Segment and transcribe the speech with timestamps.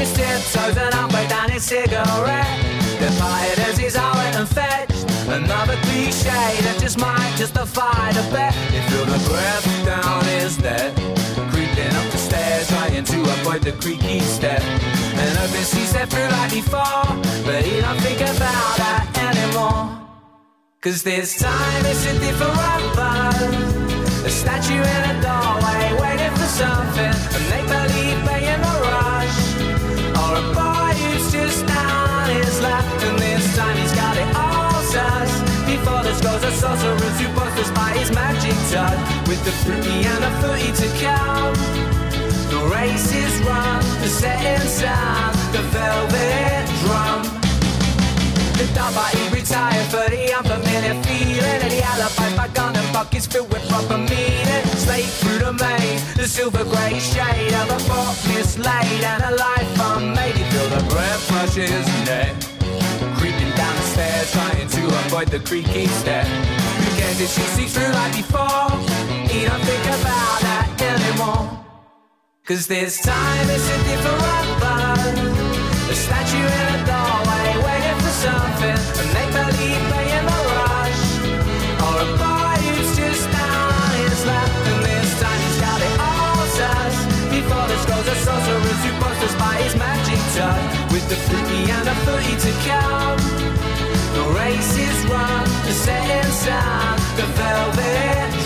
[0.00, 2.48] His tiptoes and halfway down his cigarette.
[3.00, 3.08] The
[3.68, 8.54] as he's out and fetched Another cliche that just might justify the bet.
[8.72, 10.94] He feel the breath down his neck.
[11.52, 14.62] Creeping up the stairs trying to avoid the creaky step.
[15.20, 17.06] And hoping he stepped through like before
[17.44, 20.08] But he don't think about that anymore.
[20.80, 23.80] Cause this time it's a different buzz
[24.22, 27.14] a statue in a doorway waiting for something.
[27.36, 28.09] A make-believe playing
[36.20, 40.68] Scrolls of sorcerers who posters by his magic touch With the fruity and the footy
[40.68, 41.54] to come.
[42.52, 47.22] The race is run, the setting sun The velvet drum.
[48.60, 51.60] The dog he retired for the unfamiliar feeling.
[51.64, 54.64] And the alibi back on the buckets filled with proper meaning.
[54.76, 59.04] Slate through the maze, the silver grey shade Of a thought mislaid.
[59.04, 62.04] And a life unmade He feel the breath rush his eh?
[62.04, 62.59] neck
[64.20, 66.26] down the stairs trying to avoid the creaky step
[66.96, 68.70] cares if she sees through like before?
[69.28, 71.64] He don't think about that anymore.
[72.44, 75.16] Cause this time it's a different buzz
[75.88, 78.78] A statue in a doorway waiting for something.
[79.00, 81.02] A make-believe playing the rush.
[81.86, 84.50] Or a boy who's just down on his luck.
[84.70, 86.96] And this time he's got it all sus.
[87.30, 91.86] Before the scrolls of sorcerers who posters by his magic touch With the fruity and
[91.86, 93.69] the footy to come
[94.14, 98.39] The race is run, the setting sun The velvet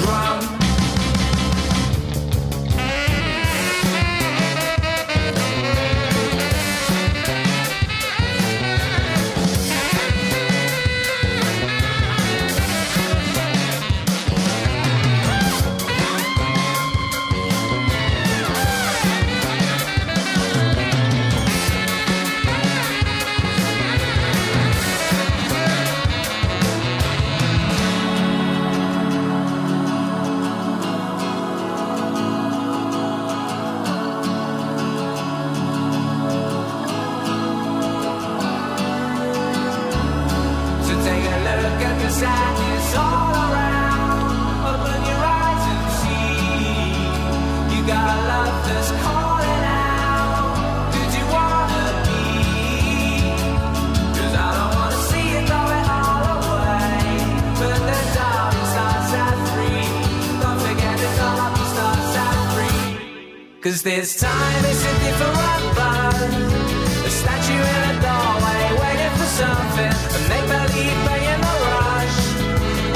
[63.74, 66.14] Cause this time it's a different buzz.
[66.14, 69.94] A statue in a doorway waiting for something.
[70.14, 72.18] A make-believe playing the rush.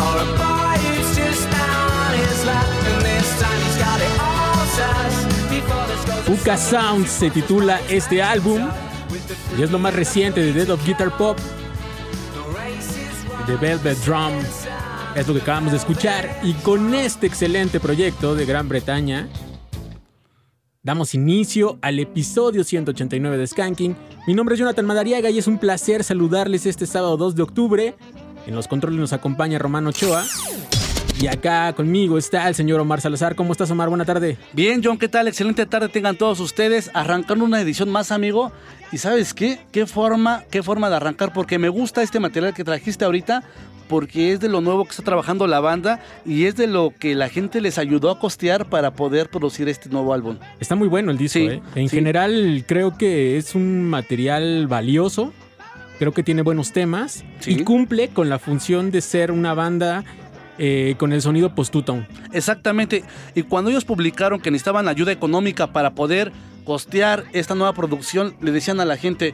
[0.07, 2.69] Or a boy who's just down on his luck.
[2.91, 6.29] And this time he's got it all sus.
[6.29, 8.71] Uka Sounds se titula este álbum
[9.59, 11.37] y es lo más reciente de Dead of Guitar Pop,
[13.47, 14.33] The Velvet Drum.
[15.17, 19.29] Es lo que acabamos de escuchar y con este excelente proyecto de Gran Bretaña
[20.89, 23.95] damos inicio al episodio 189 de Skanking.
[24.27, 27.95] Mi nombre es Jonathan Madariaga y es un placer saludarles este sábado 2 de octubre.
[28.47, 30.25] En los controles nos acompaña Romano Ochoa.
[31.21, 33.35] Y acá conmigo está el señor Omar Salazar.
[33.35, 33.91] ¿Cómo estás, Omar?
[33.91, 34.39] Buena tarde.
[34.55, 35.29] Bien, John, ¿qué tal?
[35.29, 36.91] Excelente tarde tengan todos ustedes.
[36.95, 38.51] Arrancando una edición más, amigo.
[38.93, 39.59] Y ¿sabes qué?
[39.71, 41.33] ¿Qué forma, qué forma de arrancar?
[41.33, 43.43] Porque me gusta este material que trajiste ahorita,
[43.87, 47.15] porque es de lo nuevo que está trabajando la banda y es de lo que
[47.15, 50.39] la gente les ayudó a costear para poder producir este nuevo álbum.
[50.59, 51.63] Está muy bueno el disco, Sí, ¿eh?
[51.75, 51.97] En sí.
[51.97, 55.33] general, creo que es un material valioso.
[55.99, 57.53] Creo que tiene buenos temas Sí.
[57.53, 60.05] y cumple con la función de ser una banda
[60.61, 62.07] eh, con el sonido post-two-tone.
[62.33, 63.05] Exactamente.
[63.35, 66.33] Y cuando ellos publicaron que necesitaban ayuda económica para poder
[66.69, 69.33] costear esta nueva producción, le decían a la gente,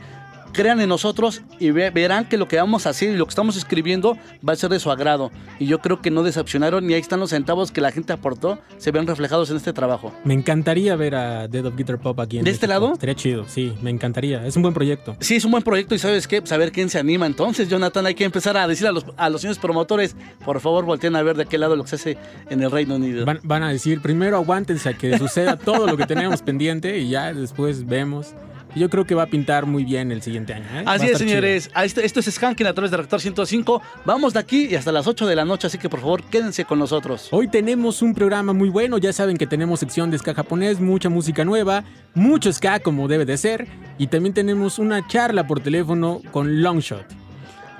[0.54, 3.30] crean en nosotros y ve- verán que lo que vamos a hacer y lo que
[3.30, 4.16] estamos escribiendo
[4.48, 5.30] va a ser de su agrado.
[5.58, 8.58] Y yo creo que no decepcionaron y ahí están los centavos que la gente aportó,
[8.78, 10.12] se ven reflejados en este trabajo.
[10.24, 12.92] Me encantaría ver a Dead of Guitar Pop aquí en ¿De este lado?
[12.94, 14.46] Estaría chido, sí, me encantaría.
[14.46, 15.16] Es un buen proyecto.
[15.20, 17.26] Sí, es un buen proyecto y sabes qué, saber quién se anima.
[17.26, 20.84] Entonces, Jonathan, hay que empezar a decir a los, a los señores promotores, por favor,
[20.84, 22.18] volteen a ver de qué lado lo que se hace
[22.48, 23.24] en el Reino Unido.
[23.26, 27.08] Van, van a decir, primero aguántense a que suceda todo lo que tenemos pendiente y
[27.08, 28.34] ya después vemos
[28.74, 30.66] yo creo que va a pintar muy bien el siguiente año.
[30.72, 30.84] ¿eh?
[30.86, 31.70] Así es, señores.
[31.74, 33.82] Ah, Esto, esto es Skanking a través de Rector 105.
[34.04, 36.64] Vamos de aquí y hasta las 8 de la noche, así que por favor quédense
[36.64, 37.28] con nosotros.
[37.30, 41.08] Hoy tenemos un programa muy bueno, ya saben que tenemos sección de ska japonés, mucha
[41.08, 41.84] música nueva,
[42.14, 43.66] mucho ska como debe de ser,
[43.98, 47.23] y también tenemos una charla por teléfono con Longshot.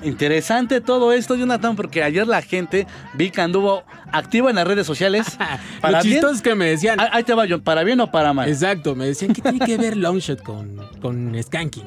[0.04, 4.86] Interesante todo esto, Jonathan, porque ayer la gente vi que anduvo activa en las redes
[4.86, 5.26] sociales.
[5.82, 6.24] Lo bien.
[6.32, 8.48] es que me decían, Ah, Ahí te va, John, para bien o para mal.
[8.48, 11.84] exacto, me decían que tiene que ver Longshot con, con Skanking.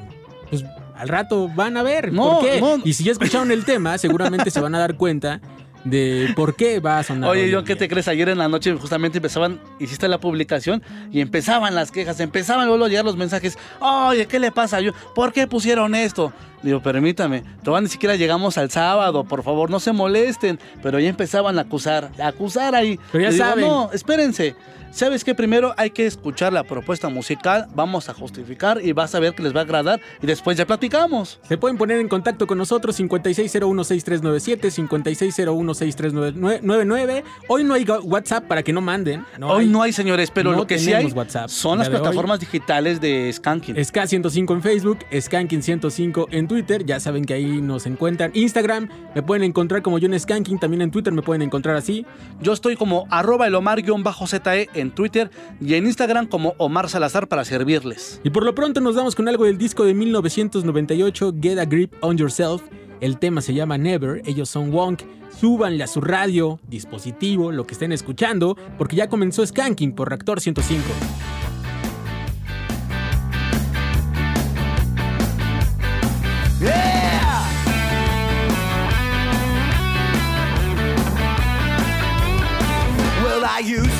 [0.50, 0.64] Pues
[0.96, 2.60] al rato van a ver No, por qué.
[2.60, 2.76] no.
[2.84, 5.40] Y si ya escucharon el tema, seguramente se van a dar cuenta
[5.84, 7.30] de por qué va a sonar.
[7.30, 8.08] Oye, en ¿qué te crees?
[8.08, 10.82] Ayer en la noche justamente empezaban, hiciste la publicación
[11.12, 13.56] y empezaban las quejas, empezaban luego a llegar los mensajes.
[13.80, 14.80] Oye, ¿qué le pasa?
[14.80, 16.32] Yo, ¿por qué pusieron esto?
[16.62, 20.58] Digo, permítame, todavía ni siquiera llegamos al sábado, por favor, no se molesten.
[20.82, 22.98] Pero ya empezaban a acusar, a acusar ahí.
[23.12, 23.66] Pero ya digo, saben.
[23.66, 24.54] No, espérense.
[24.90, 25.34] ¿Sabes qué?
[25.34, 29.42] Primero hay que escuchar la propuesta musical, vamos a justificar y vas a ver que
[29.42, 31.38] les va a agradar y después ya platicamos.
[31.46, 37.22] Se pueden poner en contacto con nosotros 56016397, 56016399.
[37.48, 39.26] Hoy no hay WhatsApp para que no manden.
[39.42, 39.68] Hoy hay.
[39.68, 41.96] no hay, señores, pero no lo que sí hay WhatsApp son las hoy.
[41.96, 43.76] plataformas digitales de Skanking.
[43.76, 48.32] SK105 en Facebook, Skanking105 en Twitter, ya saben que ahí nos encuentran.
[48.34, 52.04] Instagram, me pueden encontrar como John Skanking, también en Twitter me pueden encontrar así.
[52.40, 55.30] Yo estoy como arroba el Omar-ZE en Twitter
[55.60, 58.20] y en Instagram como Omar Salazar para servirles.
[58.24, 61.92] Y por lo pronto nos damos con algo del disco de 1998, Get a Grip
[62.00, 62.62] on Yourself.
[63.00, 65.02] El tema se llama Never, ellos son Wonk.
[65.38, 70.40] Súbanle a su radio, dispositivo, lo que estén escuchando, porque ya comenzó Skanking por Reactor
[70.40, 70.82] 105.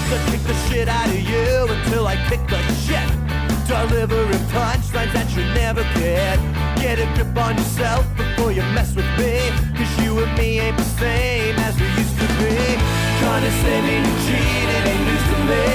[0.09, 3.09] To kick the shit out of you until I kick the shit.
[3.69, 6.41] Delivering punchlines that you never get.
[6.81, 9.37] Get a grip on yourself before you mess with me.
[9.77, 12.57] Cause you and me ain't the same as we used to be.
[13.21, 15.67] Condescending and cheating ain't news to me.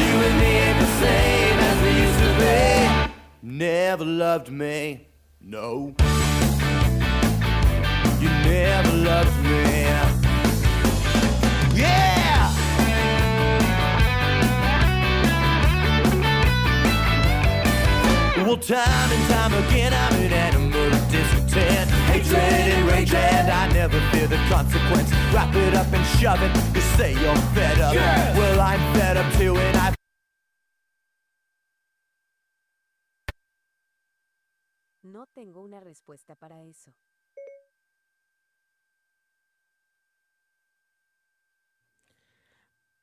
[0.00, 2.56] You and me ain't the same as we used to be.
[3.42, 5.06] Never loved me,
[5.38, 5.94] no.
[8.22, 9.60] You never loved me.
[11.76, 12.19] Yeah!
[18.46, 21.90] Well, time and time again, I'm an animal of discontent.
[22.08, 25.10] Hatred and rage, and I never fear the consequence.
[25.32, 26.50] Wrap it up and shove it.
[26.74, 27.94] You say you're fed up.
[27.94, 29.94] Well, I'm fed up too, and I
[35.02, 36.94] No tengo una respuesta para eso.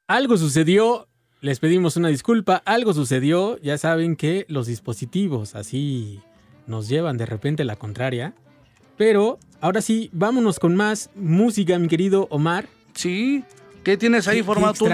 [0.08, 1.08] Algo sucedió,
[1.42, 6.20] les pedimos una disculpa, algo sucedió, ya saben que los dispositivos así
[6.66, 8.34] nos llevan de repente la contraria.
[8.98, 12.68] Pero ahora sí, vámonos con más música, mi querido Omar.
[12.94, 13.44] Sí,
[13.84, 14.44] ¿qué tienes ahí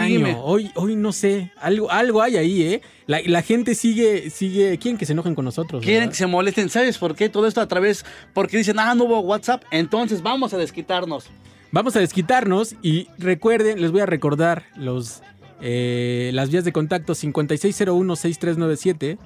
[0.06, 0.38] dime.
[0.42, 2.82] Hoy, hoy no sé, algo, algo hay ahí, ¿eh?
[3.08, 5.82] La, la gente sigue, sigue, quieren que se enojen con nosotros.
[5.82, 6.12] Quieren ¿verdad?
[6.12, 7.30] que se molesten, ¿sabes por qué?
[7.30, 11.30] Todo esto a través, porque dicen, ah, no hubo WhatsApp, entonces vamos a desquitarnos.
[11.72, 15.24] Vamos a desquitarnos y recuerden, les voy a recordar los,
[15.62, 19.18] eh, las vías de contacto 5601-6397,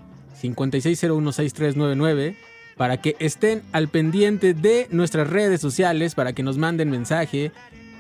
[0.42, 2.36] 5601-6399,
[2.76, 7.52] para que estén al pendiente de nuestras redes sociales, para que nos manden mensaje.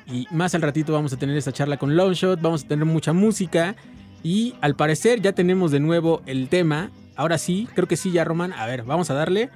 [0.06, 3.14] Y más al ratito vamos a tener esta charla con Longshot, vamos a tener mucha
[3.14, 3.76] música.
[4.24, 6.92] Y al parecer ya tenemos de nuevo el tema.
[7.16, 8.54] Ahora sí, creo que sí, ya Roman.
[8.54, 9.50] A ver, vamos a darle.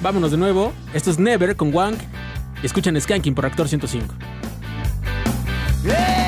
[0.00, 0.72] Vámonos de nuevo.
[0.94, 1.98] Esto es Never con Wank.
[2.62, 4.14] Escuchan Skanking por Actor 105.
[5.84, 6.19] Yeah!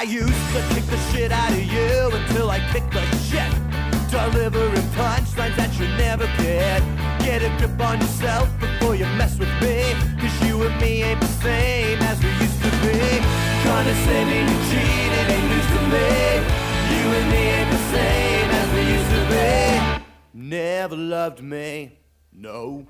[0.00, 3.52] I used to kick the shit out of you until I kicked the shit.
[4.08, 6.80] Delivering punchlines that you never get.
[7.20, 9.92] Get a grip on yourself before you mess with me.
[10.18, 12.96] Cause you and me ain't the same as we used to be.
[13.60, 16.08] Condescending and cheating ain't news to me.
[16.96, 20.48] You and me ain't the same as we used to be.
[20.48, 21.98] Never loved me,
[22.32, 22.86] no.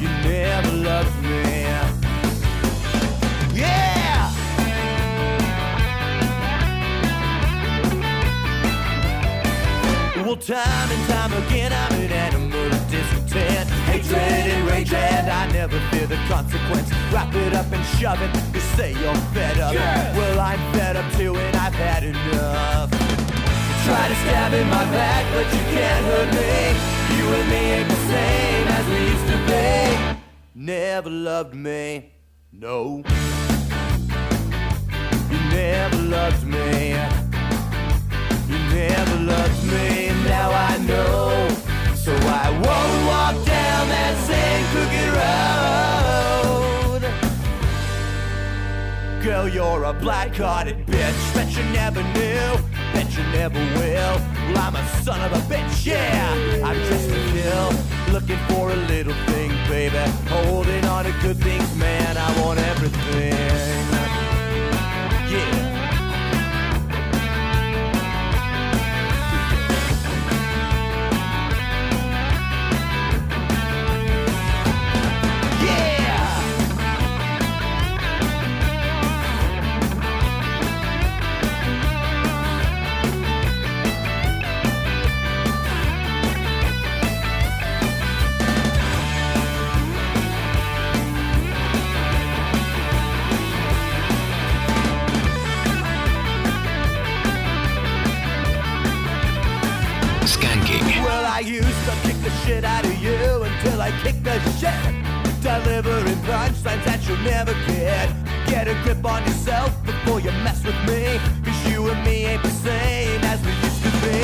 [0.00, 1.52] You never loved me.
[3.52, 4.07] Yeah!
[10.26, 13.70] Well, time and time again, I'm an animal of discontent.
[13.86, 16.90] Hatred and rage, and I never fear the consequence.
[17.12, 18.30] Wrap it up and shove it.
[18.52, 19.72] You say you're fed up.
[19.74, 22.90] Well, I'm fed up too, and I've had enough.
[23.86, 26.74] Try to stab in my back, but you can't hurt me.
[27.16, 30.20] You and me ain't the same as we used to be.
[30.54, 32.12] Never loved me,
[32.52, 33.02] no.
[35.30, 35.38] You
[38.78, 41.48] never loved me, now I know.
[41.96, 47.02] So I won't walk down that same crooked road.
[49.24, 52.58] Girl, you're a black-hearted bitch, bet you never knew,
[52.94, 54.16] bet you never will.
[54.52, 57.68] Well, I'm a son of a bitch, yeah, I'm just a kill.
[58.14, 63.34] Looking for a little thing, baby, holding on to good things, man, I want everything.
[65.30, 65.67] Yeah.
[107.28, 108.08] Never get.
[108.46, 111.20] Get a grip on yourself before you mess with me.
[111.44, 114.18] Cause you and me ain't the same as we used to be.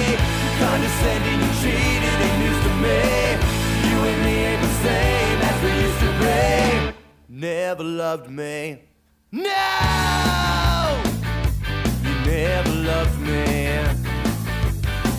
[0.63, 3.01] Condescending and cheating ain't news to me.
[3.89, 6.39] You and me ain't the same as we used to be.
[7.29, 8.83] Never loved me.
[9.33, 9.43] No!
[12.05, 13.45] You never loved me.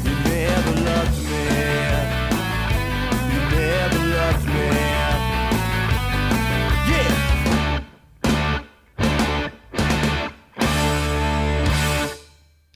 [0.05, 2.04] You never loved me.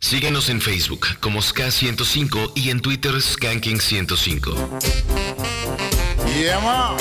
[0.10, 4.56] Síguenos en Facebook como Ska105 y en Twitter Skanking105.
[6.36, 6.98] Yeah.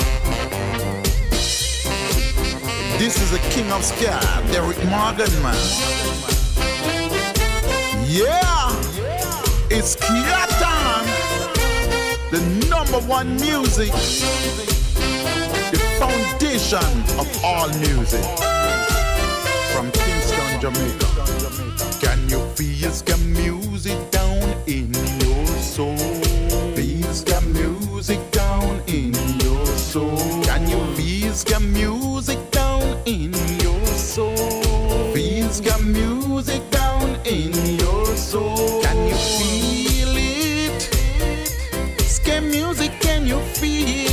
[2.98, 4.20] This is the king of ska,
[4.52, 5.56] Derek Morgan, man.
[8.06, 8.76] Yeah,
[9.70, 11.06] it's Kia time.
[12.30, 13.90] The number one music,
[15.72, 16.84] the foundation
[17.18, 18.22] of all music.
[19.72, 21.17] From Kingston, Jamaica.
[22.00, 25.96] Can you feel ska music down in your soul?
[26.76, 30.16] Feel ska music down in your soul.
[30.44, 35.12] Can you feel ska music down in your soul?
[35.12, 38.82] Feel ska music down in your soul.
[38.82, 40.82] Can you feel it?
[42.02, 44.07] Ska music, can you feel it?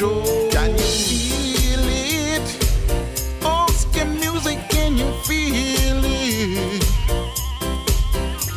[0.00, 2.48] Can you feel it?
[3.68, 6.82] Ska music, can you feel it?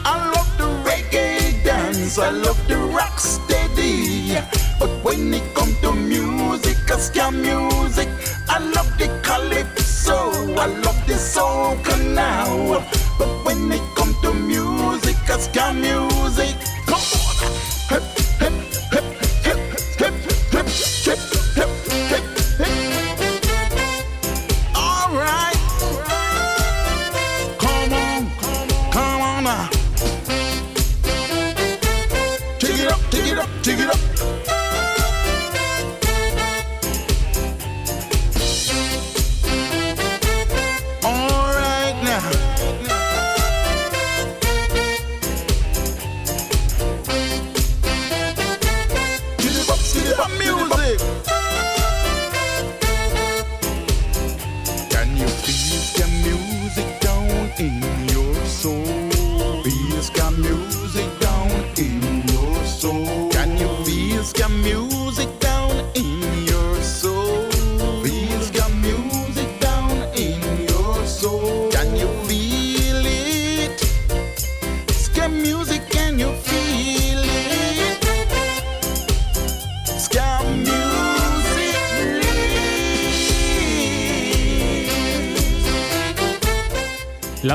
[0.06, 4.38] I love the reggae dance, I love the rock steady.
[4.80, 8.08] But when it come to music, ska music,
[8.48, 12.88] I love the calypso, I love the soca now.
[13.20, 16.56] But when it come to music, ska music,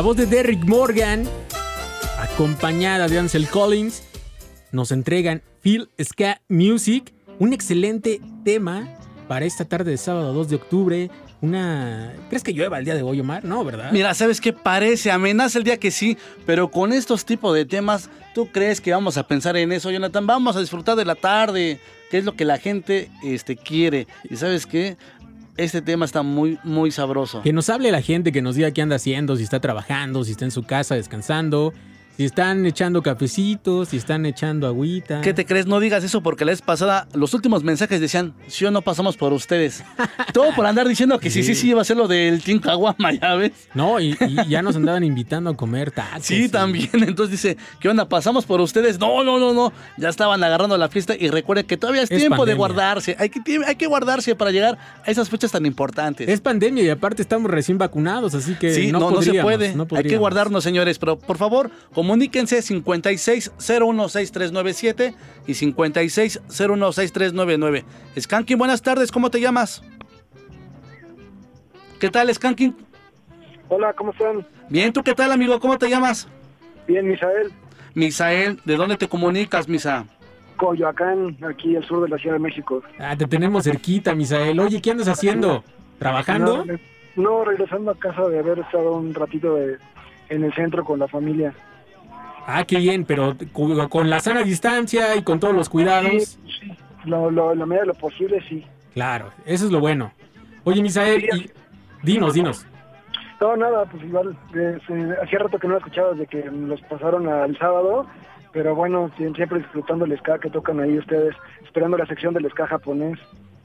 [0.09, 1.29] voz de Derrick Morgan,
[2.19, 4.05] acompañada de Ansel Collins,
[4.73, 8.89] nos entregan Feel Ska Music, un excelente tema
[9.29, 11.11] para esta tarde de sábado 2 de octubre,
[11.43, 12.15] una...
[12.31, 13.45] ¿Crees que llueva el día de hoy, Omar?
[13.45, 13.93] No, ¿verdad?
[13.93, 14.55] Mira, ¿sabes qué?
[14.55, 18.93] Parece, amenaza el día que sí, pero con estos tipos de temas, ¿tú crees que
[18.93, 20.27] vamos a pensar en eso, Jonathan?
[20.27, 24.07] Vamos a disfrutar de la tarde, que es lo que la gente este, quiere.
[24.31, 24.97] Y ¿sabes qué?
[25.59, 27.43] Este tema está muy, muy sabroso.
[27.43, 30.31] Que nos hable la gente, que nos diga qué anda haciendo, si está trabajando, si
[30.31, 31.75] está en su casa descansando,
[32.19, 35.21] si están echando cafecitos, si están echando agüita.
[35.21, 35.67] ¿Qué te crees?
[35.67, 39.17] No digas eso porque la vez pasada los últimos mensajes decían, si o no pasamos
[39.17, 39.85] por ustedes.
[40.35, 43.13] Todo por andar diciendo que sí, sí, sí, iba a ser lo del Team Caguama,
[43.13, 43.53] ya ves.
[43.73, 46.25] No, y, y ya nos andaban invitando a comer tacos.
[46.25, 46.91] Sí, y- también.
[46.93, 48.09] Entonces dice, ¿qué onda?
[48.09, 48.99] ¿Pasamos por ustedes?
[48.99, 49.73] No, no, no, no.
[49.97, 53.15] Ya estaban agarrando la fiesta y recuerden que todavía es, Es tiempo de guardarse.
[53.21, 56.29] Hay que, hay que guardarse para llegar a esas fechas tan importantes.
[56.29, 59.73] Es pandemia y aparte estamos recién vacunados, así que Sí, no, no, no se puede.
[59.77, 60.99] no Hay que guardarnos, señores.
[60.99, 61.71] Pero por favor,
[62.09, 65.15] comuníquense 56016397
[65.47, 67.85] y 56016399.
[68.19, 69.13] Skanking, buenas tardes.
[69.13, 69.83] ¿Cómo te llamas?
[72.01, 72.75] ¿Qué tal, Skanking?
[73.69, 74.47] Hola, ¿cómo están?
[74.71, 75.61] Bien, ¿tú qué tal, amigo?
[75.61, 76.27] ¿Cómo te llamas?
[76.87, 77.53] Bien, Misael,
[77.93, 80.07] Misael, ¿de dónde te comunicas, Misa?
[80.57, 82.83] Coyoacán, aquí al sur de la Ciudad de México.
[82.99, 84.59] Ah, te tenemos cerquita, Misael.
[84.61, 85.63] Oye, ¿qué andas haciendo?
[85.99, 86.65] ¿Trabajando?
[86.65, 86.79] No,
[87.17, 89.77] no, regresando a casa de haber estado un ratito de,
[90.31, 91.53] en el centro con la familia.
[92.51, 96.11] Ah, qué bien, pero con la sana distancia y con todos los cuidados.
[96.47, 96.73] Sí, sí,
[97.05, 98.65] lo, lo, la medida de lo posible, sí.
[98.95, 100.13] Claro, eso es lo bueno.
[100.65, 101.51] Oye, Misael, y-
[102.03, 102.65] dinos, dinos.
[103.39, 104.79] No, nada, pues igual, eh,
[105.23, 108.07] hacía rato que no escuchaba desde que los pasaron al sábado,
[108.51, 112.49] pero bueno, sie- siempre disfrutando el ska que tocan ahí ustedes, esperando la sección del
[112.51, 113.19] ska japonés.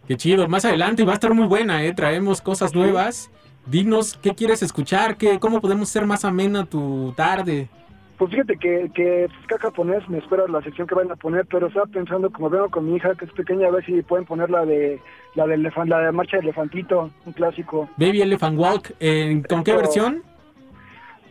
[0.10, 0.50] Qué chido.
[0.50, 1.94] Más adelante va a estar muy buena, ¿eh?
[1.94, 3.32] Traemos cosas nuevas.
[3.66, 5.16] Dinos, ¿qué quieres escuchar?
[5.16, 7.70] ¿Qué, ¿Cómo podemos hacer más amena tu tarde?
[8.18, 11.68] Pues fíjate que, que ska japonés me espera la sección que van a poner, pero
[11.68, 14.50] estaba pensando, como vengo con mi hija que es pequeña, a ver si pueden poner
[14.50, 15.02] la de
[15.36, 17.90] la de, la de marcha de elefantito, un clásico.
[17.98, 20.22] Baby Elephant Walk, ¿en- ¿con qué versión?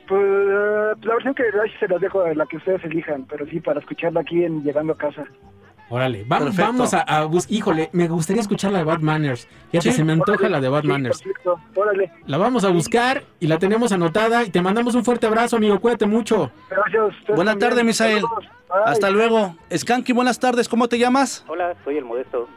[0.08, 1.44] Pues eh, la versión que
[1.78, 4.92] se las dejo de la que ustedes elijan, pero sí para escucharla aquí en llegando
[4.94, 5.24] a casa.
[5.94, 9.46] Órale, va- vamos a, a bus- Híjole, me gustaría escuchar la de Bad Manners.
[9.70, 10.48] Fíjate, Sí, se me antoja órale.
[10.52, 11.30] la de Bad Sí.
[11.74, 15.56] Órale, La vamos a buscar y la tenemos anotada y te mandamos un fuerte abrazo,
[15.56, 15.78] amigo.
[15.80, 16.50] Cuídate mucho.
[16.70, 17.36] gracias.
[17.36, 18.24] Buenas tardes, Misael.
[18.86, 19.54] Hasta luego.
[19.76, 20.66] Skanky, buenas tardes.
[20.66, 21.44] ¿Cómo te llamas?
[21.46, 22.48] Hola, soy el Modesto.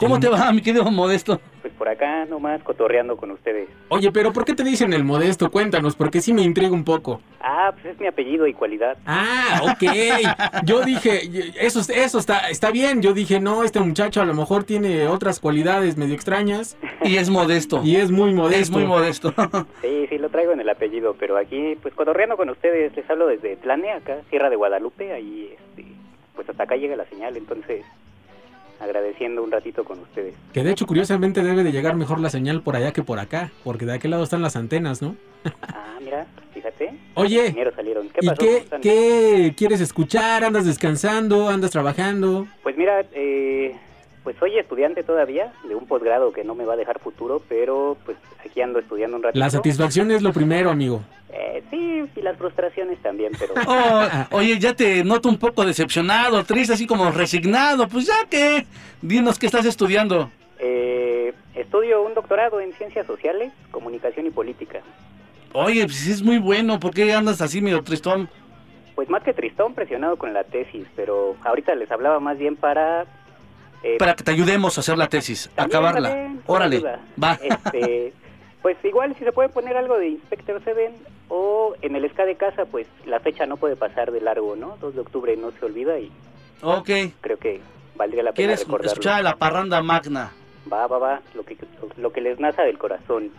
[0.00, 1.40] ¿Cómo te va, mi querido Modesto?
[1.60, 3.68] Pues por acá nomás cotorreando con ustedes.
[3.88, 5.50] Oye, pero ¿por qué te dicen el modesto?
[5.50, 7.20] Cuéntanos, porque sí me intriga un poco.
[7.40, 8.96] Ah, pues es mi apellido y cualidad.
[9.06, 10.64] Ah, ok.
[10.64, 11.20] Yo dije,
[11.60, 13.02] eso, eso está, está bien.
[13.02, 17.28] Yo dije, no, este muchacho a lo mejor tiene otras cualidades medio extrañas Y es
[17.28, 17.82] modesto.
[17.84, 18.60] y es muy modesto.
[18.62, 19.34] Es muy modesto.
[19.82, 23.26] Sí, sí, lo traigo en el apellido, pero aquí, pues cotorreando con ustedes, les hablo
[23.26, 25.84] desde Tlane, acá, Sierra de Guadalupe, ahí, este,
[26.34, 27.84] pues hasta acá llega la señal, entonces,
[28.80, 30.34] agradeciendo un ratito con ustedes.
[30.52, 33.50] Que de hecho, curiosamente, debe de llegar mejor la señal por allá que por acá,
[33.62, 35.16] porque de aquel lado están las antenas, ¿no?
[35.62, 36.92] Ah, mira, fíjate.
[37.14, 38.08] Oye, Ingenieros salieron.
[38.08, 40.44] ¿Qué ¿y qué, qué quieres escuchar?
[40.44, 41.48] ¿Andas descansando?
[41.48, 42.46] ¿Andas trabajando?
[42.62, 43.76] Pues mira, eh,
[44.22, 47.96] pues soy estudiante todavía de un posgrado que no me va a dejar futuro, pero
[48.04, 49.38] pues aquí ando estudiando un ratito.
[49.38, 51.02] La satisfacción es lo primero, amigo.
[51.32, 53.54] Eh, sí, y las frustraciones también, pero...
[53.66, 57.88] Oh, oye, ya te noto un poco decepcionado, triste, así como resignado.
[57.88, 58.66] Pues ya que,
[59.00, 60.30] dinos qué estás estudiando.
[60.58, 64.80] Eh, estudio un doctorado en ciencias sociales, comunicación y política.
[65.52, 66.78] Oye, pues es muy bueno.
[66.78, 68.28] ¿Por qué andas así medio tristón?
[68.94, 73.06] Pues más que tristón, presionado con la tesis, pero ahorita les hablaba más bien para...
[73.82, 76.10] eh, Para que te ayudemos a hacer la tesis, a acabarla.
[76.10, 76.82] también, Órale,
[77.22, 77.38] va.
[77.42, 78.12] Este,
[78.62, 80.92] pues igual si se puede poner algo de Inspector Seven
[81.28, 84.76] o en el SK de casa, pues la fecha no puede pasar de largo, ¿no?
[84.80, 86.10] 2 de octubre no se olvida y
[86.62, 86.90] Ok.
[87.20, 87.60] creo que
[87.96, 88.92] valdría la pena ¿Quieres recordarlo.
[88.92, 90.32] escuchar a la parranda magna?
[90.70, 91.56] Va, va, va, lo que,
[91.96, 93.30] lo que les naza del corazón.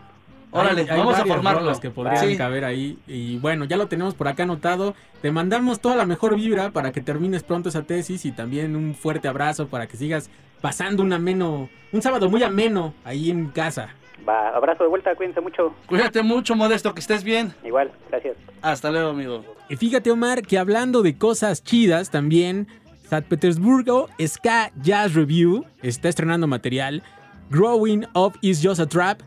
[0.52, 2.38] Órale, Hay- hay vamos a rolas que podrían Sí.
[2.38, 2.98] caber ahí.
[3.08, 4.96] Y bueno, ya lo tenemos por acá anotado.
[5.22, 8.94] Te mandamos toda la mejor vibra para que termines pronto esa tesis y también un
[8.96, 10.30] fuerte abrazo para que sigas
[10.62, 13.90] pasando un ameno, un sábado muy ameno ahí en casa.
[14.28, 15.74] Va, abrazo de vuelta, cuídense mucho.
[15.88, 17.54] Cuídate mucho, Modesto, que estés bien.
[17.64, 18.36] Igual, gracias.
[18.62, 19.44] Hasta luego, amigo.
[19.70, 22.68] Y fíjate, Omar, que hablando de cosas chidas también,
[23.10, 27.02] San Petersburgo Ska Jazz Review está estrenando material.
[27.50, 29.22] Growing Up is Just a Trap.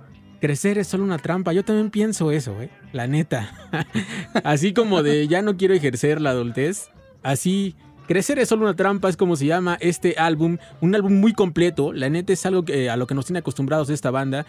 [0.45, 1.55] Crecer es solo una trampa.
[1.55, 2.69] Yo también pienso eso, ¿eh?
[2.93, 3.51] La neta.
[4.45, 6.91] así como de ya no quiero ejercer la adultez.
[7.23, 7.77] Así,
[8.07, 10.59] crecer es solo una trampa es como se llama este álbum.
[10.83, 11.95] Un álbum muy completo.
[11.95, 14.45] La neta es algo que, a lo que nos tiene acostumbrados esta banda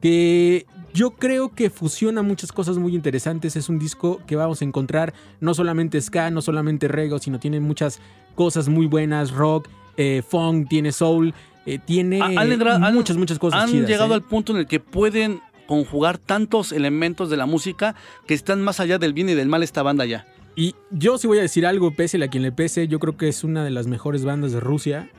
[0.00, 3.54] que yo creo que fusiona muchas cosas muy interesantes.
[3.54, 7.60] Es un disco que vamos a encontrar no solamente ska, no solamente reggae, sino tiene
[7.60, 8.00] muchas
[8.34, 11.34] cosas muy buenas, rock, eh, funk, tiene soul,
[11.66, 13.88] eh, tiene Ha- han muchas, muchas cosas Han chidas.
[13.88, 14.16] llegado ¿eh?
[14.16, 17.94] al punto en el que pueden conjugar tantos elementos de la música
[18.26, 20.26] que están más allá del bien y del mal esta banda ya.
[20.56, 23.28] Y yo sí voy a decir algo, pese a quien le pese, yo creo que
[23.28, 25.10] es una de las mejores bandas de Rusia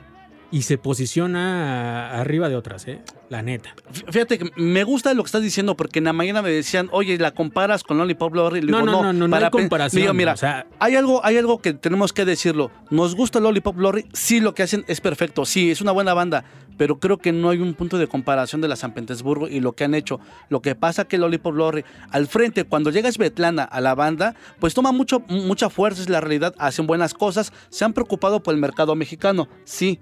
[0.50, 3.00] y se posiciona arriba de otras, ¿eh?
[3.28, 3.74] La neta.
[3.92, 6.88] Fí- Fíjate que me gusta lo que estás diciendo porque en la mañana me decían,
[6.92, 8.60] oye, ¿la comparas con Lollipop Lorry?
[8.62, 9.58] Le No, digo, no, no, no, no hay para pe-".
[9.58, 12.70] comparación, digo, mira, o sea- hay, algo, hay algo que tenemos que decirlo.
[12.90, 16.44] Nos gusta Lollipop Lorry, sí, lo que hacen es perfecto, sí, es una buena banda,
[16.78, 19.72] pero creo que no hay un punto de comparación de la San Petersburgo y lo
[19.72, 20.20] que han hecho.
[20.48, 24.74] Lo que pasa que Lollipop Lorry, al frente, cuando llega Svetlana a la banda, pues
[24.74, 28.60] toma mucho, mucha fuerza, es la realidad, hacen buenas cosas, se han preocupado por el
[28.60, 29.98] mercado mexicano, sí.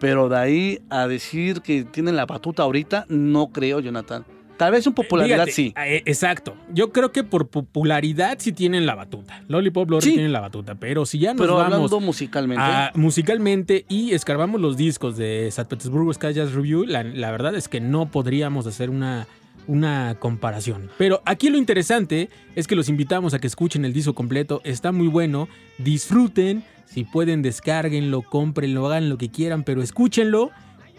[0.00, 4.24] Pero de ahí a decir que tienen la batuta ahorita, no creo, Jonathan.
[4.56, 5.74] Tal vez en popularidad Fíjate, sí.
[5.76, 6.56] eh, exacto.
[6.74, 9.42] Yo creo que por popularidad sí tienen la batuta.
[9.46, 10.12] Lollipop Lorry Sí.
[10.14, 12.62] tienen la batuta, pero si ya nos Pero vamos hablando musicalmente.
[12.64, 17.54] a- musicalmente y escarbamos los discos de San Petersburgo Sky Jazz Review, la, la verdad
[17.54, 19.28] es que no podríamos hacer una,
[19.68, 20.90] una comparación.
[20.98, 24.90] Pero aquí lo interesante es que los invitamos a que escuchen el disco completo, está
[24.90, 30.50] muy bueno, disfruten, si pueden descárguenlo, cómprenlo, hagan lo que quieran, pero escúchenlo.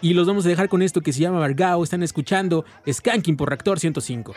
[0.01, 1.83] Y los vamos a dejar con esto que se llama Vargao.
[1.83, 4.33] Están escuchando Skanking por Reactor 105.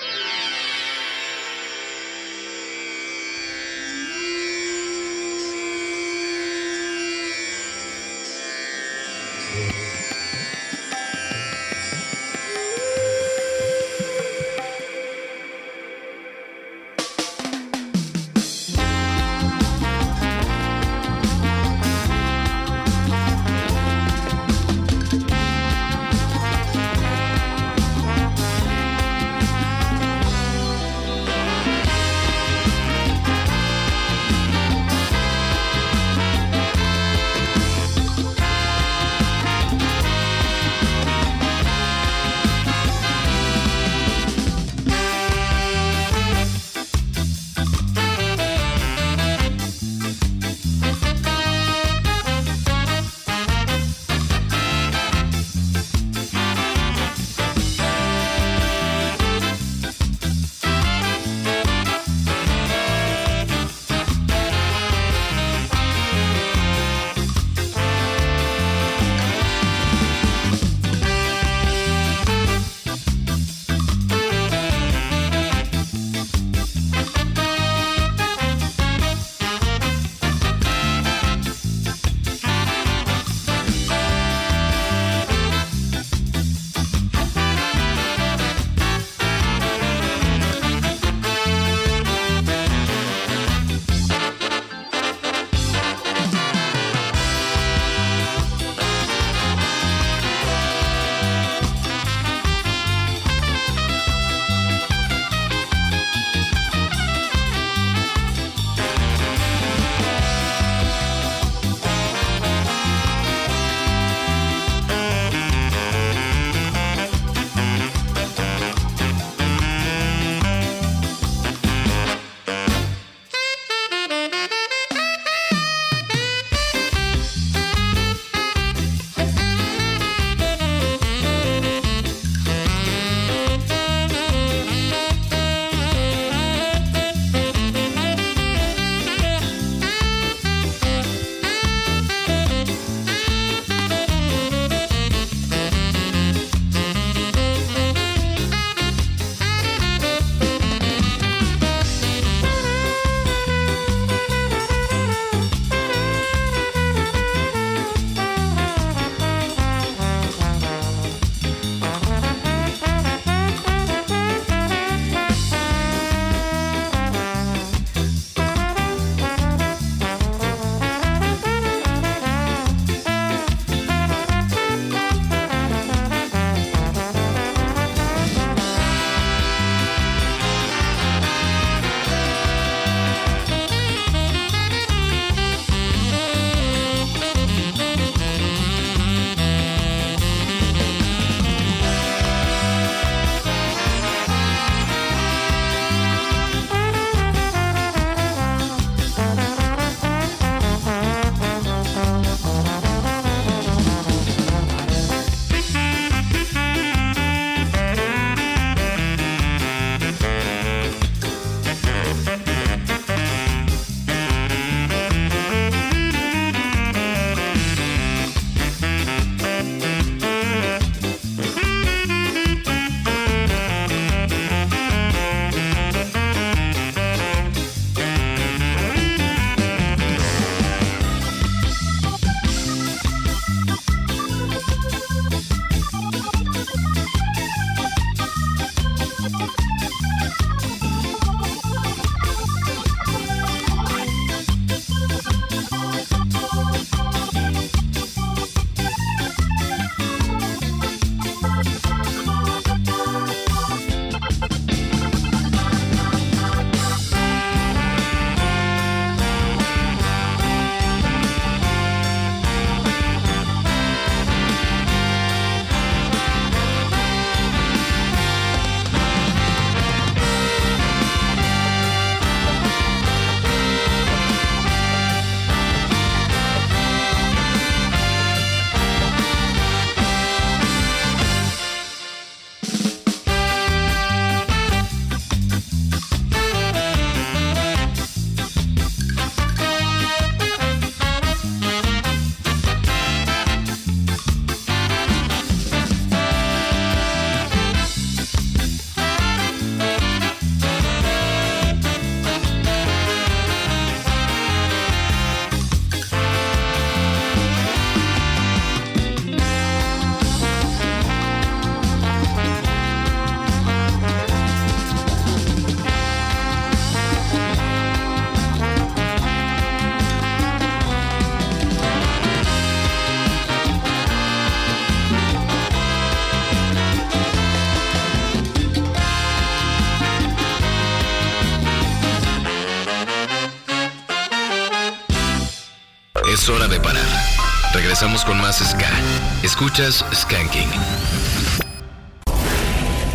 [339.53, 340.71] Escuchas Skanking.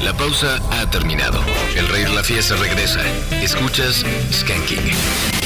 [0.04, 1.42] La pausa ha terminado.
[1.76, 3.02] El rey de la fiesta regresa.
[3.42, 5.37] Escuchas Skanking.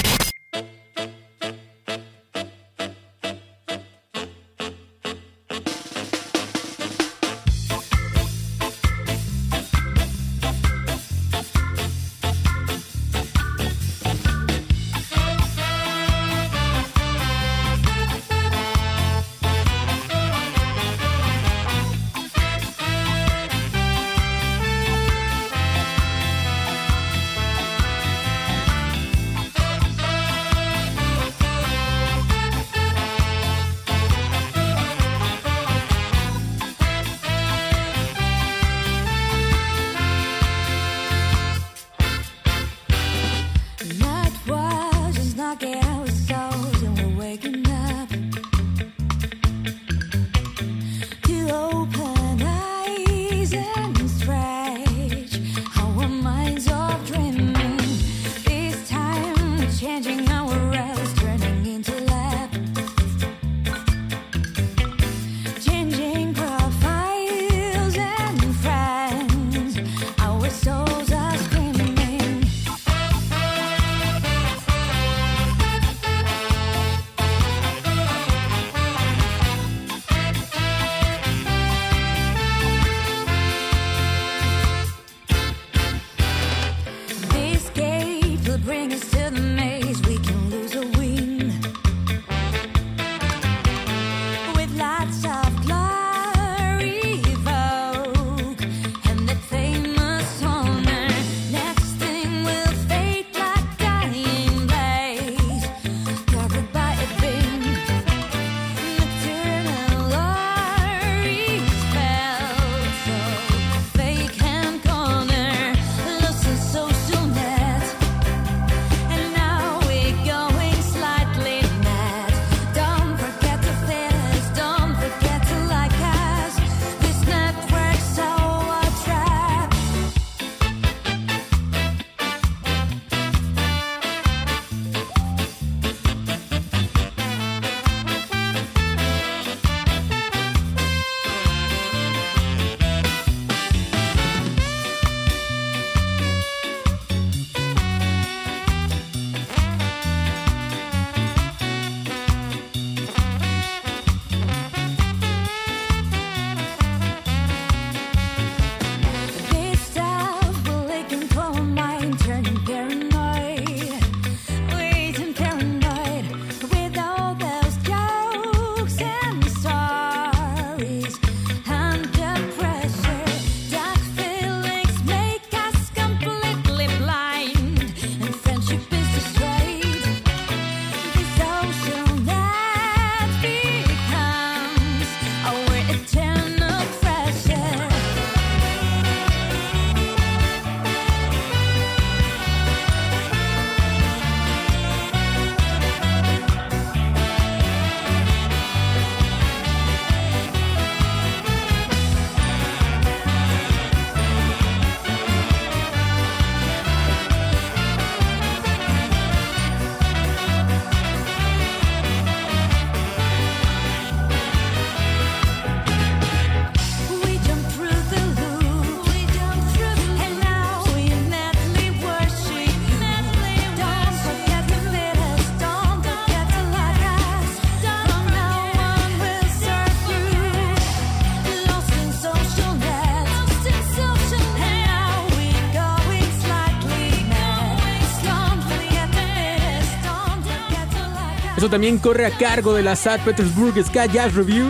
[241.72, 243.22] También corre a cargo de la St.
[243.24, 244.68] Petersburg Ska Jazz Review.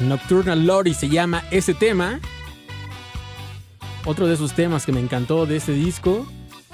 [0.00, 2.18] Nocturnal Lorry se llama ese tema.
[4.06, 6.26] Otro de esos temas que me encantó de este disco.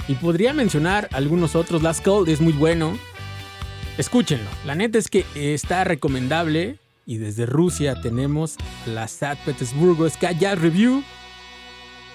[0.06, 1.82] Y podría mencionar algunos otros.
[1.82, 2.96] Last Call es muy bueno.
[3.98, 4.48] Escúchenlo.
[4.64, 6.78] La neta es que está recomendable.
[7.06, 8.54] Y desde Rusia tenemos
[8.86, 9.36] la St.
[9.44, 11.02] Petersburg Ska Jazz Review.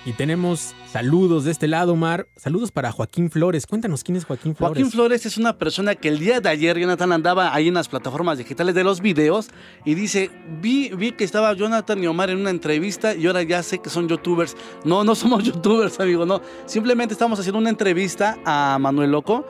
[0.06, 2.28] Y tenemos saludos de este lado, Mar.
[2.36, 3.66] Saludos para Joaquín Flores.
[3.66, 4.76] Cuéntanos quién es Joaquín Flores.
[4.76, 7.88] Joaquín Flores es una persona que el día de ayer, Jonathan, andaba ahí en las
[7.88, 9.48] plataformas digitales de los videos
[9.86, 10.30] y dice,
[10.62, 13.90] vi, vi que estaba Jonathan y Omar en una entrevista y ahora ya sé que
[13.90, 14.58] son youtubers.
[14.84, 16.42] No, no somos youtubers, amigo, no.
[16.66, 19.46] Simplemente estamos haciendo una entrevista a Manuel Loco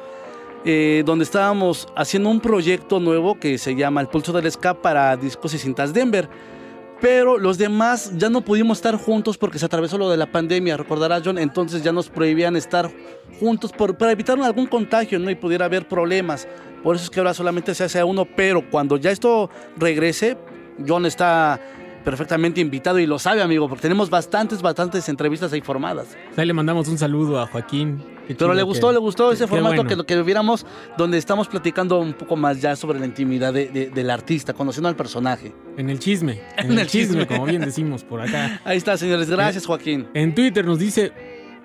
[0.65, 5.17] eh, donde estábamos haciendo un proyecto nuevo que se llama El Pulso del Ska para
[5.17, 6.29] discos y cintas Denver.
[7.03, 10.77] Pero los demás ya no pudimos estar juntos porque se atravesó lo de la pandemia,
[10.77, 12.89] recordarás John, entonces ya nos prohibían estar
[13.41, 15.29] juntos para evitar algún contagio ¿no?
[15.29, 16.47] y pudiera haber problemas.
[16.81, 20.37] Por eso es que ahora solamente se hace a uno, pero cuando ya esto regrese,
[20.87, 21.59] John está
[22.03, 26.15] perfectamente invitado y lo sabe, amigo, porque tenemos bastantes, bastantes entrevistas ahí formadas.
[26.37, 28.03] Ahí le mandamos un saludo a Joaquín.
[28.27, 29.89] Qué Pero le gustó, que- le gustó ese formato bueno.
[29.89, 30.65] que lo que viéramos,
[30.97, 34.87] donde estamos platicando un poco más ya sobre la intimidad de- de- del artista, conociendo
[34.87, 35.53] al personaje.
[35.75, 36.41] En el chisme.
[36.57, 37.27] En, En el, el chisme, chisme.
[37.27, 38.61] como bien decimos por acá.
[38.65, 39.29] Ahí está, señores.
[39.29, 40.07] Gracias, Joaquín.
[40.13, 41.11] En Twitter nos dice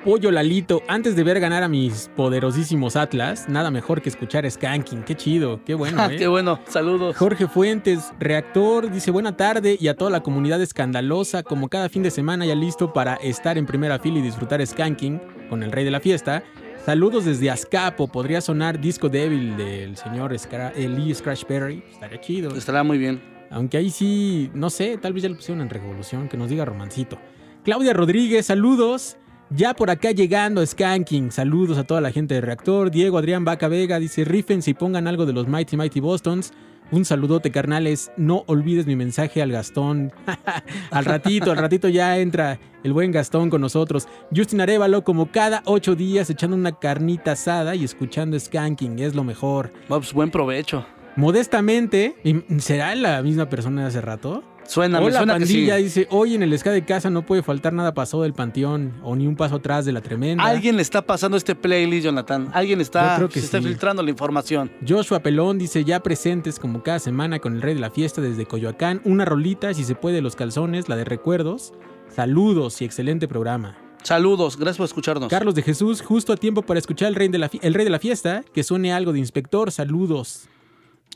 [0.09, 5.03] Pollo Lalito, antes de ver ganar a mis poderosísimos Atlas, nada mejor que escuchar Skanking.
[5.03, 6.17] Qué chido, qué bueno, ¿eh?
[6.17, 7.15] Qué bueno, saludos.
[7.15, 12.03] Jorge Fuentes, reactor, dice buena tarde y a toda la comunidad escandalosa, como cada fin
[12.03, 15.85] de semana ya listo para estar en primera fila y disfrutar Skanking con el rey
[15.85, 16.43] de la fiesta.
[16.87, 22.57] Saludos desde Azcapo, podría sonar Disco Devil del señor Lee Scratch Perry, estaría chido.
[22.57, 23.21] Estará muy bien.
[23.51, 26.65] Aunque ahí sí, no sé, tal vez ya lo pusieron en Revolución, que nos diga
[26.65, 27.19] romancito.
[27.63, 29.19] Claudia Rodríguez, saludos.
[29.51, 32.91] Ya por acá llegando Skanking, saludos a toda la gente de Reactor.
[32.91, 36.53] Diego Adrián Vaca Vega dice, rífense y pongan algo de los Mighty Mighty Bostons.
[36.91, 38.13] Un saludote, carnales.
[38.19, 40.13] No olvides mi mensaje al Gastón.
[40.91, 44.07] al ratito, al ratito ya entra el buen Gastón con nosotros.
[44.37, 48.99] Justin Arevalo, como cada ocho días, echando una carnita asada y escuchando Skanking.
[48.99, 49.73] Es lo mejor.
[49.89, 50.85] Pues, buen provecho.
[51.17, 54.45] Modestamente, ¿y ¿será la misma persona de hace rato?
[54.69, 55.55] Suena, me Hola suena que sí.
[55.55, 58.93] pandilla dice, hoy en el ska de casa no puede faltar nada pasado del panteón
[59.03, 60.45] o ni un paso atrás de la tremenda.
[60.45, 62.51] Alguien le está pasando este playlist, Jonathan.
[62.53, 64.71] Alguien está, creo que se está filtrando la información.
[64.87, 68.45] Joshua Pelón dice, ya presentes como cada semana con el rey de la fiesta desde
[68.45, 71.73] Coyoacán, una rolita, si se puede, los calzones, la de recuerdos.
[72.15, 73.79] Saludos y excelente programa.
[74.03, 75.31] Saludos, gracias por escucharnos.
[75.31, 77.91] Carlos de Jesús, justo a tiempo para escuchar el rey de la, el rey de
[77.91, 80.47] la fiesta, que suene algo de inspector, saludos.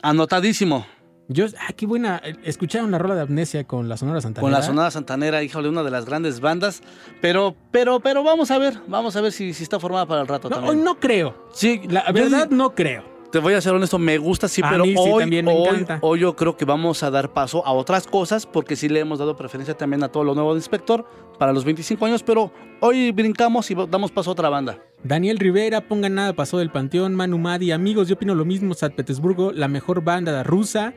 [0.01, 0.87] Anotadísimo.
[1.33, 4.41] Yo, ah, qué buena, ¿escucharon la rola de Amnesia con la Sonora Santanera?
[4.41, 6.81] Con la Sonora Santanera, híjole, una de las grandes bandas.
[7.21, 10.27] Pero, pero, pero vamos a ver, vamos a ver si, si está formada para el
[10.27, 10.83] rato No, también.
[10.83, 11.47] no creo.
[11.53, 13.11] Sí, La verdad no creo.
[13.31, 15.51] Te voy a ser honesto, me gusta sí, A pero mí sí, hoy, también me
[15.53, 15.97] hoy, encanta.
[16.01, 19.17] hoy yo creo que vamos a dar paso a otras cosas porque sí le hemos
[19.17, 21.03] dado preferencia también a todo lo nuevo de Inspector
[21.39, 24.77] para los 25 años, pero hoy brincamos y damos paso a otra banda.
[25.03, 28.91] Daniel Rivera, pongan nada pasó del Panteón, Manu Madi, amigos, yo opino lo mismo, San
[28.91, 30.93] Petersburgo, la mejor banda rusa.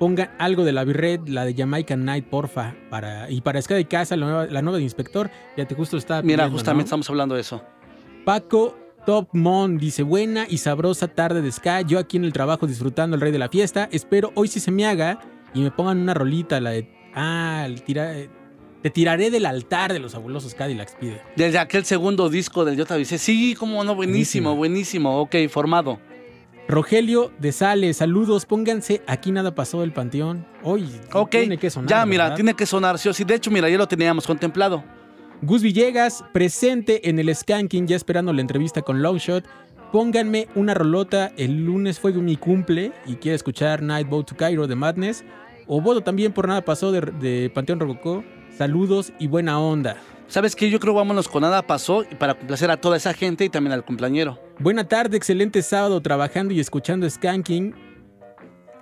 [0.00, 2.74] Pongan algo de la Birred, la de Jamaican Night, porfa.
[2.88, 5.98] Para, y para Ska de Casa, la nueva, la nueva de Inspector, ya te justo
[5.98, 6.86] estaba Mira, justamente ¿no?
[6.86, 7.62] estamos hablando de eso.
[8.24, 12.66] Paco Top Mon dice, buena y sabrosa tarde de Ska, yo aquí en el trabajo
[12.66, 15.20] disfrutando el rey de la fiesta, espero hoy sí se me haga
[15.52, 16.88] y me pongan una rolita, la de...
[17.14, 18.14] Ah, el tira,
[18.82, 21.20] te tiraré del altar de los fabulosos Cadillacs, pide.
[21.36, 26.00] Desde aquel segundo disco del Jota dice, sí, cómo no, buenísimo, buenísimo, ok, formado.
[26.70, 30.46] Rogelio de Sales, saludos, pónganse aquí nada pasó del panteón.
[30.62, 31.90] Hoy Ok, tiene que sonar.
[31.90, 32.36] ya, mira, ¿verdad?
[32.36, 33.24] tiene que sonar, sí o sí.
[33.24, 34.84] De hecho, mira, ya lo teníamos contemplado.
[35.42, 39.44] Gus Villegas, presente en el Skanking, ya esperando la entrevista con Longshot.
[39.90, 44.68] Pónganme una rolota, el lunes fue mi cumple y quiero escuchar Night Boat to Cairo
[44.68, 45.24] de Madness.
[45.66, 48.22] O voto también por nada pasó de, de Panteón Rococó.
[48.56, 49.96] Saludos y buena onda.
[50.30, 50.70] ¿Sabes qué?
[50.70, 53.72] Yo creo vámonos con nada pasó y para complacer a toda esa gente y también
[53.72, 54.38] al cumpleañero.
[54.60, 57.74] Buena tarde, excelente sábado trabajando y escuchando Skanking.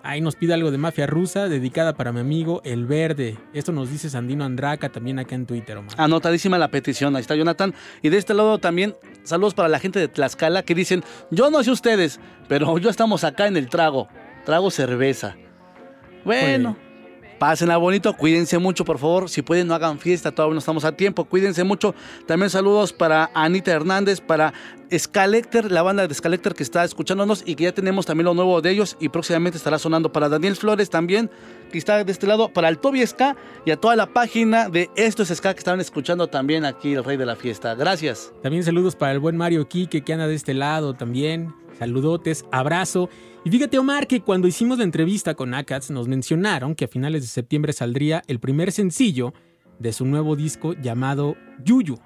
[0.03, 3.39] Ahí nos pide algo de mafia rusa, dedicada para mi amigo El Verde.
[3.55, 5.95] Esto nos dice Sandino Andraca también acá en Twitter, Omar.
[5.97, 7.73] Anotadísima la petición, ahí está Jonathan.
[8.03, 11.65] Y de este lado también, saludos para la gente de Tlaxcala que dicen, yo no
[11.65, 14.09] sé ustedes, pero yo estamos acá en el trago,
[14.45, 15.37] trago cerveza.
[16.27, 16.77] Bueno,
[17.39, 19.29] pásenla bonito, cuídense mucho, por favor.
[19.29, 21.95] Si pueden, no hagan fiesta, todavía no estamos a tiempo, cuídense mucho.
[22.27, 24.53] También saludos para Anita Hernández, para
[24.97, 28.61] Scalecter, la banda de Scalecter que está escuchándonos y que ya tenemos también lo nuevo
[28.61, 31.31] de ellos y próximamente estará sonando para Daniel Flores también,
[31.71, 33.37] que está de este lado, para el Toby Ska
[33.67, 37.05] y a toda la página de Esto es Ska que estaban escuchando también aquí el
[37.05, 37.75] Rey de la Fiesta.
[37.75, 38.33] Gracias.
[38.43, 41.55] También saludos para el buen Mario Quique que anda de este lado también.
[41.79, 43.09] Saludotes, abrazo.
[43.45, 47.23] Y fíjate, Omar, que cuando hicimos la entrevista con Akats nos mencionaron que a finales
[47.23, 49.33] de septiembre saldría el primer sencillo
[49.79, 51.99] de su nuevo disco llamado Yuyu.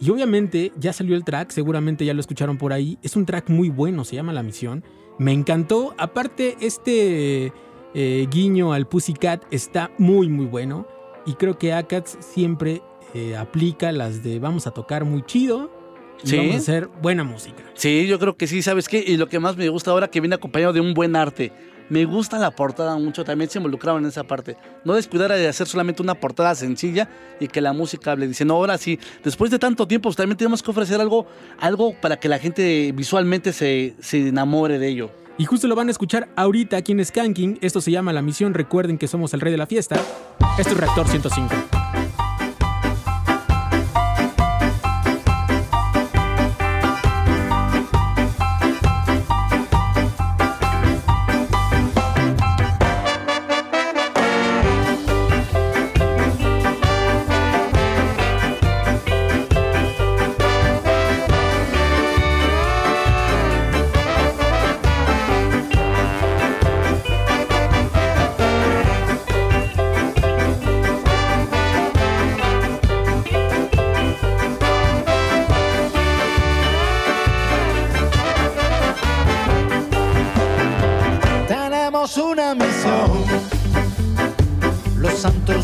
[0.00, 2.98] Y obviamente ya salió el track, seguramente ya lo escucharon por ahí.
[3.02, 4.84] Es un track muy bueno, se llama La Misión.
[5.18, 5.94] Me encantó.
[5.96, 7.52] Aparte, este
[7.94, 10.86] eh, guiño al Pussycat está muy, muy bueno.
[11.26, 12.82] Y creo que Akats siempre
[13.14, 15.77] eh, aplica las de vamos a tocar muy chido
[16.24, 16.36] y Sí.
[16.36, 17.62] vamos a hacer buena música.
[17.74, 19.02] Sí, yo creo que sí, ¿sabes qué?
[19.06, 21.52] Y lo que más me gusta ahora que viene acompañado de un buen arte.
[21.90, 24.58] Me gusta la portada mucho, también se involucraron en esa parte.
[24.84, 27.08] No descuidar de hacer solamente una portada sencilla
[27.40, 28.28] y que la música hable.
[28.28, 31.26] Dicen, no, ahora sí, después de tanto tiempo, pues, también tenemos que ofrecer algo,
[31.58, 35.10] algo para que la gente visualmente se, se enamore de ello.
[35.38, 37.58] Y justo lo van a escuchar ahorita aquí en Skanking.
[37.62, 38.52] Esto se llama La Misión.
[38.52, 39.94] Recuerden que somos el rey de la fiesta.
[40.58, 41.77] Esto es Reactor 105.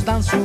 [0.04, 0.36] danço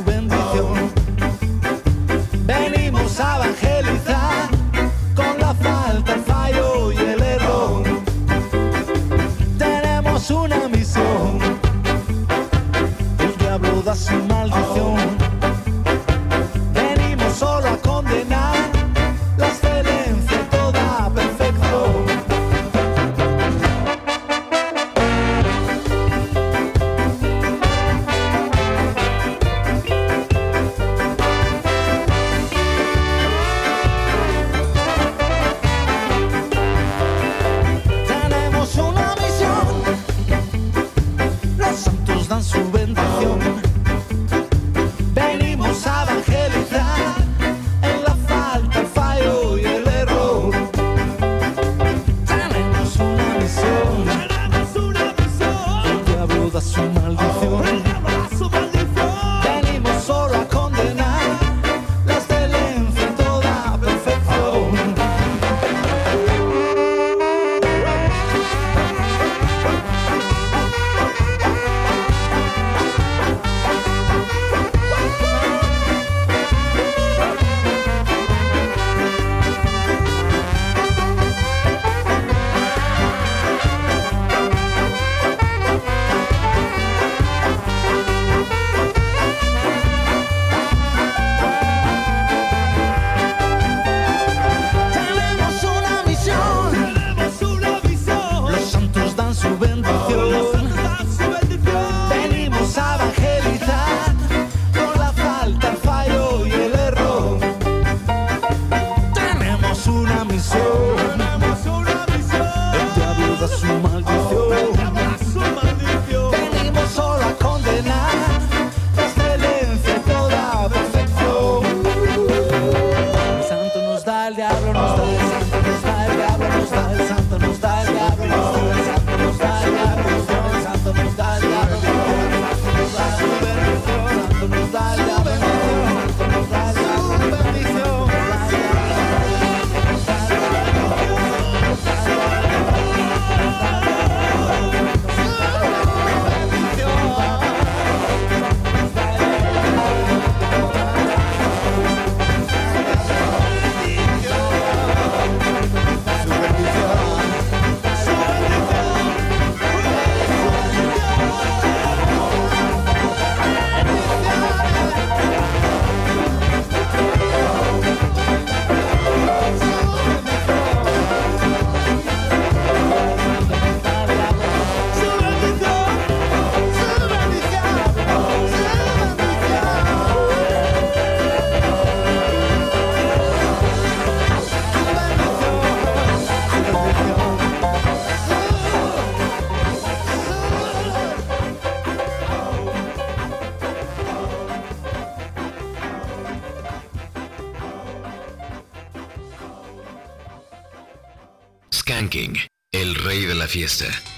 [203.60, 204.09] feeste.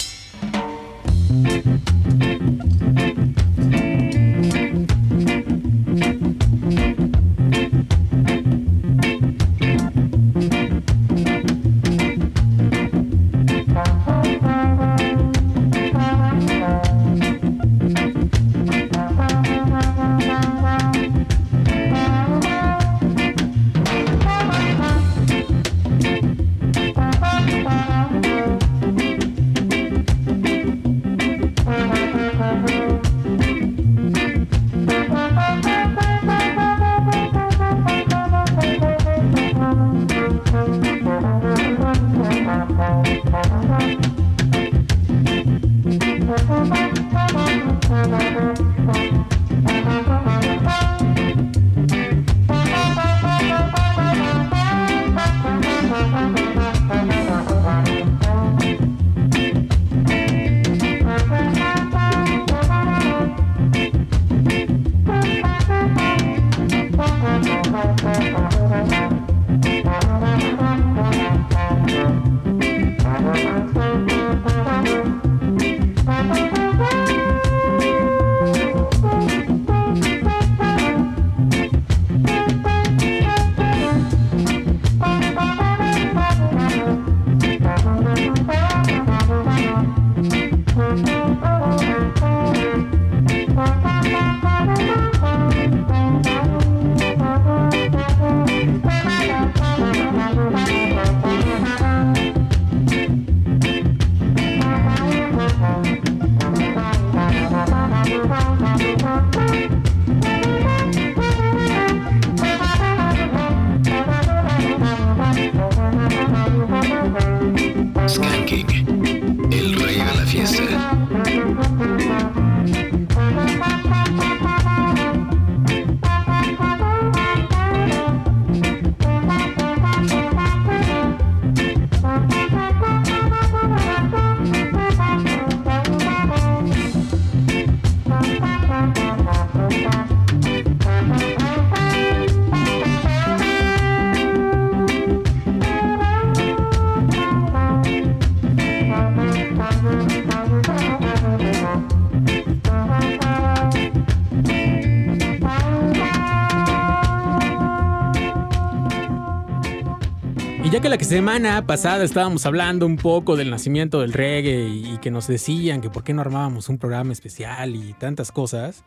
[160.92, 165.10] La que semana pasada estábamos hablando un poco del nacimiento del reggae y, y que
[165.10, 168.84] nos decían que por qué no armábamos un programa especial y tantas cosas,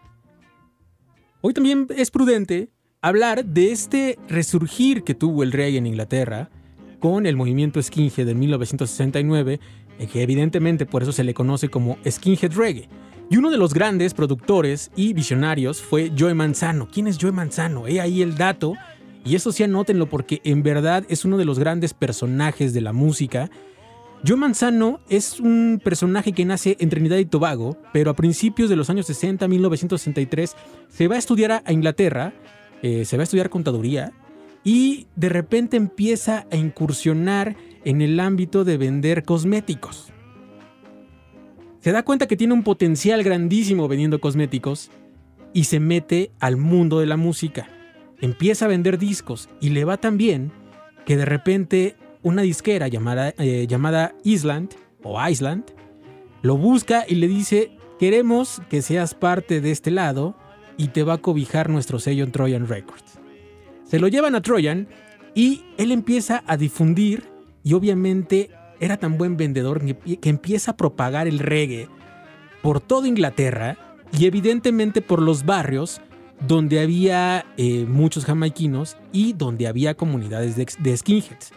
[1.42, 2.70] hoy también es prudente
[3.02, 6.52] hablar de este resurgir que tuvo el reggae en Inglaterra
[7.00, 9.60] con el movimiento skinhead de 1969,
[9.98, 12.88] eh, que evidentemente por eso se le conoce como skinhead reggae.
[13.32, 16.88] Y uno de los grandes productores y visionarios fue Joe Manzano.
[16.88, 17.88] ¿Quién es Joe Manzano?
[17.88, 18.76] He ahí el dato.
[19.26, 22.94] Y eso sí anótenlo porque en verdad es uno de los grandes personajes de la
[22.94, 23.50] música.
[24.26, 28.76] Joe Manzano es un personaje que nace en Trinidad y Tobago, pero a principios de
[28.76, 30.56] los años 60, 1963,
[30.88, 32.34] se va a estudiar a Inglaterra,
[32.84, 34.14] eh, se va a estudiar contaduría
[34.64, 40.12] y de repente empieza a incursionar en el ámbito de vender cosméticos.
[41.80, 44.92] Se da cuenta que tiene un potencial grandísimo vendiendo cosméticos
[45.54, 47.70] y se mete al mundo de la música.
[48.22, 50.52] Empieza a vender discos y le va tan bien
[51.06, 55.64] que de repente una disquera llamada, eh, llamada Island o Island
[56.42, 60.36] lo busca y le dice, queremos que seas parte de este lado
[60.78, 63.20] y te va a cobijar nuestro sello en Trojan Records.
[63.84, 64.88] Se lo llevan a Trojan
[65.34, 67.24] y él empieza a difundir
[67.64, 68.50] y obviamente
[68.80, 71.90] era tan buen vendedor que, que empieza a propagar el reggae
[72.62, 73.78] por toda Inglaterra
[74.18, 76.02] y evidentemente por los barrios
[76.48, 81.54] donde había eh, muchos jamaiquinos y donde había comunidades de, skinheads.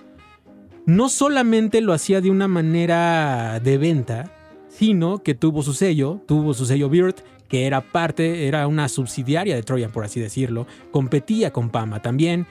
[0.87, 4.33] No solamente lo hacía de una manera de venta,
[4.69, 7.17] sino que tuvo su sello, tuvo su sello Beard,
[7.49, 10.67] que era parte, era una subsidiaria de Trojan, por así decirlo.
[10.91, 12.47] Competía con Pama también.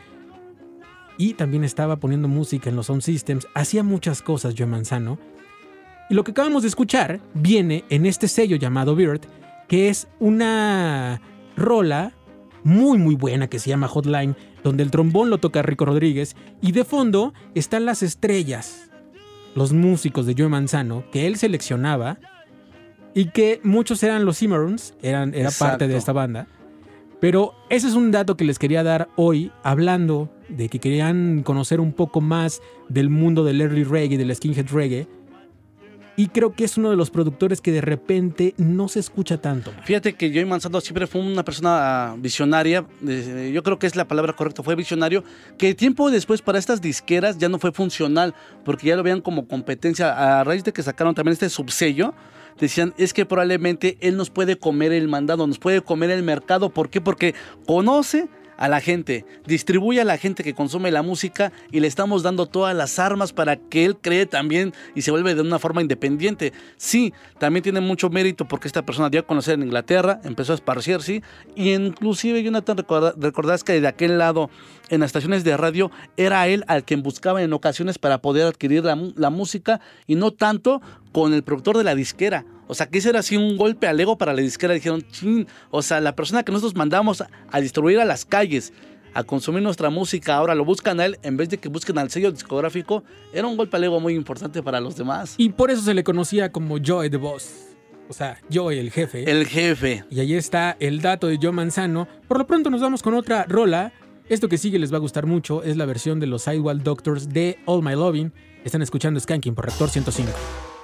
[1.20, 3.48] Y también estaba poniendo música en los sound systems.
[3.56, 5.18] Hacía muchas cosas Joe Manzano.
[6.10, 9.22] Y lo que acabamos de escuchar viene en este sello llamado Beard,
[9.68, 11.22] que es una
[11.58, 12.14] rola
[12.64, 16.72] muy muy buena que se llama Hotline, donde el trombón lo toca Rico Rodríguez y
[16.72, 18.90] de fondo están las estrellas,
[19.56, 22.20] los músicos de Joe Manzano que él seleccionaba
[23.14, 26.48] y que muchos eran los Cimarrons, eran era parte de esta banda.
[27.20, 31.80] Pero ese es un dato que les quería dar hoy, hablando de que querían conocer
[31.80, 35.08] un poco más del mundo del early reggae, del skinhead reggae.
[36.20, 39.72] Y creo que es uno de los productores que de repente no se escucha tanto.
[39.84, 44.08] Fíjate que Joey Manzano siempre fue una persona visionaria, eh, yo creo que es la
[44.08, 45.24] palabra correcta, fue visionario,
[45.60, 48.34] que tiempo después para estas disqueras ya no fue funcional,
[48.66, 52.16] porque ya lo veían como competencia, a raíz de que sacaron también este subsello,
[52.60, 56.72] decían, es que probablemente él nos puede comer el mandado, nos puede comer el mercado,
[56.72, 57.00] ¿por qué?
[57.00, 57.36] Porque
[57.68, 58.28] conoce
[58.58, 62.48] a la gente, distribuye a la gente que consume la música y le estamos dando
[62.48, 66.54] todas las armas para que él cree también y se vuelve de una forma independiente.
[66.76, 70.56] Sí, también tiene mucho mérito porque esta persona dio a conocer en Inglaterra, empezó a
[70.56, 71.22] esparcir, sí,
[71.56, 74.50] y inclusive Jonathan, recorda- recordarás que de aquel lado,
[74.90, 78.84] en las estaciones de radio, era él al quien buscaba en ocasiones para poder adquirir
[78.84, 80.82] la, la música y no tanto
[81.12, 82.46] con el productor de la disquera.
[82.68, 84.74] O sea, que ese era así un golpe al ego para la disquera.
[84.74, 88.74] Dijeron, chin, o sea, la persona que nosotros mandamos a, distribuir a las calles,
[89.14, 92.12] a consumir nuestra música, ahora lo buscan a él en vez de que busquen al
[92.12, 93.04] sello discográfico.
[93.34, 95.36] Era un golpe al ego muy importante para los demás.
[95.38, 97.68] Y por eso se le conocía como Joey the Boss.
[98.10, 99.30] O sea, Joey el jefe.
[99.30, 100.06] El jefe.
[100.10, 102.08] Y ahí está el dato de Joe Manzano.
[102.28, 103.92] Por lo pronto nos vamos con otra rola.
[104.30, 105.64] Esto que sigue les va a gustar mucho.
[105.64, 108.34] Es la versión de los Sidewalk Doctors de All My Loving.
[108.64, 110.77] Están escuchando Skanking por Rector 105.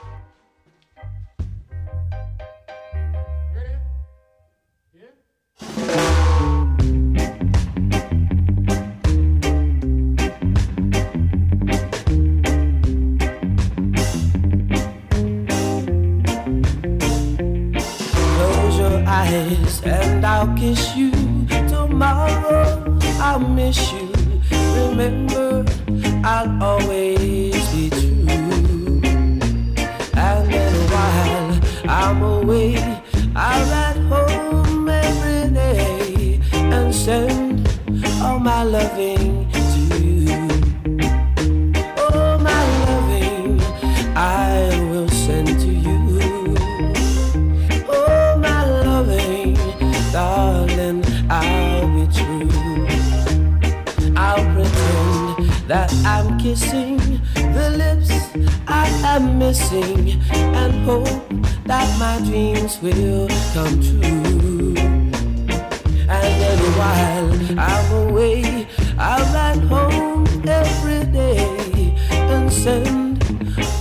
[19.85, 21.11] And I'll kiss you.
[21.67, 24.11] Tomorrow I'll miss you.
[24.75, 25.65] Remember,
[26.23, 29.01] I'll always be true.
[30.15, 32.75] And then while I'm away,
[33.35, 33.82] I'll
[37.03, 37.67] send
[38.21, 40.47] all my loving to you.
[41.97, 43.59] Oh, my loving,
[44.15, 46.55] I will send to you.
[47.89, 49.57] Oh, my loving
[50.13, 52.49] darling, I'll be true.
[54.15, 58.11] I'll pretend that I'm kissing the lips
[58.65, 61.29] I am missing and hope
[61.65, 65.02] that my dreams will come true
[66.21, 73.23] and every while I'm away, I'm at home every day and send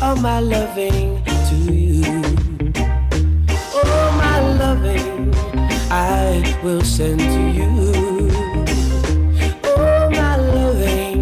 [0.01, 2.23] all my loving to you.
[3.75, 5.35] All my loving
[5.91, 7.71] I will send to you.
[9.65, 11.21] Oh, my loving,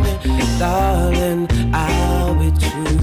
[0.58, 3.00] darling, I'll be true.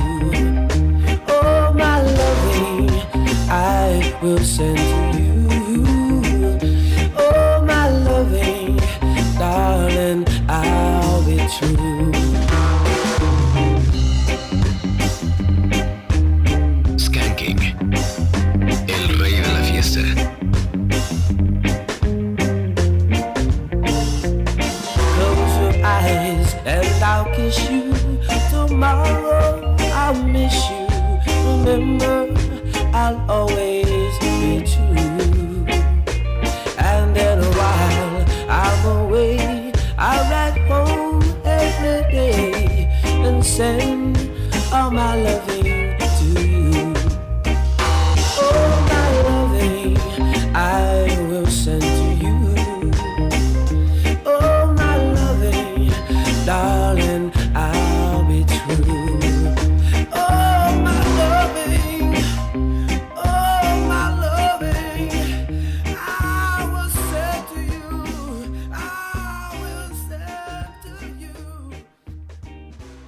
[1.74, 2.90] My loving
[3.50, 5.07] I will send to you.
[31.68, 32.34] remember
[32.94, 35.66] I'll always be true.
[36.78, 39.74] And then a while I'm away.
[39.98, 44.18] I'll write home every day and send
[44.72, 45.47] all my love.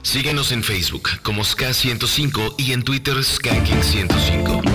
[0.10, 4.68] Síguenos en Facebook como SK105 y en Twitter SKKing105.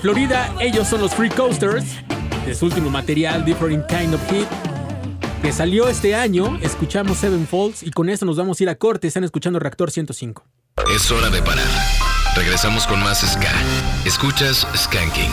[0.00, 1.84] Florida, ellos son los Free Coasters,
[2.46, 4.46] de último material, Different Kind of Heat,
[5.42, 8.74] que salió este año, escuchamos Seven Falls y con eso nos vamos a ir a
[8.76, 10.44] corte, están escuchando Reactor 105.
[10.94, 11.66] Es hora de parar.
[12.36, 13.52] Regresamos con más Ska.
[14.04, 15.32] Escuchas Skanking.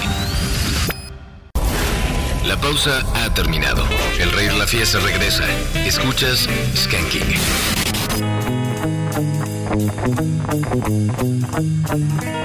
[2.46, 3.84] La pausa ha terminado.
[4.20, 5.46] El rey de la fiesta regresa.
[5.86, 7.24] Escuchas Skanking.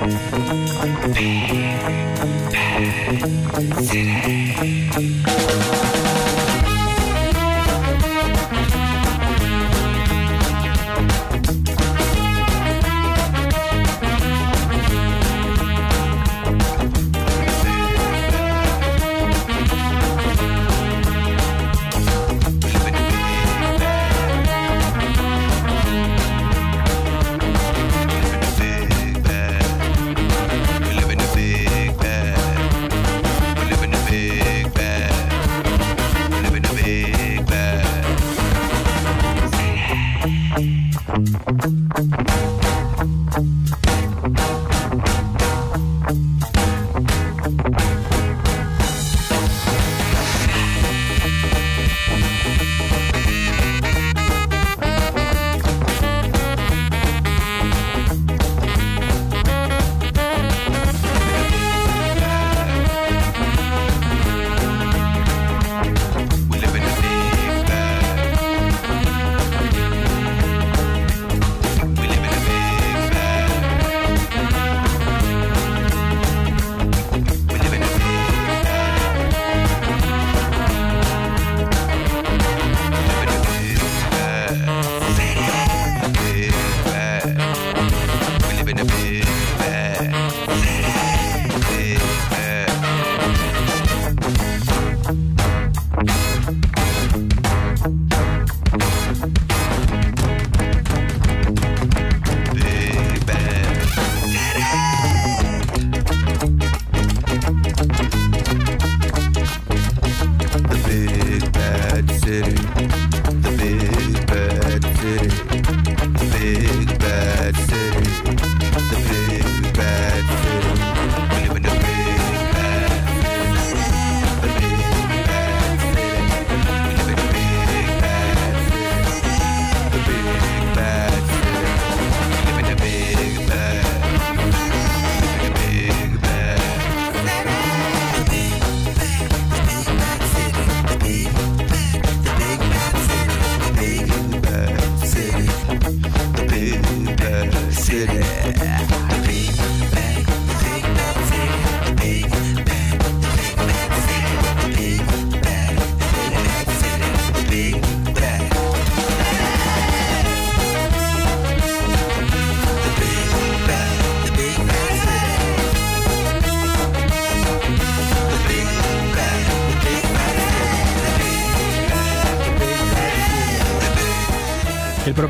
[0.00, 1.50] Big
[2.50, 4.79] Bad City.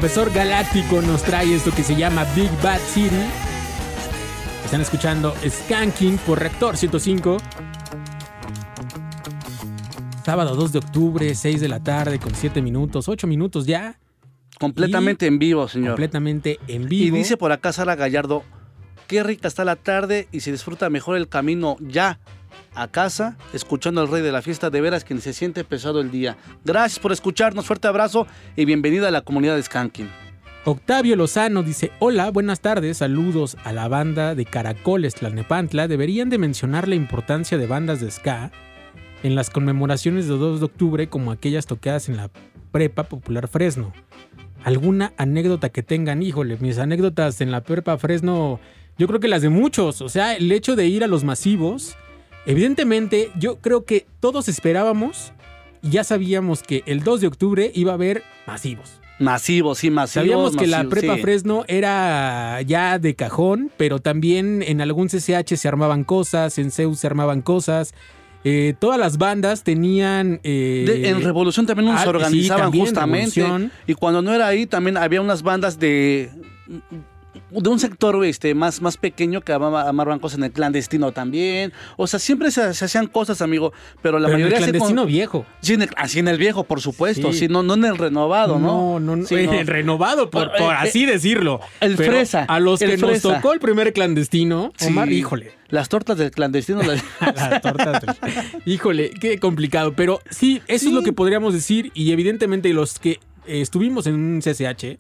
[0.01, 3.21] Profesor Galáctico nos trae esto que se llama Big Bad City.
[4.65, 7.37] Están escuchando Skanking por Rector 105.
[10.25, 13.99] Sábado 2 de octubre, 6 de la tarde, con 7 minutos, 8 minutos ya.
[14.59, 15.91] Completamente en vivo, señor.
[15.91, 17.17] Completamente en Y vivo.
[17.19, 18.43] dice por acá Sara Gallardo,
[19.07, 22.21] qué rica está la tarde y se disfruta mejor el camino ya
[22.75, 26.01] a casa, escuchando al rey de la fiesta, de veras que ni se siente pesado
[26.01, 26.37] el día.
[26.65, 30.09] Gracias por escucharnos, fuerte abrazo y bienvenida a la comunidad de Skanking.
[30.65, 35.89] Octavio Lozano dice, hola, buenas tardes, saludos a la banda de Caracoles Tlalnepantla.
[35.89, 38.53] Deberían de mencionar la importancia de bandas de ska
[39.23, 42.31] en las conmemoraciones de 2 de octubre como aquellas tocadas en la
[42.73, 43.93] Prepa Popular Fresno.
[44.63, 46.23] ¿Alguna anécdota que tengan?
[46.23, 48.61] Híjole, mis anécdotas en la Prepa Fresno,
[48.99, 50.03] yo creo que las de muchos.
[50.03, 51.97] O sea, el hecho de ir a los masivos,
[52.47, 55.33] evidentemente yo creo que todos esperábamos
[55.83, 59.01] y ya sabíamos que el 2 de octubre iba a haber masivos.
[59.19, 60.25] Masivos, sí, masivos.
[60.27, 61.21] Sabíamos que la prepa sí.
[61.23, 66.95] Fresno era ya de cajón, pero también en algún CCH se armaban cosas, en CEU
[66.95, 67.93] se armaban cosas.
[68.45, 70.41] Eh, todas las bandas tenían...
[70.43, 73.71] eh, De- en Revolución también nos ah, sí, organizaban también, justamente.
[73.87, 76.31] Y cuando no era ahí, también había unas bandas de.
[77.51, 81.73] De un sector este, más, más pequeño que amaba- amarran cosas en el clandestino también.
[81.97, 83.73] O sea, siempre se, se hacían cosas, amigo.
[84.03, 85.47] Pero la Pero en el mayoría se con- clandestino viejo.
[85.61, 87.33] Sí, en el, así en el viejo, por supuesto.
[87.33, 87.41] Sí.
[87.41, 88.99] Sí, no, no en el renovado, ¿no?
[88.99, 89.27] No, no, no.
[89.27, 89.53] Sí, en no.
[89.55, 91.61] el renovado, por, Eh, por eh, así decirlo.
[91.81, 93.35] el Pero fresa, A los el que nos fresa.
[93.37, 94.87] tocó el primer clandestino, Sí.
[94.89, 95.53] Omar, híjole.
[95.69, 96.83] Las tortas del clandestino.
[96.83, 98.03] las- Las tortas.
[98.67, 99.93] Híjole, qué complicado.
[99.95, 101.91] Pero sí, eso es lo que podríamos decir.
[101.95, 104.99] Y evidentemente los que eh, estuvimos en un CCH,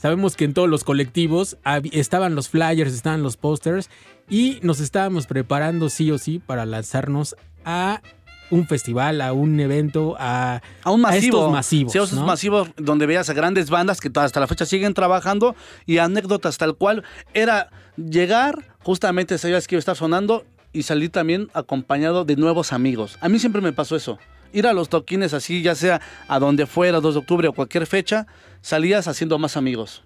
[0.00, 1.58] sabemos que en todos los colectivos
[1.92, 3.90] estaban los flyers, estaban los posters.
[4.30, 7.34] Y nos estábamos preparando sí o sí para lanzarnos
[7.64, 8.02] a
[8.50, 11.38] un festival, a un evento, a, a un masivo.
[11.38, 11.92] estos masivos.
[11.92, 12.26] Sí, a estos ¿no?
[12.26, 15.54] masivos donde veías a grandes bandas que hasta la fecha siguen trabajando
[15.86, 17.04] y anécdotas tal cual.
[17.34, 22.72] Era llegar, justamente sabías que iba a estar sonando y salir también acompañado de nuevos
[22.72, 23.18] amigos.
[23.20, 24.18] A mí siempre me pasó eso.
[24.52, 27.86] Ir a los toquines así, ya sea a donde fuera, 2 de octubre o cualquier
[27.86, 28.26] fecha,
[28.60, 30.02] salías haciendo más amigos.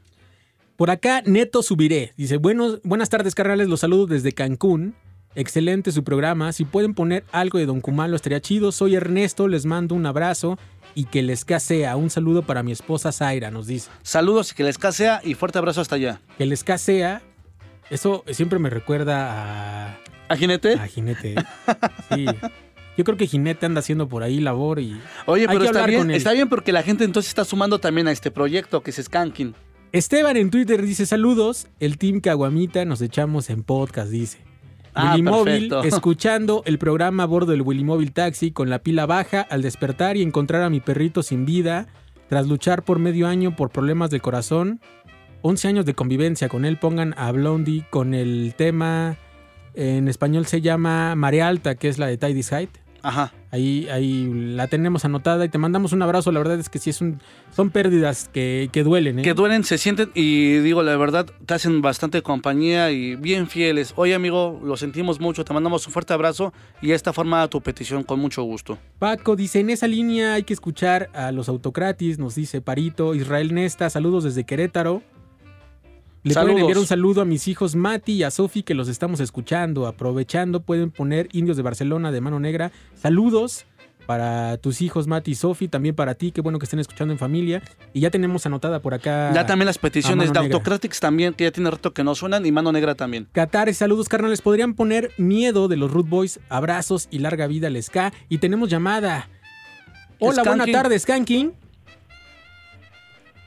[0.77, 2.13] Por acá, Neto Subiré.
[2.17, 3.69] Dice, Buenos, buenas tardes, carnales.
[3.69, 4.95] Los saludo desde Cancún.
[5.35, 6.53] Excelente su programa.
[6.53, 8.73] Si pueden poner algo de Don Kumalo, estaría chido.
[8.73, 10.59] Soy Ernesto, les mando un abrazo
[10.95, 11.97] y que les casea.
[11.97, 13.91] Un saludo para mi esposa Zaira, nos dice.
[14.03, 16.21] Saludos y que les casea y fuerte abrazo hasta allá.
[16.37, 17.23] Que les casea.
[17.91, 19.99] Eso siempre me recuerda a...
[20.29, 20.75] ¿A Jinete?
[20.75, 21.35] A Jinete.
[22.15, 22.27] Sí.
[22.97, 25.01] Yo creo que Jinete anda haciendo por ahí labor y...
[25.27, 28.31] Oye, pero está bien, está bien porque la gente entonces está sumando también a este
[28.31, 29.55] proyecto que es Skanking.
[29.93, 31.69] Esteban en Twitter dice saludos.
[31.81, 34.39] El Team Caguamita nos echamos en podcast, dice.
[34.95, 39.07] Ah, Willy Móvil, escuchando el programa a bordo del Willy Móvil Taxi con la pila
[39.07, 41.89] baja al despertar y encontrar a mi perrito sin vida
[42.29, 44.81] tras luchar por medio año por problemas del corazón.
[45.43, 46.79] 11 años de convivencia con él.
[46.79, 49.19] Pongan a Blondie con el tema,
[49.75, 52.82] en español se llama Marea Alta, que es la de Tidy's Height.
[53.03, 53.33] Ajá.
[53.51, 56.33] Ahí, ahí la tenemos anotada y te mandamos un abrazo.
[56.33, 57.21] La verdad es que sí es un,
[57.55, 59.19] son pérdidas que, que duelen.
[59.19, 59.23] ¿eh?
[59.23, 63.93] Que duelen, se sienten y digo la verdad, te hacen bastante compañía y bien fieles.
[63.97, 68.05] Oye amigo, lo sentimos mucho, te mandamos un fuerte abrazo y esta forma tu petición
[68.05, 68.79] con mucho gusto.
[68.99, 73.15] Paco dice, en esa línea hay que escuchar a los autocratis, nos dice Parito.
[73.15, 75.03] Israel Nesta, saludos desde Querétaro.
[76.25, 76.61] Le pueden Saludos.
[76.61, 79.89] enviar un saludo a mis hijos Mati y a Sofi que los estamos escuchando.
[79.89, 82.71] Aprovechando, pueden poner Indios de Barcelona de Mano Negra.
[82.95, 83.67] Saludos
[84.07, 87.19] para tus hijos Mati y Sofi, también para ti, qué bueno que estén escuchando en
[87.19, 87.61] familia.
[87.93, 89.33] Y ya tenemos anotada por acá.
[89.35, 90.39] ya también las peticiones de.
[90.39, 93.27] Autocratics también, que ya tiene rato que no suenan, y Mano Negra también.
[93.33, 94.43] Catares, saludos carnales.
[94.43, 98.13] Podrían poner miedo de los Root Boys, abrazos y larga vida al ska.
[98.29, 99.29] Y tenemos llamada.
[100.21, 101.53] Hola, buena tarde, Skanking.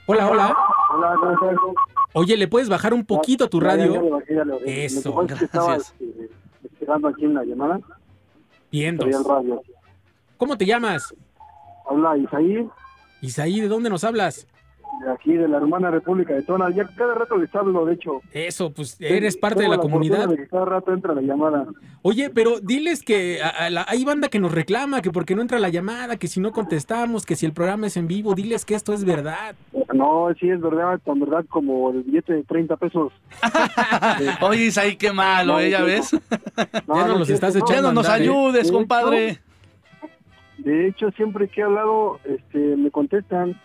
[0.08, 0.56] Hola, hola.
[0.94, 1.56] Hola, ¿cómo estás?
[2.14, 4.20] Oye, ¿le puedes bajar un poquito tu ya, radio?
[4.30, 4.56] ya ya.
[4.66, 5.94] Eso, Lo que estaba gracias.
[6.00, 6.30] este,
[6.64, 7.80] esperando aquí en la llamada.
[8.72, 9.62] El radio.
[10.38, 11.14] ¿Cómo te llamas?
[11.90, 12.68] Habla Isaí,
[13.22, 14.48] Isaí, ¿de dónde nos hablas?
[15.04, 16.70] de aquí de la hermana República de Tona.
[16.74, 18.22] Ya cada rato les hablo, de hecho.
[18.32, 20.20] Eso, pues eres parte de la comunidad.
[20.20, 21.66] fortuna de que cada rato entra la llamada.
[22.02, 25.42] Oye, pero diles que a- a la- hay banda que nos reclama, que porque no
[25.42, 28.64] entra la llamada, que si no contestamos, que si el programa es en vivo, diles
[28.64, 29.56] que esto es verdad.
[29.96, 33.14] No, sí, es verdad, con verdad, como el billete de 30 pesos.
[34.42, 35.70] Oye, Isaí, qué malo, ¿eh?
[35.70, 36.12] ¿Ya ves?
[36.88, 38.12] Ya no los estás no, Ya no nos ¿eh?
[38.12, 39.40] ayudes, De compadre.
[40.58, 43.60] De hecho, siempre que he hablado, este, me contestan.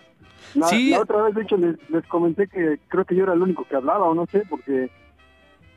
[0.54, 0.90] La, Sí.
[0.90, 3.64] la otra vez, de hecho, les, les comenté que creo que yo era el único
[3.64, 4.90] que hablaba, o no sé, porque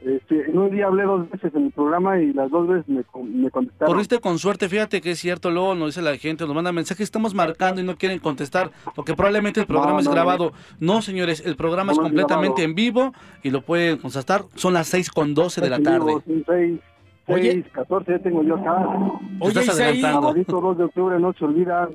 [0.05, 3.03] este, en un día hablé dos veces en el programa y las dos veces me,
[3.03, 3.93] con- me contestaron.
[3.93, 7.03] Corriste con suerte, fíjate que es cierto, luego nos dice la gente, nos manda mensajes,
[7.05, 10.51] estamos marcando y no quieren contestar, porque probablemente el programa No, es no, grabado.
[10.79, 12.69] No, señores, el programa es No, no es completamente grabado.
[12.69, 14.43] en vivo y lo pueden constatar.
[14.55, 16.13] Son las 6 con 12 de la vivo, tarde.
[16.47, 16.79] seis,
[17.27, 17.51] Oye.
[17.53, 18.85] seis, 14 ya tengo yo acá.
[19.39, 20.21] Oye, Estás Isaí, adelantando.
[20.27, 21.89] Sabadito 2 de octubre, no se olvida.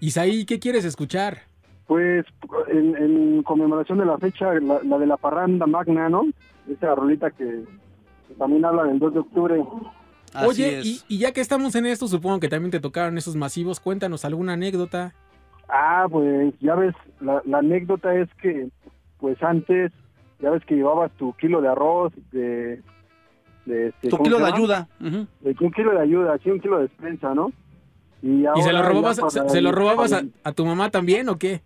[0.00, 1.38] Isaí, ¿qué quieres escuchar?
[1.86, 2.24] Pues
[2.72, 6.24] en, en conmemoración de la fecha, la, la de la parranda magna, ¿no?
[6.68, 7.64] Esa rolita que,
[8.28, 9.64] que también habla del 2 de octubre.
[10.32, 13.36] Así Oye, y, y ya que estamos en esto, supongo que también te tocaron esos
[13.36, 15.14] masivos, cuéntanos alguna anécdota.
[15.68, 18.68] Ah, pues ya ves, la, la anécdota es que,
[19.18, 19.92] pues antes,
[20.40, 22.82] ya ves que llevabas tu kilo de arroz, de...
[23.64, 24.88] de este, Tu ¿cómo kilo de ayuda.
[24.98, 27.52] De un kilo de ayuda, sí, un kilo de despensa, ¿no?
[28.20, 31.36] Y, ¿Y se ahora lo robabas, se, se lo robabas a tu mamá también o
[31.36, 31.62] qué?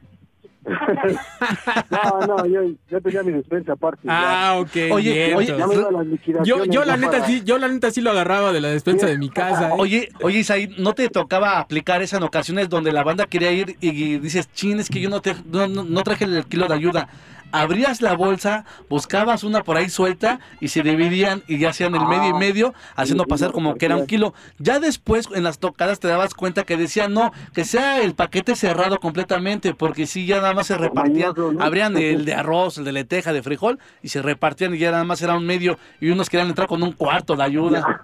[1.90, 4.02] No, no, yo, yo tenía mi despensa aparte.
[4.04, 4.48] ya.
[4.50, 4.68] Ah, ok.
[4.92, 6.66] Oye, oye, Ya me iba a las liquidaciones.
[6.66, 8.68] yo, yo la ya neta para- sí, yo la neta sí lo agarraba de la
[8.68, 9.70] despensa de mi casa.
[9.70, 9.74] ¿eh?
[9.78, 13.76] Oye, oye, Isaí, ¿no te tocaba aplicar esa en ocasiones donde la banda quería ir
[13.80, 16.74] y dices, chin, es que yo no, te, no, no- no traje el kilo de
[16.74, 17.08] ayuda?
[17.52, 22.06] Abrías la bolsa, buscabas una por ahí suelta y se dividían y ya hacían el
[22.06, 24.34] medio y medio, haciendo pasar como que era un kilo.
[24.58, 28.54] Ya después en las tocadas te dabas cuenta que decían, no, que sea el paquete
[28.54, 32.92] cerrado completamente, porque si ya nada más se repartían, abrían el de arroz, el de
[32.92, 36.28] lenteja, de frijol y se repartían y ya nada más era un medio y unos
[36.28, 38.02] querían entrar con un cuarto de ayuda.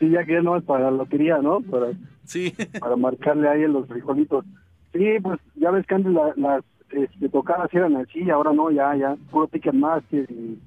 [0.00, 1.60] Sí, ya que ya no es para la lotería, ¿no?
[1.60, 1.86] Para,
[2.24, 2.52] Sí.
[2.80, 4.44] para marcarle ahí en los frijolitos.
[4.92, 8.94] Sí, pues ya ves que antes la- las este, tocadas eran así, ahora no, ya,
[8.96, 10.58] ya, puro Ticketmaster y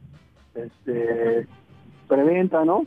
[0.56, 1.48] este,
[2.08, 2.86] preventa, ¿no?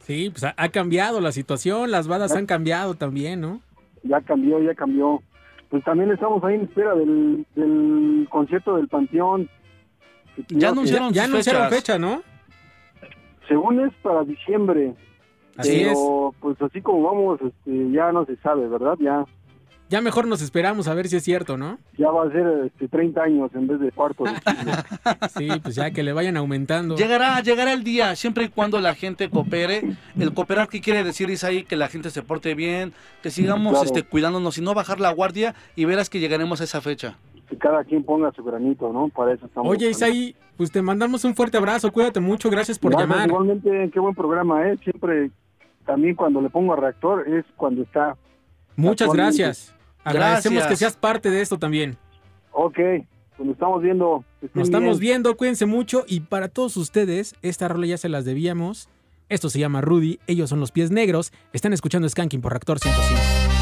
[0.00, 3.60] Sí, pues ha, ha cambiado la situación, las bandas han cambiado también, ¿no?
[4.02, 5.22] Ya cambió, ya cambió.
[5.70, 9.48] Pues también estamos ahí en espera del, del concierto del Panteón.
[10.48, 12.22] Ya anunciaron Ya sus anunciaron fecha, ¿no?
[13.48, 14.94] Según es para diciembre.
[15.56, 18.96] Así pero, pues así como vamos, este, ya no se sabe, ¿verdad?
[19.00, 19.24] Ya
[19.90, 21.78] Ya mejor nos esperamos a ver si es cierto, ¿no?
[21.98, 24.24] ya va a ser este, 30 años en vez de cuarto.
[24.24, 24.30] de.
[25.36, 26.96] Sí, pues ya que le vayan aumentando.
[26.96, 29.82] Llegará, llegará el día, siempre y cuando la gente coopere.
[30.18, 31.64] El cooperar, ¿qué quiere decir, Isaí?
[31.64, 33.84] Que la gente se porte bien, que sigamos Claro.
[33.86, 37.16] este, cuidándonos y no bajar la guardia y verás que llegaremos a esa fecha.
[37.48, 39.08] que cada quien ponga su granito, ¿no?
[39.10, 39.70] Para eso estamos.
[39.70, 43.28] Oye, Isaí, pues te mandamos un fuerte abrazo, cuídate mucho, gracias por Gracias, llamar.
[43.28, 44.78] Igualmente, qué buen programa, ¿eh?
[44.82, 45.30] Siempre,
[45.84, 48.16] también cuando le pongo a reactor es cuando está.
[48.76, 49.73] Muchas gracias.
[50.04, 50.68] Agradecemos Gracias.
[50.68, 51.96] que seas parte de esto también.
[52.52, 52.76] Ok,
[53.36, 54.24] pues nos estamos viendo.
[54.52, 55.14] Nos estamos bien.
[55.14, 58.88] viendo, cuídense mucho y para todos ustedes, esta rola ya se las debíamos.
[59.28, 61.32] Esto se llama Rudy, ellos son los pies negros.
[61.52, 63.53] Están escuchando Skanking por Reactor 105.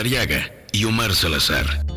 [0.00, 1.89] Madariaga y Omar Salazar.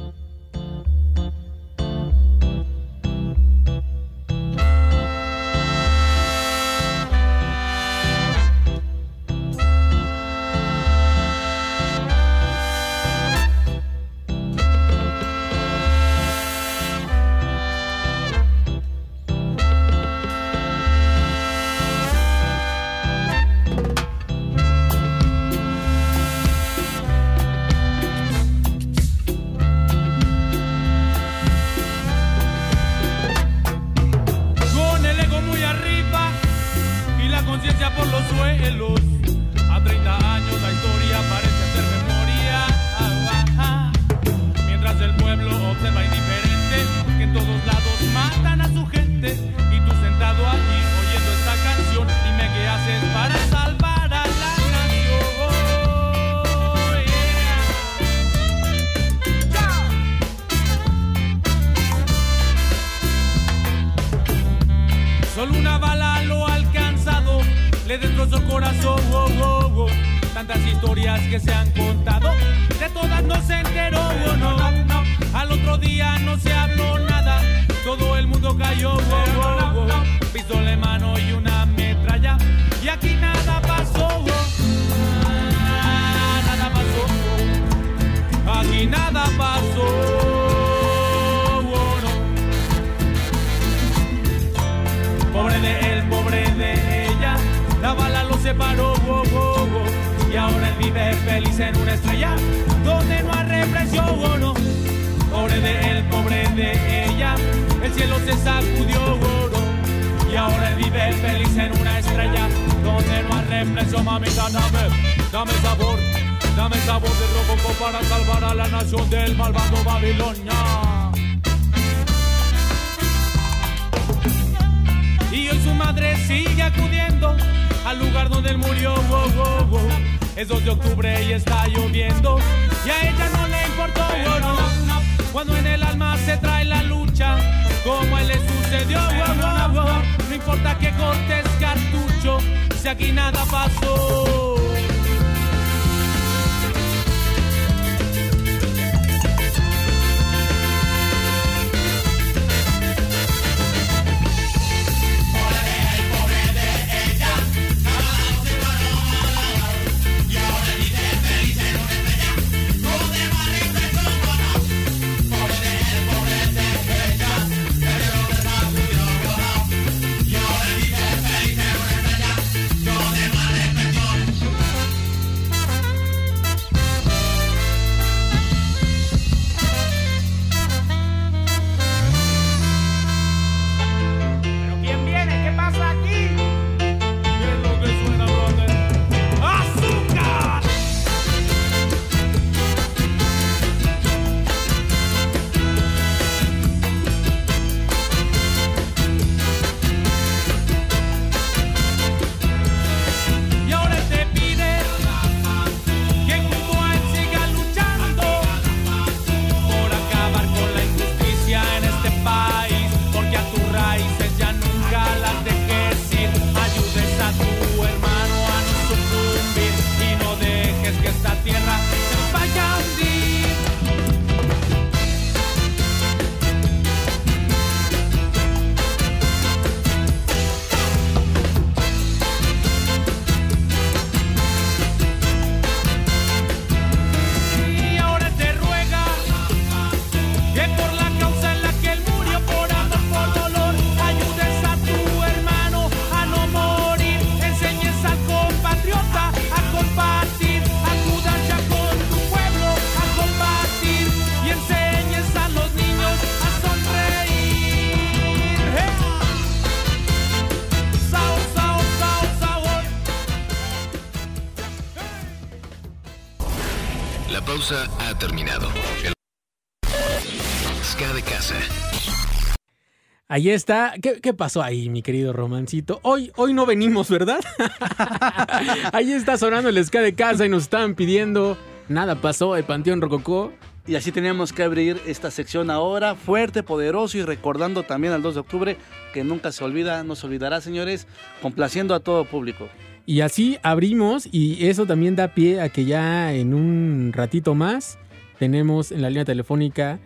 [273.33, 273.95] Ahí está.
[273.99, 275.99] ¿Qué, ¿Qué, pasó ahí, mi querido romancito?
[276.03, 277.39] Hoy, hoy no venimos, ¿verdad?
[278.93, 281.57] ahí está sonando el ska de casa y nos están pidiendo.
[281.89, 283.51] Nada pasó, el Panteón Rococó.
[283.87, 288.35] Y así teníamos que abrir esta sección ahora, fuerte, poderoso y recordando también al 2
[288.35, 288.77] de octubre,
[289.15, 291.07] que nunca se olvida, no se olvidará, señores,
[291.41, 292.69] complaciendo a todo público.
[293.07, 297.97] Y así abrimos y eso también da pie a que ya en un ratito más
[298.37, 299.99] tenemos en la línea telefónica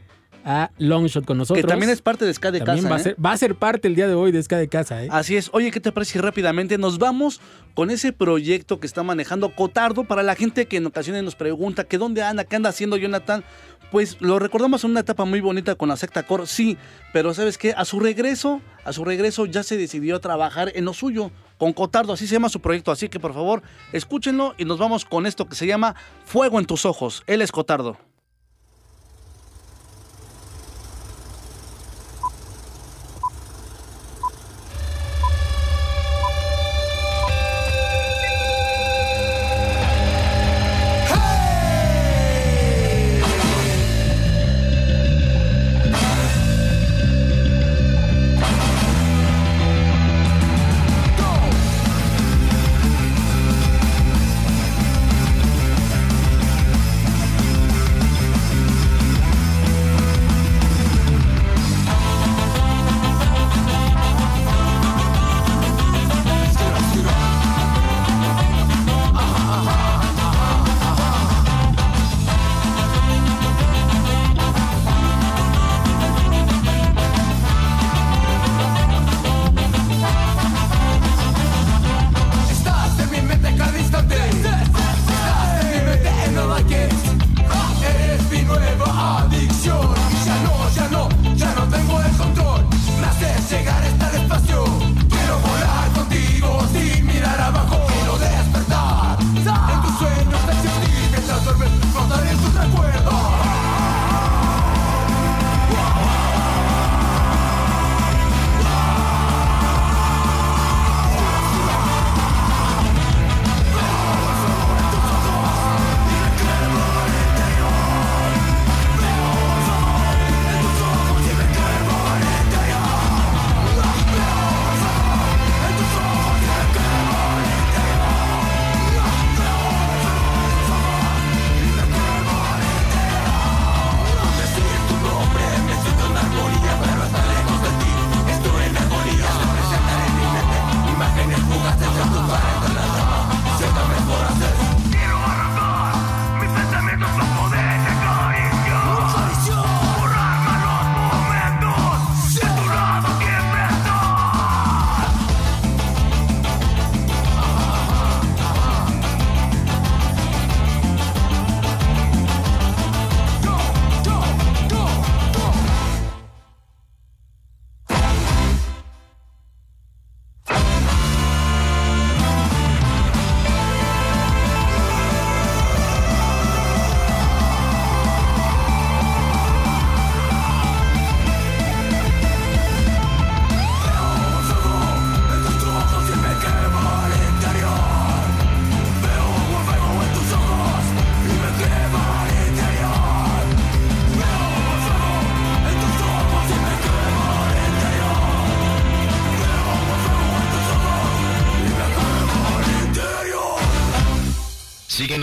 [0.48, 1.62] a Longshot con nosotros.
[1.62, 2.90] Que también es parte de Ska de También Casa.
[2.90, 3.04] va, a ¿eh?
[3.04, 5.04] ser, va a ser parte el día de hoy de Ska de Casa.
[5.04, 5.10] ¿eh?
[5.12, 5.50] Así es.
[5.52, 7.42] Oye, ¿qué te parece rápidamente nos vamos
[7.74, 11.84] con ese proyecto que está manejando Cotardo para la gente que en ocasiones nos pregunta
[11.84, 13.44] que dónde anda, qué anda haciendo Jonathan?
[13.92, 16.78] Pues lo recordamos en una etapa muy bonita con la secta Core, sí,
[17.12, 17.74] pero ¿sabes qué?
[17.76, 21.72] A su regreso, a su regreso ya se decidió a trabajar en lo suyo, con
[21.74, 23.64] Cotardo, así se llama su proyecto, así que por favor,
[23.94, 25.96] escúchenlo y nos vamos con esto que se llama
[26.26, 27.24] Fuego en tus ojos.
[27.28, 27.98] Él es Cotardo.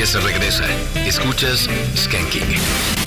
[0.00, 0.64] 10 regresa.
[0.94, 2.99] Escuchas Skanking.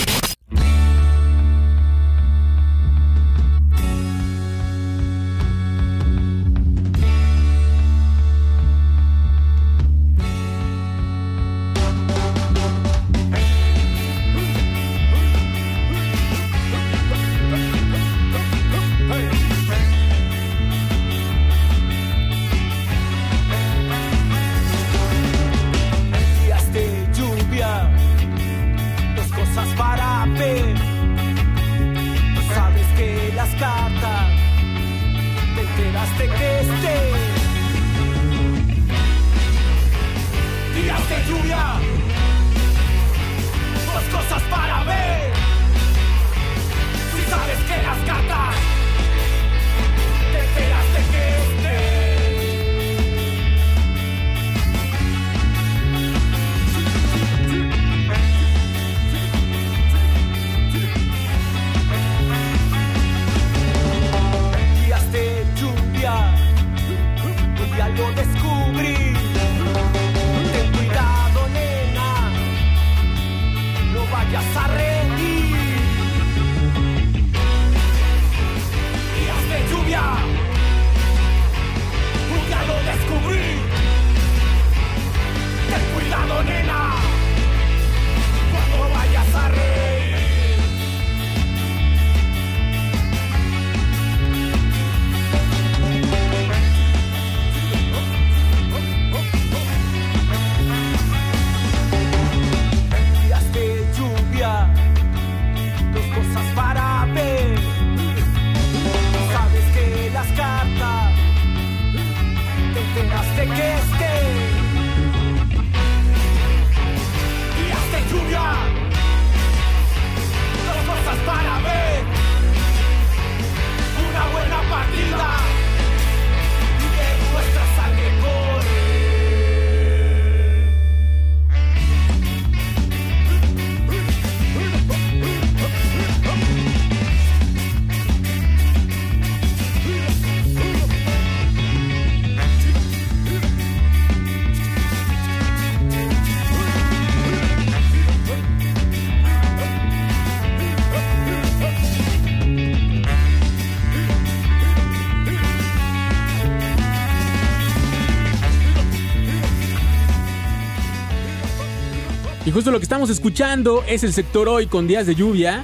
[162.54, 165.64] Justo lo que estamos escuchando es el sector hoy con días de lluvia.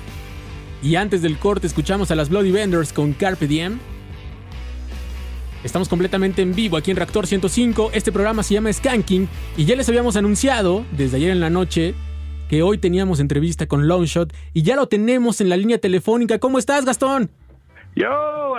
[0.82, 3.80] Y antes del corte escuchamos a las Bloody Vendors con Carpe Diem.
[5.64, 7.92] Estamos completamente en vivo aquí en Reactor 105.
[7.94, 11.94] Este programa se llama Skanking y ya les habíamos anunciado desde ayer en la noche
[12.50, 16.40] que hoy teníamos entrevista con Longshot y ya lo tenemos en la línea telefónica.
[16.40, 17.30] ¿Cómo estás, Gastón?
[17.96, 18.08] Yo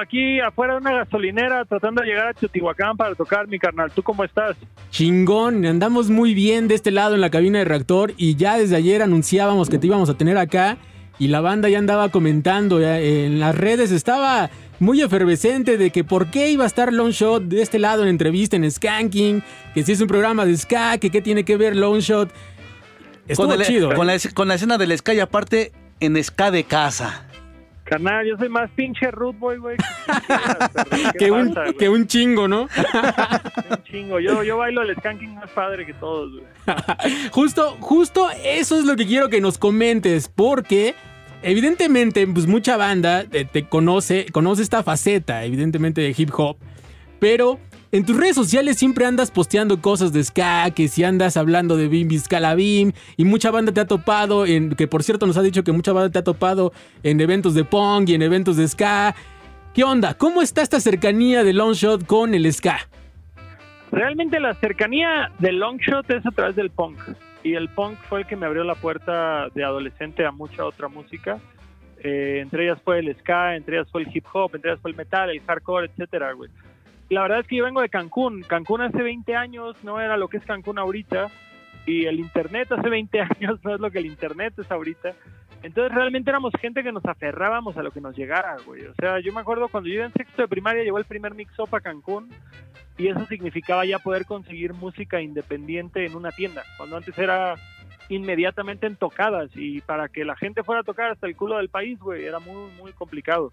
[0.00, 3.90] aquí afuera de una gasolinera tratando de llegar a Teotihuacán para tocar mi carnal.
[3.92, 4.56] ¿Tú cómo estás?
[4.90, 8.76] Chingón, andamos muy bien de este lado en la cabina de reactor y ya desde
[8.76, 10.76] ayer anunciábamos que te íbamos a tener acá
[11.18, 16.02] y la banda ya andaba comentando ya en las redes, estaba muy efervescente de que
[16.02, 19.42] por qué iba a estar Longshot de este lado en entrevista en Skanking,
[19.74, 22.30] que si es un programa de ska, que qué tiene que ver Longshot.
[23.28, 23.92] Estuvo con, el- chido.
[23.92, 23.94] ¿eh?
[23.94, 27.26] con la, con la escena del Sky aparte en Ska de casa.
[27.90, 29.76] Carnal, yo soy más pinche root boy, güey.
[31.18, 32.62] que, un, pasa, que un chingo, ¿no?
[33.70, 34.20] Un chingo.
[34.20, 36.44] Yo, yo bailo el skanking más padre que todos, güey.
[37.32, 40.94] Justo, justo eso es lo que quiero que nos comentes, porque
[41.42, 46.58] evidentemente, pues mucha banda te conoce, conoce esta faceta, evidentemente, de hip hop,
[47.18, 47.58] pero
[47.92, 51.88] en tus redes sociales siempre andas posteando cosas de ska, que si andas hablando de
[51.88, 55.64] Bim Bim, y mucha banda te ha topado, en, que por cierto nos ha dicho
[55.64, 56.72] que mucha banda te ha topado
[57.02, 59.14] en eventos de punk y en eventos de ska.
[59.74, 60.14] ¿Qué onda?
[60.14, 62.78] ¿Cómo está esta cercanía de Longshot con el ska?
[63.92, 66.98] Realmente la cercanía del longshot es a través del punk.
[67.42, 70.88] Y el punk fue el que me abrió la puerta de adolescente a mucha otra
[70.88, 71.40] música.
[72.02, 74.92] Eh, entre ellas fue el ska, entre ellas fue el hip hop, entre ellas fue
[74.92, 76.50] el metal, el hardcore, etcétera, güey.
[77.10, 78.42] La verdad es que yo vengo de Cancún.
[78.42, 81.26] Cancún hace 20 años no era lo que es Cancún ahorita.
[81.84, 85.12] Y el internet hace 20 años no es lo que el internet es ahorita.
[85.62, 88.86] Entonces realmente éramos gente que nos aferrábamos a lo que nos llegara, güey.
[88.86, 91.34] O sea, yo me acuerdo cuando yo iba en sexto de primaria llegó el primer
[91.34, 92.30] mix-up a Cancún
[92.96, 97.56] y eso significaba ya poder conseguir música independiente en una tienda, cuando antes era
[98.08, 101.68] inmediatamente en tocadas y para que la gente fuera a tocar hasta el culo del
[101.68, 103.52] país, güey, era muy, muy complicado.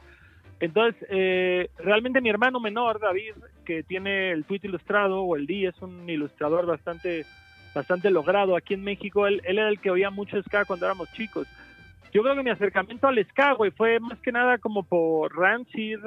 [0.59, 3.33] Entonces, eh, realmente mi hermano menor, David,
[3.65, 7.25] que tiene el tweet ilustrado, o el D, es un ilustrador bastante,
[7.75, 9.27] bastante logrado aquí en México.
[9.27, 11.47] Él, él era el que oía mucho ska cuando éramos chicos.
[12.11, 15.99] Yo creo que mi acercamiento al ska, güey, fue más que nada como por Rancid.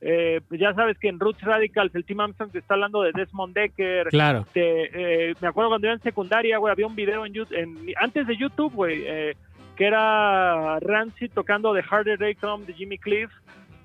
[0.00, 3.12] Eh, pues ya sabes que en Roots Radicals el Team Armstrong te está hablando de
[3.12, 4.06] Desmond Decker.
[4.08, 4.46] Claro.
[4.54, 7.76] Te- eh, me acuerdo cuando iba en secundaria, güey, había un video en, YouTube, en
[8.00, 9.34] antes de YouTube, güey, eh,
[9.76, 13.30] que era Rancid tocando The Harder Day Come de Jimmy Cliff.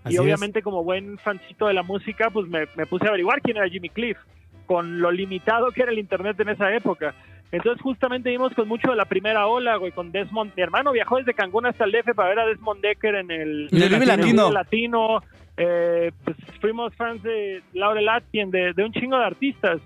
[0.05, 0.21] Así y es.
[0.21, 3.67] obviamente como buen fancito de la música, pues me, me puse a averiguar quién era
[3.67, 4.17] Jimmy Cliff,
[4.65, 7.13] con lo limitado que era el internet en esa época.
[7.51, 10.53] Entonces justamente vimos con mucho de la primera ola, güey, con Desmond.
[10.55, 13.69] Mi hermano viajó desde Cancún hasta el DF para ver a Desmond Decker en el,
[13.71, 14.51] En el Latino.
[14.51, 15.23] Latino.
[15.57, 19.79] Eh, pues fuimos fans de Laurel Atkins, de, de un chingo de artistas.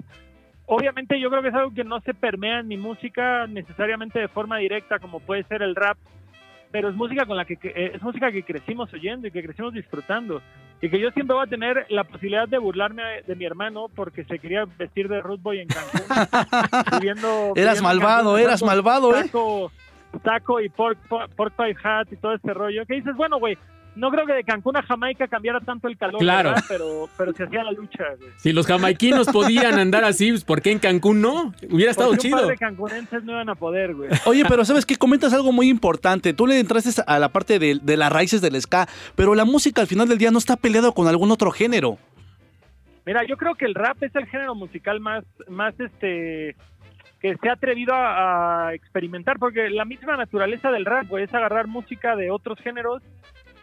[0.65, 4.27] Obviamente yo creo que es algo que no se permea en mi música necesariamente de
[4.27, 5.97] forma directa como puede ser el rap,
[6.71, 9.43] pero es música con la que que- eh, es música que crecimos oyendo y que
[9.43, 10.41] crecimos disfrutando
[10.81, 14.23] y que yo siempre voy a tener la posibilidad de burlarme de mi hermano porque
[14.25, 16.01] se quería vestir de Ruth Boy en Cancún
[16.99, 19.23] viviendo- Eras malvado, Cancún, eras taco- malvado, ¿eh?
[19.25, 19.71] taco,
[20.23, 20.97] taco y pork,
[21.35, 23.57] pork pie hat y todo este rollo que dices bueno güey
[23.95, 26.49] no creo que de Cancún a Jamaica cambiara tanto el calor Claro.
[26.51, 26.63] ¿verdad?
[26.67, 28.31] pero pero se hacía la lucha güey.
[28.37, 31.53] Si los jamaiquinos podían andar así, pues, ¿por qué en Cancún no?
[31.69, 32.49] Hubiera estado Porque un par chido.
[32.49, 34.95] de cancunenses no iban a poder güey Oye, pero ¿sabes qué?
[34.95, 36.33] Comentas algo muy importante.
[36.33, 39.81] Tú le entraste a la parte de, de las raíces del ska, pero la música
[39.81, 41.97] al final del día no está peleado con algún otro género.
[43.05, 46.55] Mira, yo creo que el rap es el género musical más, más este,
[47.21, 51.33] que se ha atrevido a, a experimentar, porque la misma naturaleza del rap, güey, es
[51.33, 53.01] agarrar música de otros géneros,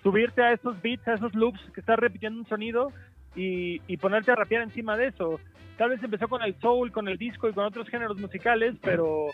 [0.07, 2.93] subirte a esos beats, a esos loops que estás repitiendo un sonido
[3.35, 5.41] y, y ponerte a rapear encima de eso.
[5.77, 9.27] Tal vez empezó con el soul, con el disco y con otros géneros musicales, pero,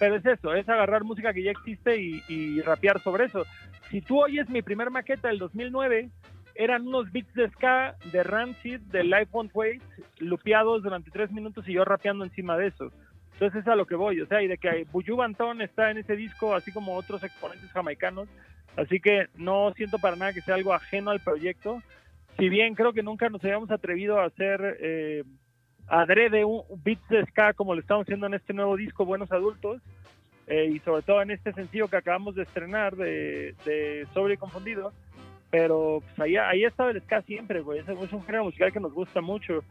[0.00, 3.44] pero es eso, es agarrar música que ya existe y, y rapear sobre eso.
[3.90, 6.08] Si tú oyes mi primer maqueta del 2009,
[6.54, 9.82] eran unos beats de ska de Rancid, de Life Won't Wait,
[10.20, 12.90] lupeados durante tres minutos y yo rapeando encima de eso.
[13.34, 15.98] Entonces es a lo que voy, o sea, y de que Buju Banton está en
[15.98, 18.26] ese disco, así como otros exponentes jamaicanos,
[18.76, 21.82] así que no siento para nada que sea algo ajeno al proyecto,
[22.38, 25.24] si bien creo que nunca nos habíamos atrevido a hacer eh,
[25.86, 29.80] adrede un beats de ska como lo estamos haciendo en este nuevo disco, Buenos Adultos,
[30.46, 34.36] eh, y sobre todo en este sencillo que acabamos de estrenar de, de Sobre y
[34.36, 34.92] Confundido,
[35.54, 37.78] pero pues ahí, estaba el ska siempre, güey.
[37.78, 39.62] Es un género musical que nos gusta mucho.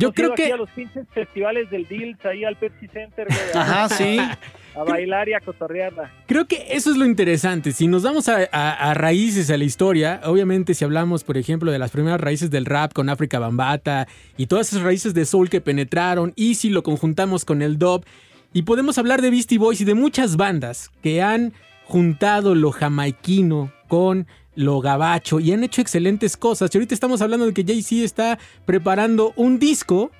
[0.00, 3.26] Yo creo ido aquí que- a los pinches festivales del Deals, ahí al Pepsi Center,
[3.28, 3.40] güey.
[3.54, 4.18] Ajá, a- sí.
[4.74, 6.10] A bailar y a cotorrearla.
[6.26, 7.72] Creo que eso es lo interesante.
[7.72, 11.70] Si nos vamos a, a- a raíces a la historia, obviamente si hablamos, por ejemplo,
[11.70, 14.08] de las primeras raíces del rap con África Bambata
[14.38, 18.06] y todas esas raíces de soul que penetraron, y si lo conjuntamos con el dub,
[18.54, 21.52] y podemos hablar de Beastie Boys y de muchas bandas que han
[21.84, 26.70] juntado lo jamaiquino con lo gabacho y han hecho excelentes cosas.
[26.74, 30.10] Y ahorita estamos hablando de que Jay-Z está preparando un disco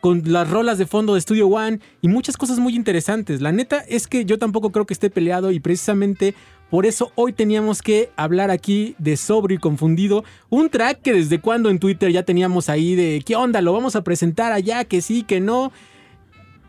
[0.00, 3.40] con las rolas de fondo de Studio One y muchas cosas muy interesantes.
[3.40, 6.34] La neta es que yo tampoco creo que esté peleado y precisamente
[6.70, 11.40] por eso hoy teníamos que hablar aquí de Sobrio y Confundido, un track que desde
[11.40, 15.00] cuando en Twitter ya teníamos ahí de qué onda, lo vamos a presentar allá, que
[15.00, 15.72] sí, que no.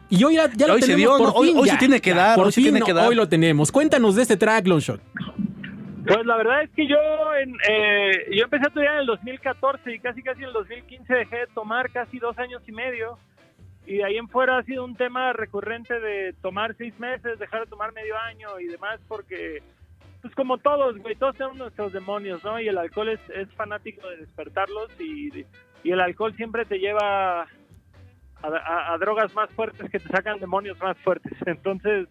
[0.10, 1.34] Y hoy ya, ya lo Hoy se tenemos dio, por ¿no?
[1.40, 2.94] Hoy- fin, hoy ya, se tiene que ya, dar, por hoy se tiene no, que
[2.94, 3.08] dar.
[3.08, 3.72] Hoy lo tenemos.
[3.72, 5.02] Cuéntanos de este track, Longshot.
[6.08, 6.98] Pues la verdad es que yo
[7.36, 11.14] en, eh, yo empecé a estudiar en el 2014 y casi casi en el 2015
[11.14, 13.18] dejé de tomar casi dos años y medio
[13.86, 17.62] y de ahí en fuera ha sido un tema recurrente de tomar seis meses, dejar
[17.62, 19.62] de tomar medio año y demás porque
[20.22, 22.60] pues como todos, güey, todos tenemos nuestros demonios, ¿no?
[22.60, 25.46] Y el alcohol es, es fanático de despertarlos y,
[25.84, 27.48] y el alcohol siempre te lleva
[28.42, 31.34] a, drogas más fuertes que te sacan demonios más fuertes.
[31.46, 32.08] Entonces,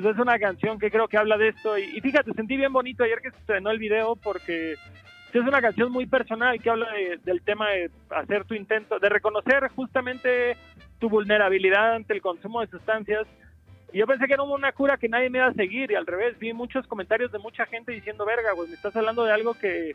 [0.00, 1.76] pues es una canción que creo que habla de esto.
[1.78, 5.92] Y, fíjate, sentí bien bonito ayer que se estrenó el video porque es una canción
[5.92, 10.56] muy personal que habla de- del tema de hacer tu intento, de reconocer justamente
[10.98, 13.26] tu vulnerabilidad ante el consumo de sustancias.
[13.92, 16.06] Y yo pensé que era una cura que nadie me iba a seguir y al
[16.06, 19.54] revés, vi muchos comentarios de mucha gente diciendo, verga, pues me estás hablando de algo
[19.54, 19.92] que,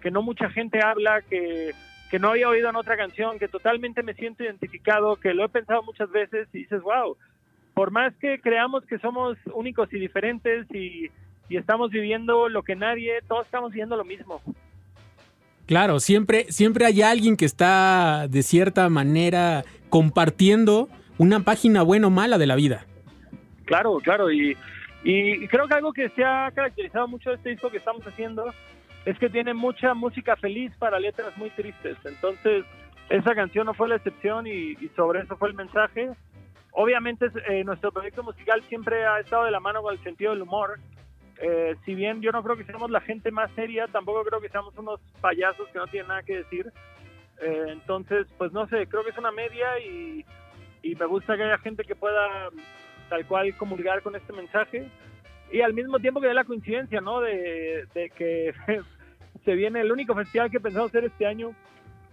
[0.00, 1.72] que no mucha gente habla, que,
[2.10, 5.48] que no había oído en otra canción, que totalmente me siento identificado, que lo he
[5.48, 7.16] pensado muchas veces y dices, wow,
[7.78, 11.12] por más que creamos que somos únicos y diferentes y,
[11.48, 14.42] y estamos viviendo lo que nadie, todos estamos viviendo lo mismo.
[15.64, 20.88] Claro, siempre, siempre hay alguien que está de cierta manera compartiendo
[21.18, 22.84] una página buena o mala de la vida.
[23.66, 24.56] Claro, claro, y,
[25.04, 28.52] y creo que algo que se ha caracterizado mucho de este disco que estamos haciendo
[29.04, 31.96] es que tiene mucha música feliz para letras muy tristes.
[32.04, 32.64] Entonces,
[33.08, 36.10] esa canción no fue la excepción y, y sobre eso fue el mensaje.
[36.72, 40.42] Obviamente, eh, nuestro proyecto musical siempre ha estado de la mano con el sentido del
[40.42, 40.78] humor.
[41.40, 44.48] Eh, si bien yo no creo que seamos la gente más seria, tampoco creo que
[44.48, 46.72] seamos unos payasos que no tienen nada que decir.
[47.40, 50.24] Eh, entonces, pues no sé, creo que es una media y,
[50.82, 52.48] y me gusta que haya gente que pueda
[53.08, 54.90] tal cual comulgar con este mensaje
[55.50, 57.20] y al mismo tiempo que dé la coincidencia, ¿no?
[57.20, 58.52] De, de que
[59.44, 61.54] se viene el único festival que pensamos hacer este año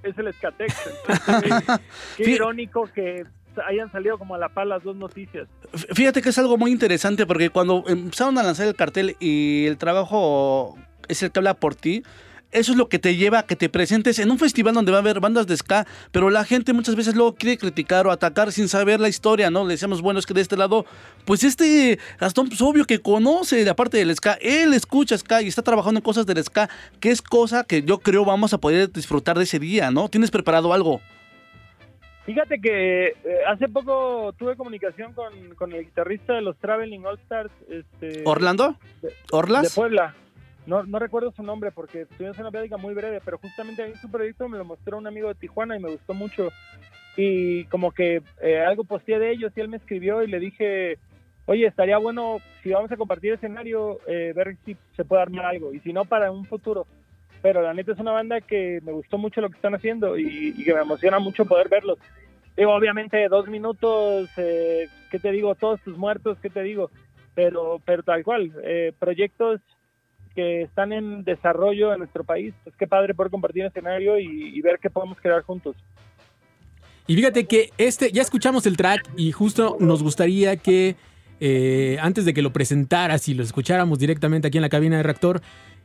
[0.03, 1.01] es el Escatex.
[1.07, 1.79] Entonces,
[2.17, 3.25] qué irónico que
[3.67, 5.47] hayan salido como a la par las dos noticias.
[5.93, 9.77] Fíjate que es algo muy interesante porque cuando empezaron a lanzar el cartel y el
[9.77, 10.77] trabajo
[11.07, 12.03] es el que habla por ti,
[12.55, 14.99] eso es lo que te lleva a que te presentes en un festival donde va
[14.99, 18.51] a haber bandas de ska, pero la gente muchas veces luego quiere criticar o atacar
[18.53, 19.65] sin saber la historia, ¿no?
[19.65, 20.85] Le decíamos, bueno, es que de este lado,
[21.25, 25.47] pues este Gastón, pues obvio que conoce la parte del ska, él escucha ska y
[25.47, 26.69] está trabajando en cosas del ska,
[27.01, 30.07] que es cosa que yo creo vamos a poder disfrutar de ese día, ¿no?
[30.07, 31.01] ¿Tienes preparado algo?
[32.25, 33.13] Fíjate que eh,
[33.47, 37.51] hace poco tuve comunicación con, con el guitarrista de los Traveling All Stars.
[37.69, 38.75] Este, ¿Orlando?
[39.31, 39.63] ¿Orlas?
[39.63, 40.15] De Puebla.
[40.65, 43.93] No, no recuerdo su nombre porque tuvimos una plática muy breve, pero justamente a mí
[44.01, 46.51] su proyecto me lo mostró un amigo de Tijuana y me gustó mucho.
[47.15, 50.97] Y como que eh, algo posteé de ellos y él me escribió y le dije,
[51.45, 55.71] oye, estaría bueno si vamos a compartir escenario, eh, ver si se puede armar algo
[55.73, 56.87] y si no, para un futuro.
[57.45, 60.51] Pero la neta es una banda que me gustó mucho lo que están haciendo y,
[60.63, 61.99] que me emociona mucho poder verlos.
[62.57, 65.53] Digo, obviamente dos minutos, eh, ¿qué te digo?
[65.53, 66.89] Todos tus muertos, ¿qué te digo?
[67.35, 69.61] Pero, pero tal cual, eh, proyectos
[70.33, 74.61] que están en desarrollo en nuestro país, pues qué padre poder compartir escenario y, y
[74.61, 75.75] ver qué podemos crear juntos.
[77.05, 80.95] Y fíjate que este, ya escuchamos el track y justo nos gustaría que
[81.39, 85.03] eh, antes de que lo presentaras y lo escucháramos directamente aquí en la cabina de
[85.03, 85.43] reactor,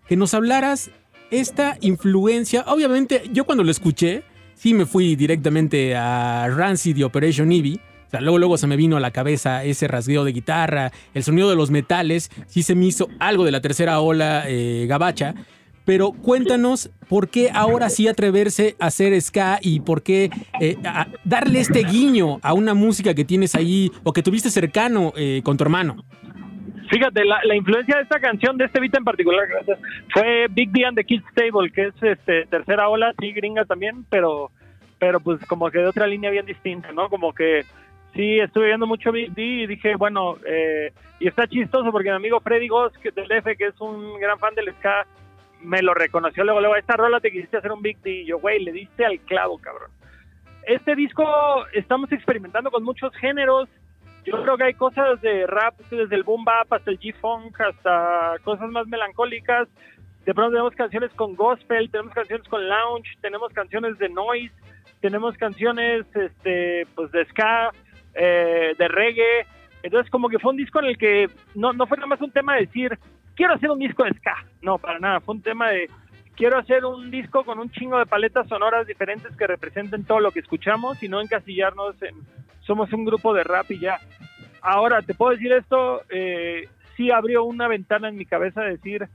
[0.08, 0.90] que nos hablaras
[1.30, 2.64] esta influencia.
[2.66, 4.22] Obviamente, yo cuando lo escuché,
[4.54, 7.80] sí me fui directamente a Rancid y Operation Eevee.
[8.06, 11.22] O sea, luego, luego se me vino a la cabeza ese rasgueo de guitarra, el
[11.22, 15.34] sonido de los metales, sí se me hizo algo de la tercera ola eh, gabacha.
[15.84, 20.30] Pero cuéntanos por qué ahora sí atreverse a hacer ska y por qué
[20.60, 20.76] eh,
[21.24, 25.56] darle este guiño a una música que tienes ahí o que tuviste cercano eh, con
[25.56, 26.04] tu hermano.
[26.90, 29.78] Fíjate, la, influencia de esta canción, de este beat en particular, gracias,
[30.12, 34.04] fue Big D and the Kids Table, que es este, tercera ola, sí, gringa también,
[34.10, 34.50] pero,
[34.98, 37.08] pero pues como que de otra línea bien distinta, ¿no?
[37.08, 37.64] Como que
[38.12, 42.16] sí, estuve viendo mucho Big D y dije, bueno, eh, y está chistoso porque mi
[42.16, 45.06] amigo Freddy Goss, del F, que es un gran fan del ska,
[45.62, 48.40] me lo reconoció luego, luego, esta rola te quisiste hacer un Big D, y yo,
[48.40, 49.92] güey, le diste al clavo, cabrón.
[50.64, 51.24] Este disco
[51.72, 53.68] estamos experimentando con muchos géneros,
[54.30, 58.36] yo creo que hay cosas de rap, desde el boom bap hasta el G-funk, hasta
[58.44, 59.68] cosas más melancólicas.
[60.24, 64.54] De pronto tenemos canciones con gospel, tenemos canciones con lounge, tenemos canciones de noise,
[65.00, 67.70] tenemos canciones este, pues de ska,
[68.14, 69.46] eh, de reggae.
[69.82, 72.30] Entonces como que fue un disco en el que no, no fue nada más un
[72.30, 72.96] tema de decir,
[73.34, 74.44] quiero hacer un disco de ska.
[74.62, 75.88] No, para nada, fue un tema de,
[76.36, 80.30] quiero hacer un disco con un chingo de paletas sonoras diferentes que representen todo lo
[80.30, 82.14] que escuchamos y no encasillarnos en
[82.70, 83.98] somos un grupo de rap y ya.
[84.62, 89.08] Ahora, te puedo decir esto, eh, sí abrió una ventana en mi cabeza de decir,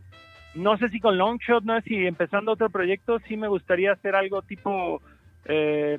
[0.55, 4.13] no sé si con Longshot, no sé si empezando otro proyecto, sí me gustaría hacer
[4.13, 5.01] algo tipo
[5.45, 5.97] eh,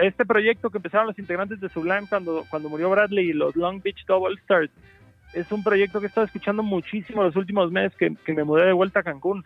[0.00, 3.82] este proyecto que empezaron los integrantes de Sublime cuando, cuando murió Bradley y los Long
[3.82, 4.70] Beach Double Stars.
[5.34, 8.66] Es un proyecto que he estado escuchando muchísimo los últimos meses que, que me mudé
[8.66, 9.44] de vuelta a Cancún.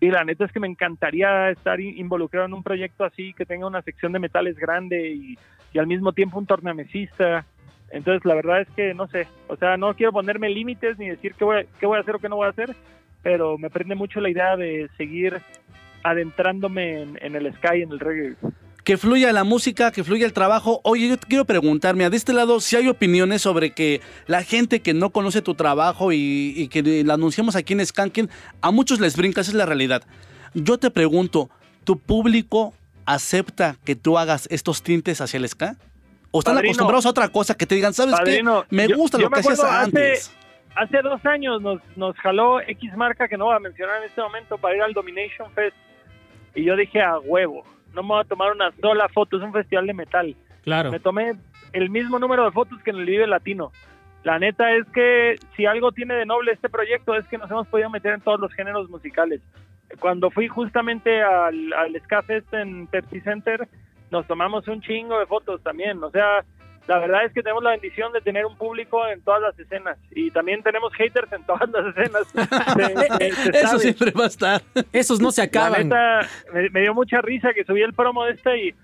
[0.00, 3.46] Y la neta es que me encantaría estar in- involucrado en un proyecto así, que
[3.46, 5.38] tenga una sección de metales grande y,
[5.72, 7.44] y al mismo tiempo un tornamesista.
[7.90, 11.34] Entonces, la verdad es que no sé, o sea, no quiero ponerme límites ni decir
[11.38, 12.74] qué voy, a- qué voy a hacer o qué no voy a hacer,
[13.22, 15.40] pero me prende mucho la idea de seguir
[16.02, 18.34] adentrándome en, en el sky, en el reggae.
[18.84, 20.80] que fluya la música, que fluya el trabajo.
[20.84, 24.42] Oye, yo te quiero preguntar, mira, de este lado, si hay opiniones sobre que la
[24.42, 28.30] gente que no conoce tu trabajo y, y que la anunciamos aquí en Skanking,
[28.62, 30.02] a muchos les brinca, esa es la realidad.
[30.54, 31.50] Yo te pregunto,
[31.84, 32.72] ¿tu público
[33.08, 35.76] acepta que tú hagas estos tintes hacia el ska?
[36.30, 36.70] ¿O están Padrino.
[36.72, 38.76] acostumbrados a otra cosa que te digan, ¿sabes Padrino, qué?
[38.76, 40.34] Me gusta yo lo que hacías hace- antes.
[40.76, 44.20] Hace dos años nos, nos jaló X marca que no voy a mencionar en este
[44.20, 45.76] momento para ir al Domination Fest.
[46.54, 47.64] Y yo dije a huevo,
[47.94, 50.36] no me voy a tomar una sola foto, es un festival de metal.
[50.62, 50.92] Claro.
[50.92, 51.32] Me tomé
[51.72, 53.72] el mismo número de fotos que en el Vive Latino.
[54.22, 57.66] La neta es que si algo tiene de noble este proyecto es que nos hemos
[57.68, 59.40] podido meter en todos los géneros musicales.
[60.00, 63.66] Cuando fui justamente al, al Ska Fest en Pepsi Center,
[64.10, 66.02] nos tomamos un chingo de fotos también.
[66.04, 66.44] O sea,
[66.86, 69.98] la verdad es que tenemos la bendición de tener un público en todas las escenas
[70.10, 72.26] y también tenemos haters en todas las escenas.
[72.28, 73.78] Se- se- se Eso sabe.
[73.80, 74.62] siempre va a estar.
[74.92, 75.82] Esos no se La acaban.
[75.88, 76.20] neta,
[76.52, 78.74] me, me dio mucha risa que subí el promo de esta y,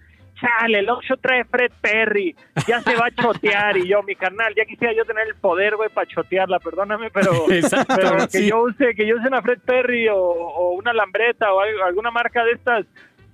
[0.44, 2.34] chale, el Longshot trae Fred Perry,
[2.66, 3.76] ya se va a chotear.
[3.76, 7.32] Y yo, mi carnal, ya quisiera yo tener el poder, güey, para chotearla, perdóname, pero,
[7.50, 11.52] Exacto, pero que yo use que yo use una Fred Perry o, o una Lambreta
[11.52, 12.84] o algo- alguna marca de estas,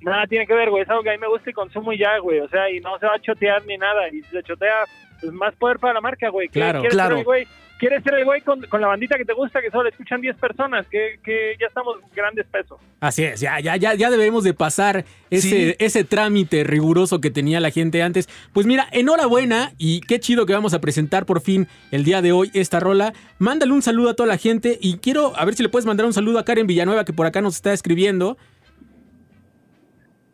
[0.01, 1.99] nada tiene que ver, güey, es algo que a mí me gusta y consumo y
[1.99, 4.09] ya, güey, o sea, y no se va a chotear ni nada.
[4.09, 4.85] Y si se chotea,
[5.21, 6.49] pues más poder para la marca, güey.
[6.49, 7.23] ¿Qué- Claro, claro.
[7.25, 7.47] Güey?
[7.81, 10.21] ¿Quieres ser el güey con, con la bandita que te gusta, que solo le escuchan
[10.21, 10.87] 10 personas?
[10.89, 12.79] Que, que ya estamos grandes pesos.
[13.01, 15.77] Así es, ya, ya, ya, ya debemos de pasar ese, Sí.
[15.79, 18.29] ese trámite riguroso que tenía la gente antes.
[18.53, 22.33] Pues mira, enhorabuena y qué chido que vamos a presentar por fin el día de
[22.33, 23.15] hoy esta rola.
[23.39, 26.05] Mándale un saludo a toda la gente y quiero a ver si le puedes mandar
[26.05, 28.37] un saludo a Karen Villanueva que por acá nos está escribiendo.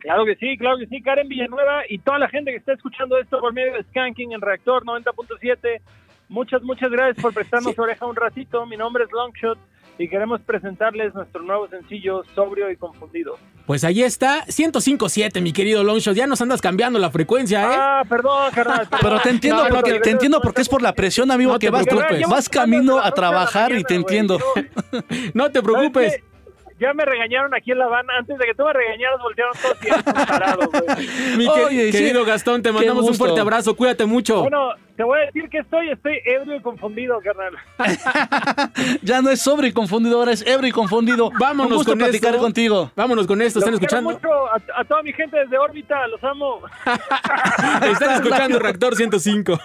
[0.00, 3.18] Claro que sí, claro que sí, Karen Villanueva y toda la gente que está escuchando
[3.18, 5.80] esto por medio de Skanking en Reactor 90.7.
[6.28, 8.66] Muchas, muchas gracias por prestarnos su oreja un ratito.
[8.66, 9.58] Mi nombre es Longshot
[9.98, 13.38] y queremos presentarles nuestro nuevo sencillo, Sobrio y Confundido.
[13.66, 16.14] Pues ahí está, 105.7, mi querido Longshot.
[16.14, 17.76] Ya nos andas cambiando la frecuencia, ¿eh?
[17.78, 18.88] Ah, perdón, carnal.
[19.00, 21.70] Pero te entiendo, No, porque, te- entiendo porque es por la presión, amigo, No que
[21.70, 22.28] vas, preocupes.
[22.28, 24.38] vas camino a trabajar y te entiendo.
[25.34, 26.12] No te preocupes.
[26.12, 26.35] ¿Sabes qué?
[26.78, 28.12] Ya me regañaron aquí en La Habana.
[28.18, 31.08] Antes de que tú me regañaras, voltearon todos y tarados, güey.
[31.38, 31.98] Mi Oye, sí.
[31.98, 33.74] querido Gastón, te mandamos un fuerte abrazo.
[33.74, 34.42] Cuídate mucho.
[34.42, 37.56] Bueno, te voy a decir que estoy, estoy ebrio y confundido, carnal.
[39.02, 41.30] Ya no es sobre y confundido, ahora es ebrio y confundido.
[41.38, 42.42] Vámonos Un gusto con platicar esto.
[42.42, 42.90] contigo.
[42.94, 43.58] Vámonos con esto.
[43.60, 44.10] ¿Están Los escuchando?
[44.10, 46.60] mucho a, a toda mi gente desde órbita, los amo.
[47.90, 49.58] Están escuchando Reactor 105.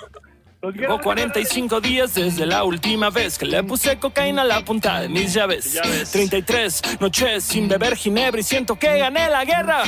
[0.69, 5.09] Llevo 45 días desde la última vez que le puse cocaína a la punta de
[5.09, 5.79] mis llaves.
[6.11, 9.83] 33 noches sin beber ginebra y siento que gané la guerra.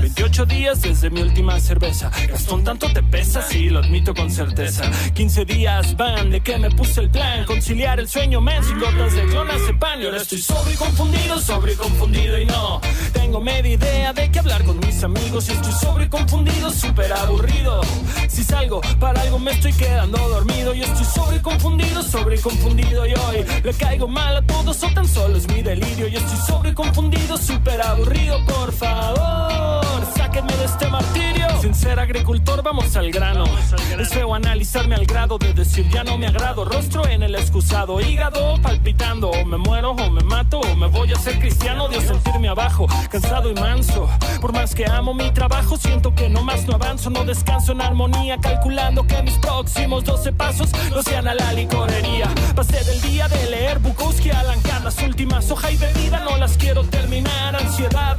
[0.00, 2.08] 28 días desde mi última cerveza.
[2.28, 4.84] Gastón, tanto te pesa, sí, lo admito con certeza.
[5.12, 7.44] 15 días van de que me puse el plan.
[7.46, 10.02] Conciliar el sueño menso y gotas de clonazepam.
[10.02, 12.80] Y ahora estoy sobre y confundido, sobre y confundido y no.
[13.12, 15.48] Tengo media idea de que hablar con mis amigos.
[15.48, 17.80] Y estoy sobre y confundido, súper aburrido.
[18.28, 20.74] Si salgo para algo me estoy quedando dormido.
[20.74, 23.06] Y estoy sobre y confundido, sobre y confundido.
[23.06, 26.08] Y hoy le caigo mal a todos o tan solo es mi delirio.
[26.08, 28.44] Y estoy sobre y confundido, súper aburrido.
[28.46, 31.46] Por favor, sáquenme de este martirio.
[31.60, 33.44] Sin ser agricultor, vamos al grano.
[33.98, 36.64] Es feo analizarme al grado de decir ya no me agrado.
[36.64, 39.30] Rostro en el excusado, hígado palpitando.
[39.30, 41.88] O me muero, o me mato, o me voy a ser cristiano.
[41.88, 44.08] Dios sentirme abajo, cansado y manso.
[44.40, 47.08] Por más que amo mi trabajo, siento que no más no avanzo.
[47.08, 52.28] No descanso en armonía, calculando que mis próximos 12 pasos no sean a la licorería.
[52.56, 54.82] Pasé del día de leer Bukowski Alancar.
[54.82, 57.54] Las últimas hojas y bebida no las quiero terminar.
[57.54, 58.16] Ansiedad,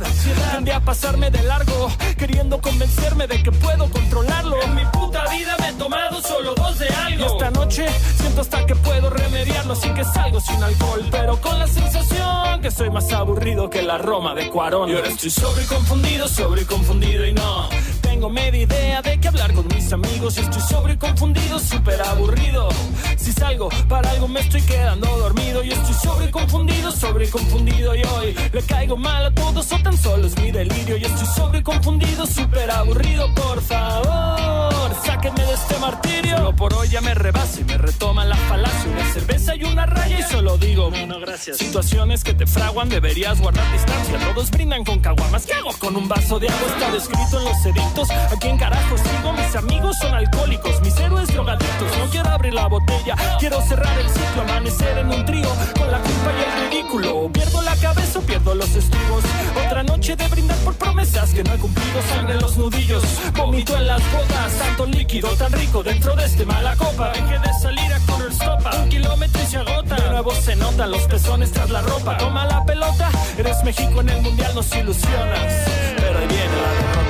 [0.53, 4.61] tendría a pasarme de largo, queriendo convencerme de que puedo controlarlo.
[4.63, 7.23] En mi puta vida me he tomado solo dos de algo.
[7.23, 7.85] Y esta noche
[8.17, 12.71] siento hasta que puedo remediarlo, así que salgo sin alcohol, pero con la sensación que
[12.71, 14.89] soy más aburrido que la Roma de Cuarón.
[14.89, 17.69] Y ahora estoy sobre y confundido, sobre confundido y no.
[18.15, 22.69] Tengo media idea de que hablar con mis amigos estoy sobre y confundido, súper aburrido.
[23.17, 27.93] Si salgo para algo me estoy quedando dormido y estoy sobre confundido, sobre y confundido
[27.93, 31.27] y hoy le caigo mal a todos o tan solo es mi delirio y estoy
[31.27, 36.37] sobre confundido, súper aburrido, por favor, sáquenme de este martirio.
[36.37, 39.85] Solo por hoy ya me rebasa y me retoma la falacia, una cerveza y una
[39.85, 41.57] raya y solo digo, bueno, gracias.
[41.57, 44.19] Situaciones que te fraguan, deberías guardar distancia.
[44.33, 46.67] Todos brindan con caguamas, ¿qué hago con un vaso de agua?
[46.67, 48.04] Está descrito en los edictos.
[48.11, 49.33] ¿A quién carajo sigo?
[49.33, 51.97] Mis amigos son alcohólicos, mis héroes drogadictos.
[51.97, 55.99] No quiero abrir la botella, quiero cerrar el ciclo, amanecer en un trío con la
[55.99, 57.29] culpa y el ridículo.
[57.31, 59.23] Pierdo la cabeza pierdo los estribos.
[59.65, 62.01] Otra noche de brindar por promesas que no he cumplido.
[62.09, 63.03] Sangre en los nudillos,
[63.35, 64.53] vomito en las botas.
[64.59, 67.11] Tanto líquido tan rico dentro de este mala copa.
[67.11, 68.75] Dejé de salir a correr stopa.
[68.77, 69.95] Un kilómetro y se agota.
[69.95, 72.17] De nuevo se notan los pezones tras la ropa.
[72.17, 75.53] Toma la pelota, eres México en el mundial, nos ilusionas.
[75.97, 77.04] Pero ahí viene la derrota.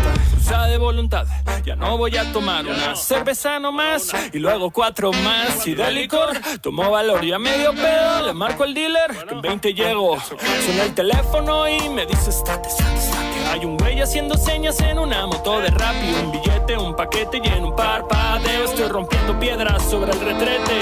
[0.45, 1.25] De voluntad,
[1.65, 6.37] ya no voy a tomar una cerveza nomás y luego cuatro más y de licor
[6.61, 10.17] tomo valor y a medio pedo le marco al dealer que en 20 llego.
[10.19, 13.14] Suena el teléfono y me dice estate, estate.
[13.51, 17.41] Hay un güey haciendo señas en una moto de rap y un billete, un paquete
[17.43, 20.73] y en un parpadeo estoy rompiendo piedras sobre el retrete.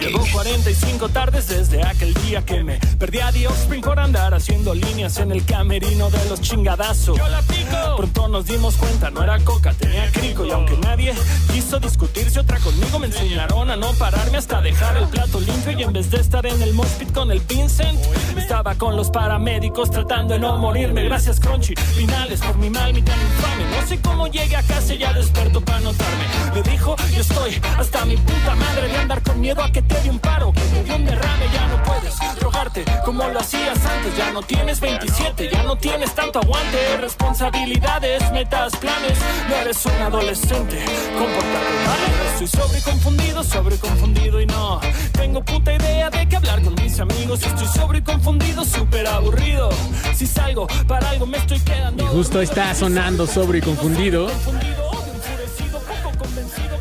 [0.00, 4.74] Llevo 45 tardes desde aquel día que me perdí a The Offspring por andar haciendo
[4.74, 7.18] líneas en el camerino de los chingadazos.
[7.18, 7.96] Yo la pico.
[7.96, 10.44] Pronto nos dimos cuenta, no era coca, tenía crico.
[10.44, 11.14] Y aunque nadie
[11.52, 15.78] quiso discutirse otra conmigo, me enseñaron a no pararme hasta dejar el plato limpio.
[15.78, 18.00] Y en vez de estar en el mospit con el Vincent,
[18.36, 21.04] estaba con los paramédicos tratando de no morirme.
[21.04, 21.71] Gracias, Crunchy.
[21.74, 23.64] Finales por mi mal, mi tan infame.
[23.76, 26.24] No sé cómo llegué a casa ya desperto para notarme.
[26.54, 30.00] Me dijo, yo estoy hasta mi puta madre de andar con miedo a que te
[30.00, 33.78] dé un paro, que te dé un derrame, ya no puedes drogarte como lo hacías
[33.84, 34.16] antes.
[34.16, 39.18] Ya no tienes 27, ya no tienes tanto aguante, responsabilidades, metas, planes.
[39.48, 40.84] No eres un adolescente,
[41.18, 42.32] compórtate, ¿vale?
[42.32, 44.80] Estoy sobre confundido, sobre confundido y no
[45.12, 47.42] tengo puta idea de qué hablar con mis amigos.
[47.42, 49.70] Estoy sobre y confundido, súper aburrido.
[50.14, 51.61] Si salgo para algo me estoy.
[51.98, 54.28] Y justo está sonando sobre y confundido.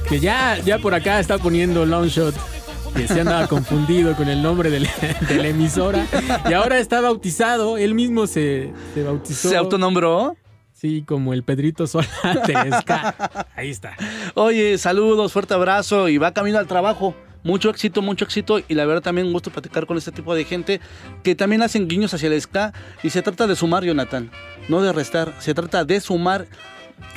[0.07, 2.35] Que ya, ya por acá está poniendo Longshot.
[2.95, 4.89] Que se andaba confundido con el nombre de la,
[5.27, 6.05] de la emisora.
[6.49, 7.77] Y ahora está bautizado.
[7.77, 9.49] Él mismo se, se bautizó.
[9.49, 10.35] ¿Se autonombró?
[10.73, 12.07] Sí, como el Pedrito Sola.
[13.55, 13.95] Ahí está.
[14.33, 17.15] Oye, saludos, fuerte abrazo y va camino al trabajo.
[17.43, 20.43] Mucho éxito, mucho éxito y la verdad también un gusto platicar con este tipo de
[20.45, 20.79] gente
[21.23, 22.73] que también hacen guiños hacia el ska
[23.03, 24.29] y se trata de sumar, Jonathan,
[24.69, 26.47] no de restar, se trata de sumar.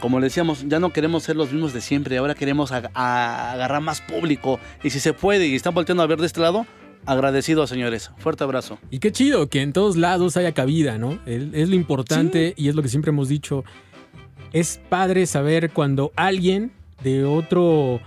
[0.00, 3.82] Como le decíamos, ya no queremos ser los mismos de siempre, ahora queremos ag- agarrar
[3.82, 6.66] más público y si se puede y están volteando a ver de este lado,
[7.04, 8.78] agradecidos señores, fuerte abrazo.
[8.90, 11.18] Y qué chido que en todos lados haya cabida, ¿no?
[11.26, 13.62] Es, es lo importante y es lo que siempre hemos dicho.
[14.54, 16.72] Es padre saber cuando alguien
[17.02, 18.00] de otro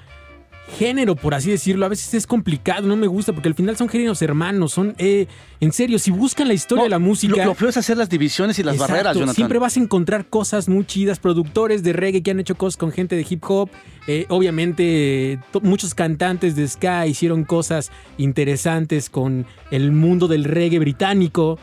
[0.77, 3.89] género, por así decirlo, a veces es complicado, no me gusta, porque al final son
[3.89, 5.27] géneros hermanos, son, eh,
[5.59, 7.37] en serio, si buscan la historia de la música...
[7.37, 9.35] Lo, lo feo es hacer las divisiones y las Exacto, barreras, Jonathan.
[9.35, 12.91] Siempre vas a encontrar cosas muy chidas, productores de reggae que han hecho cosas con
[12.91, 13.69] gente de hip hop.
[14.07, 21.59] Eh, obviamente, muchos cantantes de ska hicieron cosas interesantes con el mundo del reggae británico.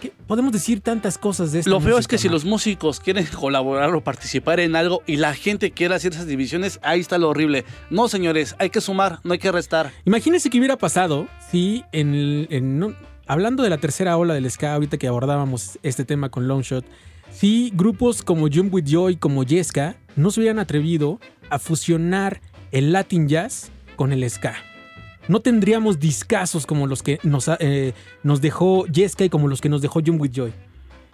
[0.00, 0.12] ¿Qué?
[0.26, 3.94] Podemos decir tantas cosas de esta Lo feo es que si los músicos quieren colaborar
[3.94, 7.64] o participar en algo y la gente quiere hacer esas divisiones, ahí está lo horrible.
[7.90, 9.92] No, señores, hay que sumar, no hay que restar.
[10.04, 12.96] Imagínense qué hubiera pasado si en, el- en-
[13.26, 16.84] hablando de la tercera ola del ska, ahorita que abordábamos este tema con Longshot,
[17.32, 22.40] si grupos como Jump With Joy, como Yesca, no se hubieran atrevido a fusionar
[22.72, 24.54] el Latin Jazz con el ska.
[25.30, 27.94] No tendríamos discazos como los que nos, eh,
[28.24, 30.52] nos dejó Yesca y como los que nos dejó Jump With Joy.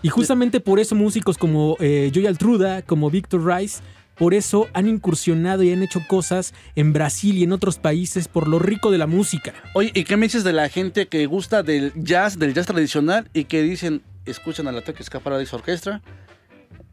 [0.00, 3.82] Y justamente por eso músicos como eh, Joy Altruda, como Victor Rice,
[4.16, 8.48] por eso han incursionado y han hecho cosas en Brasil y en otros países por
[8.48, 9.52] lo rico de la música.
[9.74, 13.28] Oye, ¿y qué me dices de la gente que gusta del jazz, del jazz tradicional
[13.34, 16.00] y que dicen, escuchan a la Tokyo Ska Paradise Orchestra?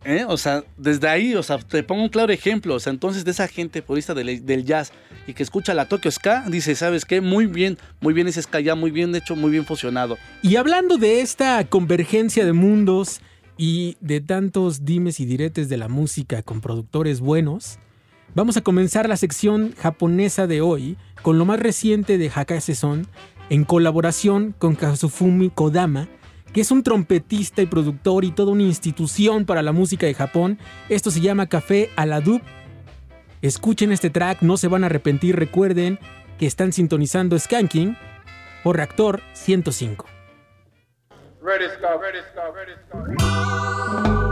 [0.06, 0.26] ¿Eh?
[0.28, 2.76] O sea, desde ahí, o sea, te pongo un claro ejemplo.
[2.76, 4.92] O sea, entonces de esa gente purista del, jazz
[5.28, 7.22] y que escucha la Tokyo Ska, dice, ¿sabes qué?
[7.22, 10.18] Muy bien, muy bien ese ska ya, muy bien hecho, muy bien fusionado.
[10.42, 13.22] Y hablando de esta convergencia de mundos
[13.58, 17.80] y de tantos dimes y diretes de la música con productores buenos,
[18.36, 23.08] vamos a comenzar la sección japonesa de hoy con lo más reciente de Hakase-son
[23.50, 26.08] en colaboración con Kazufumi Kodama,
[26.54, 30.60] que es un trompetista y productor y toda una institución para la música de Japón.
[30.88, 32.42] Esto se llama Café a la Dub.
[33.42, 35.36] Escuchen este track, no se van a arrepentir.
[35.36, 36.00] Recuerden
[36.38, 37.98] que están sintonizando Skanking
[38.64, 40.06] por Reactor 105.
[41.42, 44.23] Ready, Scott, ready, Scott, ready, Scott.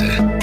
[0.00, 0.41] Rey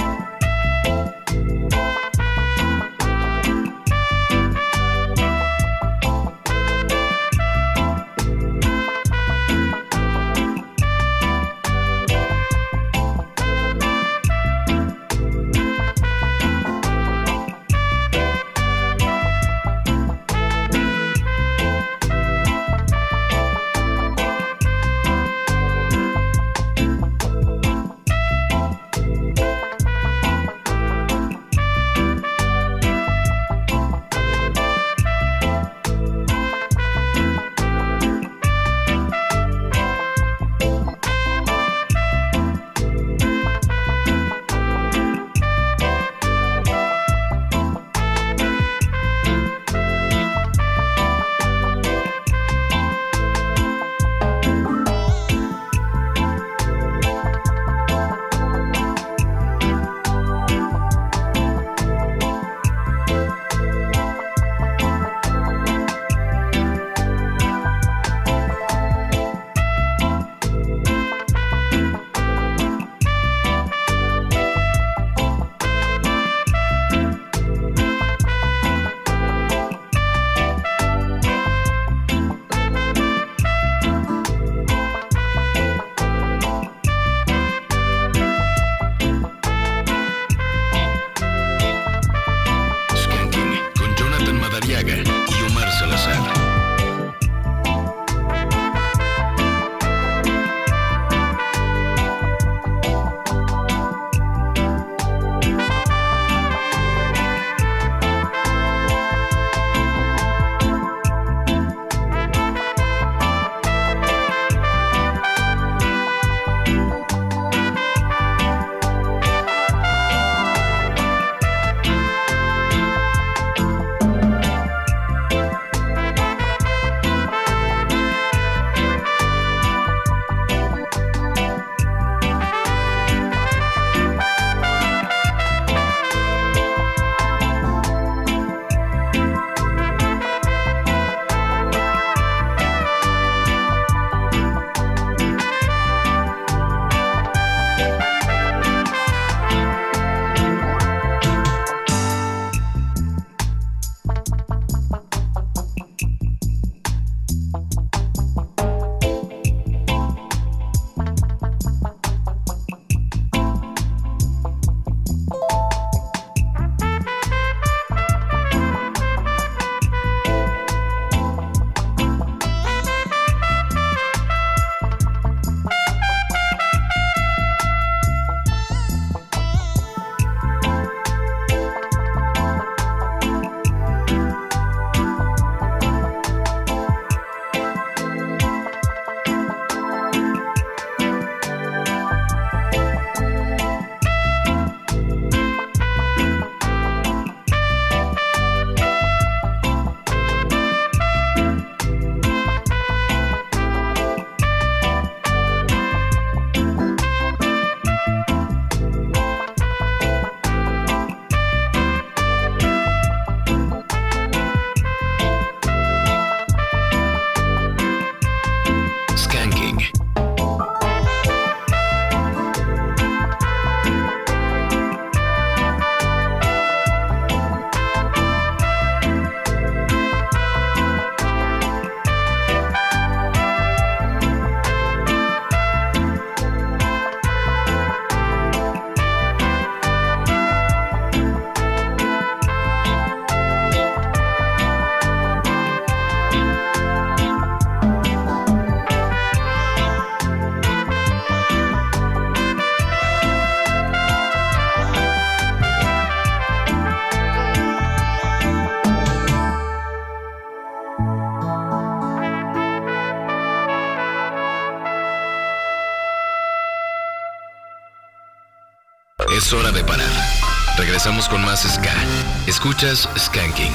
[272.59, 273.73] Escuchas Skanking.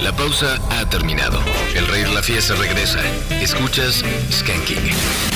[0.00, 1.38] La pausa ha terminado.
[1.74, 3.00] El rey de la fiesta regresa.
[3.42, 4.02] Escuchas
[4.32, 5.35] Skanking.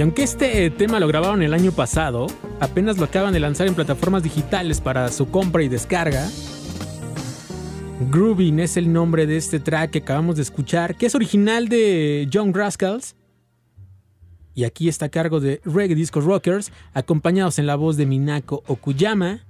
[0.00, 2.26] Y aunque este eh, tema lo grabaron el año pasado,
[2.58, 6.26] apenas lo acaban de lanzar en plataformas digitales para su compra y descarga.
[8.10, 12.26] Groovin es el nombre de este track que acabamos de escuchar, que es original de
[12.32, 13.14] John Rascals.
[14.54, 18.62] Y aquí está a cargo de Reggae Disco Rockers, acompañados en la voz de Minako
[18.68, 19.44] Okuyama.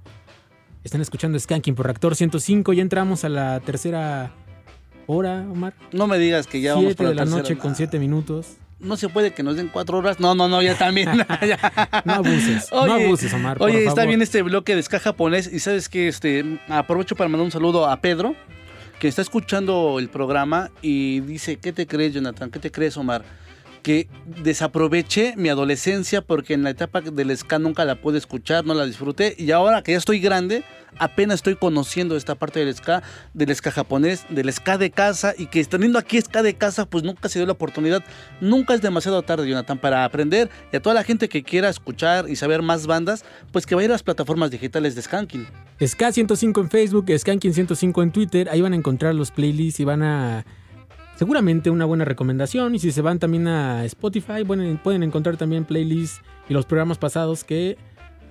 [0.83, 4.33] Están escuchando Skanking por Reactor 105 y entramos a la tercera
[5.07, 5.75] hora, Omar.
[5.93, 7.41] No me digas que ya vamos Siete por la de la tercera.
[7.41, 8.57] noche con 7 minutos.
[8.81, 10.19] No se puede que nos den cuatro horas.
[10.19, 11.09] No, no, no, ya también.
[12.05, 15.51] No abuses, no abuses, Omar, por Oye, está bien este bloque de ska japonés.
[15.51, 18.35] Y sabes que este aprovecho para mandar un saludo a Pedro,
[18.99, 22.49] que está escuchando el programa y dice: ¿Qué te crees, Jonathan?
[22.49, 23.23] ¿Qué te crees, Omar?
[23.81, 24.07] Que
[24.43, 28.85] desaproveché mi adolescencia porque en la etapa del ska nunca la pude escuchar, no la
[28.85, 30.63] disfruté y ahora que ya estoy grande,
[30.97, 33.03] apenas estoy conociendo esta parte del ska,
[33.33, 37.03] del ska japonés, del ska de casa y que teniendo aquí ska de casa pues
[37.03, 38.03] nunca se dio la oportunidad,
[38.39, 42.29] nunca es demasiado tarde Jonathan para aprender y a toda la gente que quiera escuchar
[42.29, 45.47] y saber más bandas pues que vaya a las plataformas digitales de Skanking.
[45.85, 48.49] Ska 105 en Facebook, Skanking 105 en Twitter.
[48.49, 50.45] Ahí van a encontrar los playlists y van a.
[51.21, 52.73] Seguramente una buena recomendación.
[52.73, 56.19] Y si se van también a Spotify, pueden, pueden encontrar también playlists
[56.49, 57.77] y los programas pasados que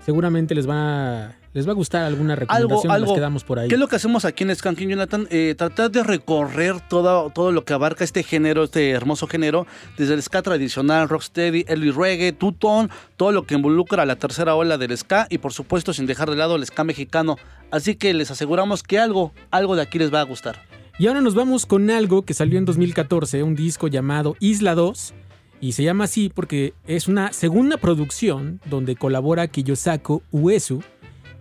[0.05, 3.69] seguramente les va, les va a gustar alguna recomendación de las que damos por ahí.
[3.69, 5.29] ¿Qué es lo que hacemos aquí en Skanking, Jonathan?
[5.31, 10.15] Eh, tratar de recorrer todo, todo lo que abarca este género, este hermoso género, desde
[10.15, 14.79] el ska tradicional, rocksteady, early reggae, tutón, todo lo que involucra a la tercera ola
[14.79, 17.37] del ska y por supuesto sin dejar de lado el ska mexicano.
[17.71, 20.70] Así que les aseguramos que algo, algo de aquí les va a gustar.
[21.01, 25.15] Y ahora nos vamos con algo que salió en 2014, un disco llamado Isla 2.
[25.59, 30.83] Y se llama así porque es una segunda producción donde colabora Kiyosako Uesu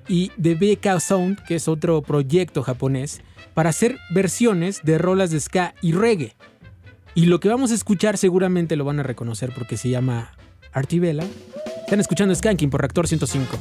[0.08, 3.20] y The BK Sound, que es otro proyecto japonés,
[3.54, 6.38] para hacer versiones de rolas de ska y reggae.
[7.14, 10.32] Y lo que vamos a escuchar seguramente lo van a reconocer porque se llama
[10.72, 11.26] Artivela.
[11.82, 13.60] Están escuchando Skanking por Reactor 105.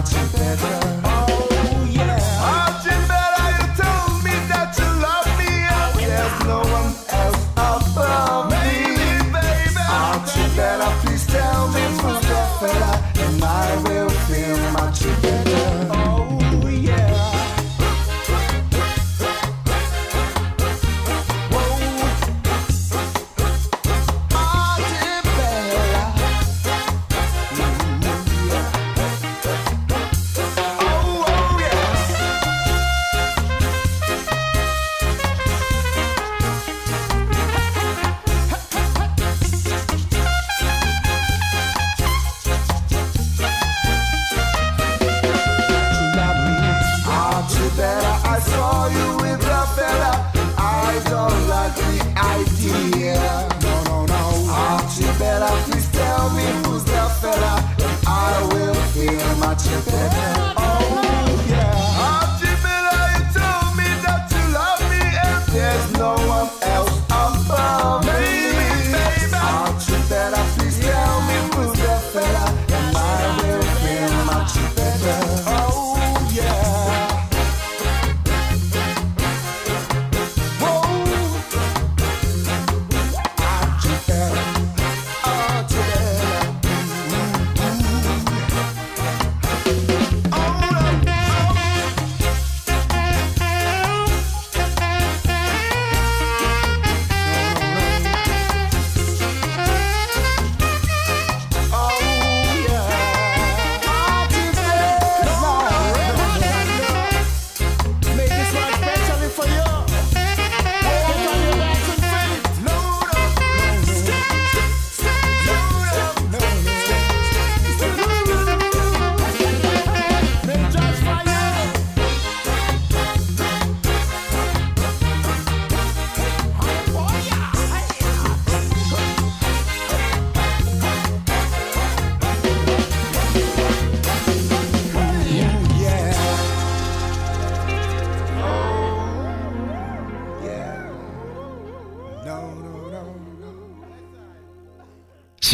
[0.00, 0.87] Much better.
[59.84, 60.37] Better.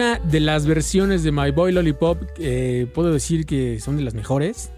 [0.00, 4.14] Una de las versiones de My Boy Lollipop, eh, puedo decir que son de las
[4.14, 4.72] mejores.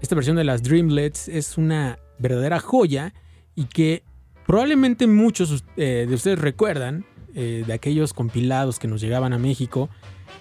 [0.00, 3.12] Esta versión de las Dreamlets es una verdadera joya
[3.54, 4.04] y que
[4.46, 7.04] probablemente muchos eh, de ustedes recuerdan
[7.34, 9.90] eh, de aquellos compilados que nos llegaban a México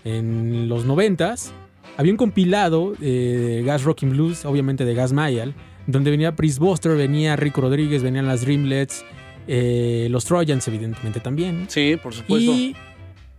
[0.06, 1.52] en los noventas.
[1.98, 5.53] Había un compilado de Gas Rocking Blues, obviamente de Gas Mayall,
[5.88, 9.03] donde venía Pris Buster, venía Rico Rodríguez, venían las Dreamlets,
[9.45, 11.65] los Trojans evidentemente también.
[11.68, 12.49] Sí, por supuesto.
[12.49, 12.73] Y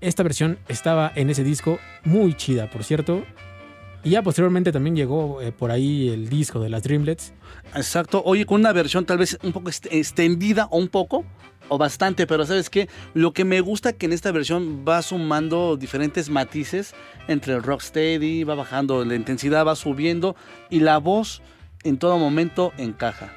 [0.01, 3.25] esta versión estaba en ese disco muy chida, por cierto.
[4.05, 7.33] Y ya posteriormente también llegó eh, por ahí el disco de las Dreamlets.
[7.75, 8.23] Exacto.
[8.25, 11.25] Oye, con una versión tal vez un poco extendida o un poco
[11.69, 12.89] o bastante, pero ¿sabes qué?
[13.15, 16.95] Lo que me gusta que en esta versión va sumando diferentes matices
[17.27, 20.37] entre el rocksteady, va bajando la intensidad, va subiendo
[20.71, 21.43] y la voz
[21.85, 23.33] en todo momento encaja.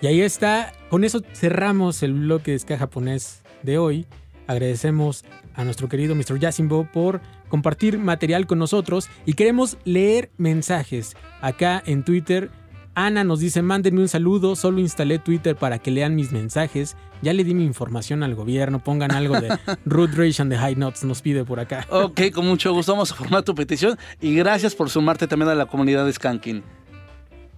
[0.00, 0.72] Y ahí está.
[0.88, 4.06] Con eso cerramos el bloque de ska japonés de hoy.
[4.46, 5.24] Agradecemos
[5.60, 6.38] a nuestro querido Mr.
[6.38, 11.16] Yasimbo por compartir material con nosotros y queremos leer mensajes.
[11.42, 12.50] Acá en Twitter,
[12.94, 16.96] Ana nos dice, mándenme un saludo, solo instalé Twitter para que lean mis mensajes.
[17.20, 19.50] Ya le di mi información al gobierno, pongan algo de
[19.84, 21.86] Root Rage and the High Notes, nos pide por acá.
[21.90, 25.54] Ok, con mucho gusto vamos a formar tu petición y gracias por sumarte también a
[25.54, 26.62] la comunidad de Skanking.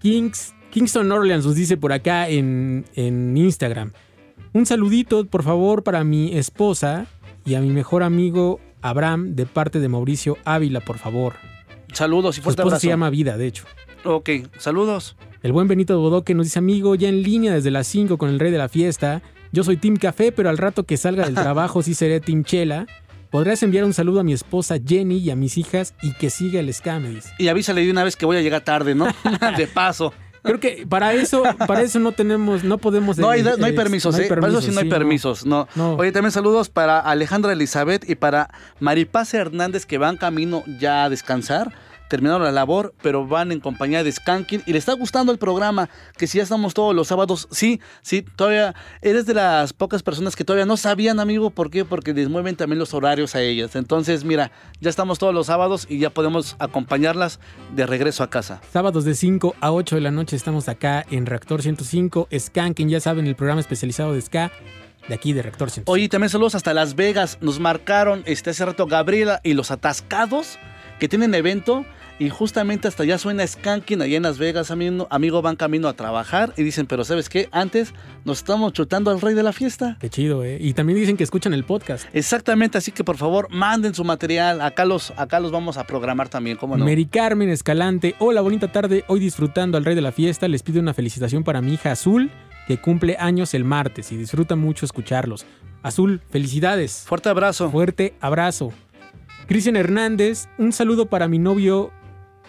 [0.00, 3.92] Kings, Kingston Orleans nos dice por acá en, en Instagram.
[4.52, 7.06] Un saludito, por favor, para mi esposa
[7.44, 11.34] y a mi mejor amigo Abraham de parte de Mauricio Ávila, por favor.
[11.92, 12.80] Saludos y Su fuerte esposa abrazo.
[12.80, 13.64] se llama Vida, de hecho.
[14.04, 15.16] Ok, saludos.
[15.42, 18.38] El buen Benito Bodoque nos dice, amigo, ya en línea desde las 5 con el
[18.40, 19.22] rey de la fiesta.
[19.52, 22.86] Yo soy Team Café, pero al rato que salga del trabajo sí seré Team Chela.
[23.30, 26.60] Podrás enviar un saludo a mi esposa Jenny y a mis hijas y que siga
[26.60, 27.30] el dice.
[27.38, 29.06] Y avísale de una vez que voy a llegar tarde, ¿no?
[29.56, 30.12] de paso.
[30.42, 33.16] Creo que para eso, para eso no tenemos, no podemos.
[33.16, 34.26] No hay, eh, no hay eh, permisos, ¿eh?
[34.28, 35.68] Para eso sí no hay permisos, no.
[35.98, 38.50] Oye, también saludos para Alejandra Elizabeth y para
[38.80, 41.72] Maripaz Hernández que van camino ya a descansar.
[42.12, 45.88] Terminaron la labor, pero van en compañía de Skanking y le está gustando el programa,
[46.18, 50.36] que si ya estamos todos los sábados, sí, sí, todavía eres de las pocas personas
[50.36, 51.86] que todavía no sabían, amigo, ¿por qué?
[51.86, 53.76] Porque les mueven también los horarios a ellas.
[53.76, 57.40] Entonces, mira, ya estamos todos los sábados y ya podemos acompañarlas
[57.74, 58.60] de regreso a casa.
[58.70, 63.00] Sábados de 5 a 8 de la noche estamos acá en Reactor 105, Skanking, ya
[63.00, 64.52] saben, el programa especializado de Ska
[65.08, 65.90] de aquí de Reactor 105.
[65.90, 67.38] Oye, también saludos hasta Las Vegas.
[67.40, 70.58] Nos marcaron este hace rato Gabriela y los atascados
[71.02, 71.84] que tienen evento.
[72.22, 75.94] Y justamente hasta allá suena Skanking allá en Las Vegas, amigo, amigo, van camino a
[75.94, 77.48] trabajar y dicen, pero ¿sabes qué?
[77.50, 77.94] Antes
[78.24, 79.96] nos estamos chutando al rey de la fiesta.
[80.00, 80.56] Qué chido, ¿eh?
[80.60, 82.06] Y también dicen que escuchan el podcast.
[82.12, 84.60] Exactamente, así que por favor, manden su material.
[84.60, 86.84] Acá los, acá los vamos a programar también, ¿cómo no?
[86.84, 89.02] Mary Carmen Escalante, hola, bonita tarde.
[89.08, 92.30] Hoy disfrutando al rey de la fiesta, les pido una felicitación para mi hija Azul,
[92.68, 95.44] que cumple años el martes y disfruta mucho escucharlos.
[95.82, 97.02] Azul, felicidades.
[97.04, 97.68] Fuerte abrazo.
[97.68, 98.72] Fuerte abrazo.
[99.48, 101.90] Cristian Hernández, un saludo para mi novio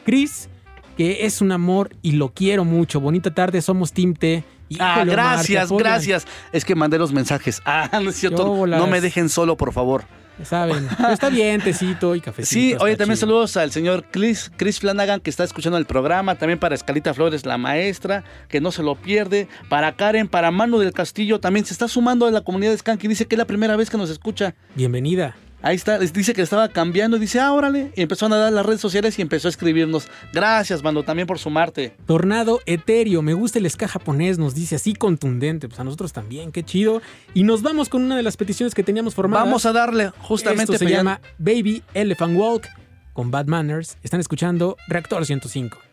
[0.05, 0.49] Chris,
[0.97, 2.99] que es un amor y lo quiero mucho.
[2.99, 4.43] Bonita tarde, somos Team T.
[4.79, 6.25] Ah, Híjole, gracias, gracias.
[6.51, 7.61] Es que mandé los mensajes.
[7.65, 8.65] Ah, no es cierto.
[8.67, 10.05] No me dejen solo, por favor.
[10.43, 12.53] Saben, Pero está bien, tecito y cafecito.
[12.59, 13.27] Sí, oye, también chido.
[13.27, 17.45] saludos al señor Chris, Chris Flanagan que está escuchando el programa, también para Escalita Flores,
[17.45, 21.73] la maestra, que no se lo pierde, para Karen, para Mano del Castillo, también se
[21.73, 23.97] está sumando a la comunidad de Skank y dice que es la primera vez que
[23.97, 24.55] nos escucha.
[24.73, 25.35] Bienvenida.
[25.63, 28.51] Ahí está, les dice que estaba cambiando y dice, ah, órale, y empezó a nadar
[28.51, 30.09] las redes sociales y empezó a escribirnos.
[30.33, 31.95] Gracias, Mano, también por sumarte.
[32.05, 36.51] Tornado etéreo, me gusta el ska japonés, nos dice así contundente, pues a nosotros también,
[36.51, 37.01] qué chido.
[37.33, 39.45] Y nos vamos con una de las peticiones que teníamos formadas.
[39.45, 42.67] Vamos a darle, justamente, Esto se llama Baby Elephant Walk
[43.13, 43.97] con Bad Manners.
[44.03, 45.92] Están escuchando Reactor 105.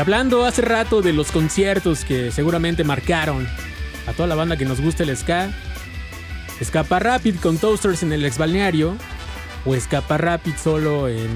[0.00, 3.46] Hablando hace rato de los conciertos que seguramente marcaron
[4.06, 5.50] a toda la banda que nos gusta el ska,
[6.58, 8.96] Escapa Rapid con Toasters en el ex balneario
[9.66, 11.28] o Escapa Rapid solo en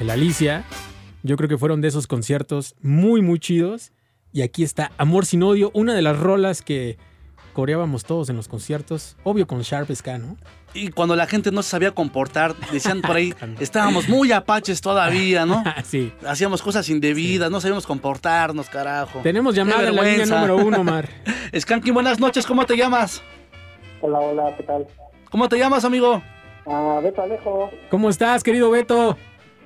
[0.00, 0.64] el Alicia,
[1.22, 3.92] yo creo que fueron de esos conciertos muy muy chidos.
[4.32, 6.98] Y aquí está Amor sin odio, una de las rolas que
[7.52, 10.36] coreábamos todos en los conciertos, obvio con Sharp Ska, ¿no?
[10.74, 15.46] Y cuando la gente no se sabía comportar, decían por ahí, estábamos muy apaches todavía,
[15.46, 15.62] ¿no?
[15.84, 16.12] sí.
[16.26, 19.20] Hacíamos cosas indebidas, no sabíamos comportarnos, carajo.
[19.22, 21.08] Tenemos llamada en la línea número uno, Mar.
[21.56, 23.22] Skanky, buenas noches, ¿cómo te llamas?
[24.00, 24.86] Hola, hola, ¿qué tal?
[25.30, 26.20] ¿Cómo te llamas, amigo?
[26.66, 29.16] Ah, Beto Alejo, ¿Cómo estás, querido Beto?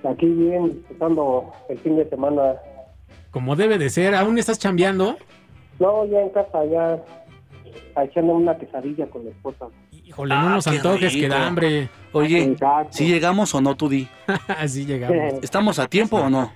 [0.05, 2.55] aquí bien, empezando el fin de semana.
[3.31, 5.17] Como debe de ser, ¿aún estás chambeando?
[5.81, 6.99] No, ya en casa, ya
[8.03, 9.67] echando una quesadilla con la esposa.
[10.09, 11.91] Híjole, no nos antojes que da hambre.
[12.13, 12.57] Oye,
[12.91, 14.09] ¿si llegamos o no, tú di?
[14.49, 15.35] Así llegamos.
[15.43, 16.51] ¿Estamos a tiempo o no?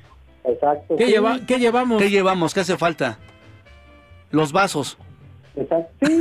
[0.44, 0.96] Exacto.
[0.96, 2.00] ¿Qué, lleva- ¿Qué llevamos?
[2.02, 2.54] ¿Qué llevamos?
[2.54, 3.18] ¿Qué hace falta?
[4.30, 4.96] Los vasos.
[5.54, 5.92] Exacto.
[6.06, 6.20] Sí,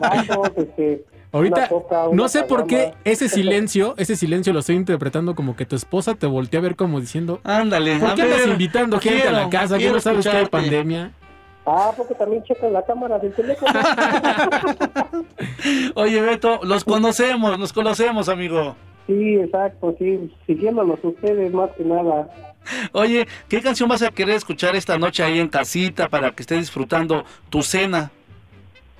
[0.00, 4.60] vasos, este, Ahorita, una coca, una no sé por qué ese silencio, ese silencio lo
[4.60, 8.22] estoy interpretando como que tu esposa te voltea a ver como diciendo, Ándale, ¿por qué
[8.22, 9.74] andas invitando gente a la casa?
[9.74, 11.10] ¿Qué quiero no sabes que hay pandemia?
[11.70, 13.70] Ah, porque también checan la cámara del teléfono.
[15.94, 18.76] Oye, Beto, los conocemos, los conocemos, amigo.
[19.06, 22.28] sí, exacto, sí, siguiéndolos ustedes más que nada.
[22.92, 26.60] Oye, ¿qué canción vas a querer escuchar esta noche ahí en casita para que estés
[26.60, 28.10] disfrutando tu cena?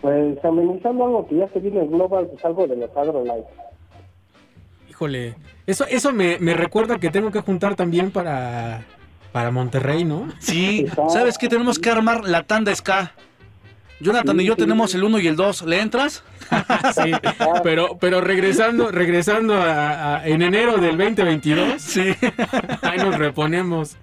[0.00, 3.48] Pues amenizando algo que ya se viene en Global, pues algo de los AgroLife.
[4.88, 5.34] Híjole,
[5.66, 8.84] eso, eso me, me recuerda que tengo que juntar también para,
[9.32, 10.28] para Monterrey, ¿no?
[10.38, 11.48] Sí, ¿sabes qué?
[11.48, 13.12] Tenemos que armar la tanda ska.
[14.00, 15.62] Jonathan y yo tenemos el 1 y el 2.
[15.62, 16.22] ¿Le entras?
[16.94, 17.12] Sí,
[17.62, 22.14] pero, pero regresando, regresando a, a- en enero del 2022, sí.
[22.82, 23.96] ahí nos reponemos.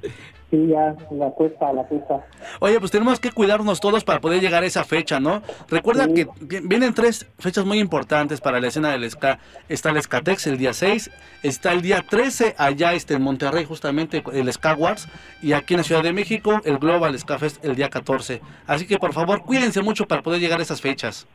[0.51, 2.23] Sí, ya, la cuesta, la cuesta.
[2.59, 5.41] Oye, pues tenemos que cuidarnos todos para poder llegar a esa fecha, ¿no?
[5.69, 9.39] Recuerda que vi- vienen tres fechas muy importantes para la escena del ska.
[9.69, 11.09] Está el Skatex el día 6,
[11.41, 15.07] está el día 13 allá este, en Monterrey justamente el Ska Wars
[15.41, 18.39] y aquí en la Ciudad de México el Global Ska Fest el día 14.
[18.67, 21.27] Así que por favor cuídense mucho para poder llegar a esas fechas.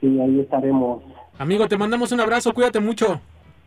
[0.00, 1.02] Sí, ahí estaremos.
[1.38, 3.20] Amigo, te mandamos un abrazo, cuídate mucho.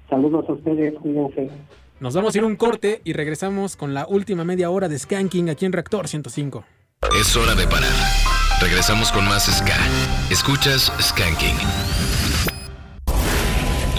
[0.09, 1.49] Saludos a ustedes, cuídense.
[1.99, 5.49] Nos vamos a ir un corte y regresamos con la última media hora de Skanking
[5.49, 6.65] aquí en Reactor 105.
[7.19, 7.91] Es hora de parar.
[8.61, 9.77] Regresamos con más Ska.
[10.29, 11.55] Escuchas Skanking.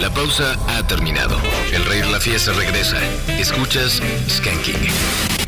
[0.00, 1.36] La pausa ha terminado.
[1.72, 2.98] El rey la fiesta regresa.
[3.38, 5.43] Escuchas Skanking.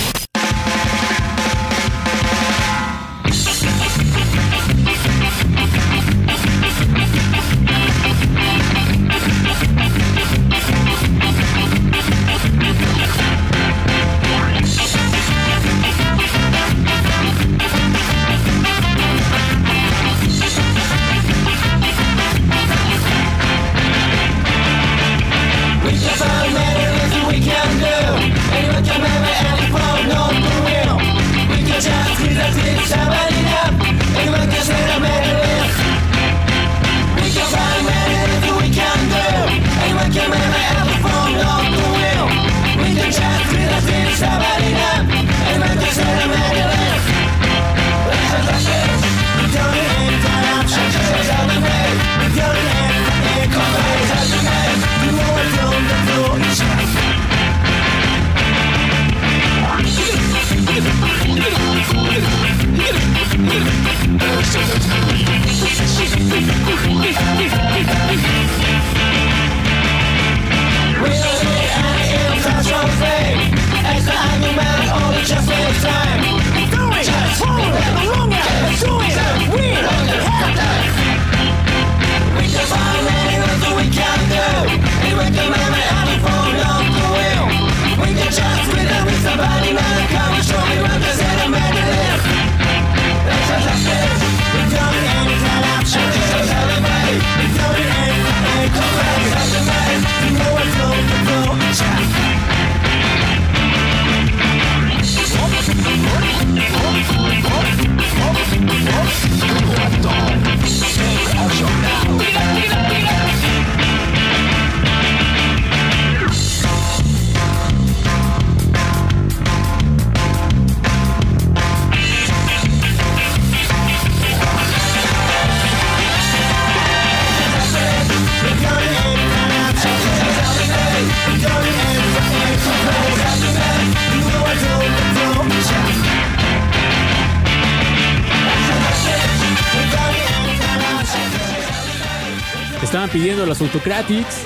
[143.60, 144.44] Autocratics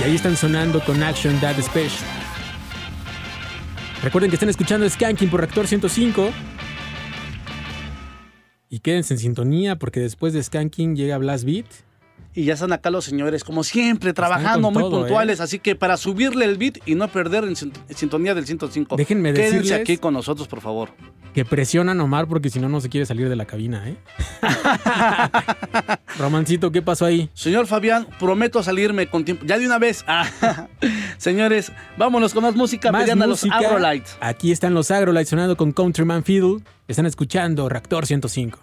[0.00, 2.04] y ahí están sonando con Action That Special.
[4.02, 6.30] Recuerden que están escuchando Skanking por Reactor 105.
[8.68, 11.66] Y quédense en sintonía porque después de Skanking llega Blast Beat.
[12.32, 15.40] Y ya están acá los señores, como siempre, trabajando muy todo, puntuales.
[15.40, 18.96] Así que para subirle el beat y no perder en sin- en sintonía del 105.
[18.96, 20.90] Déjenme Quédense decirles- aquí con nosotros, por favor.
[21.34, 23.96] Que presionan Omar porque si no, no se quiere salir de la cabina, ¿eh?
[26.18, 27.30] Romancito, ¿qué pasó ahí?
[27.34, 29.44] Señor Fabián, prometo salirme con tiempo.
[29.46, 30.04] Ya de una vez.
[30.06, 30.26] Ah,
[31.18, 32.90] Señores, vámonos con más música.
[32.92, 33.58] Más Pedían a los música.
[33.58, 34.16] Agrolites.
[34.20, 36.62] Aquí están los Agrolites sonando con Countryman Fiddle.
[36.88, 38.58] Están escuchando Reactor 105.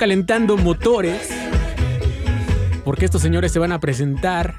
[0.00, 1.28] Calentando motores.
[2.86, 4.54] Porque estos señores se van a presentar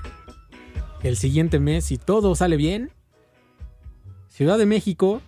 [1.02, 2.92] el siguiente mes si todo sale bien.
[4.30, 5.20] Ciudad de México.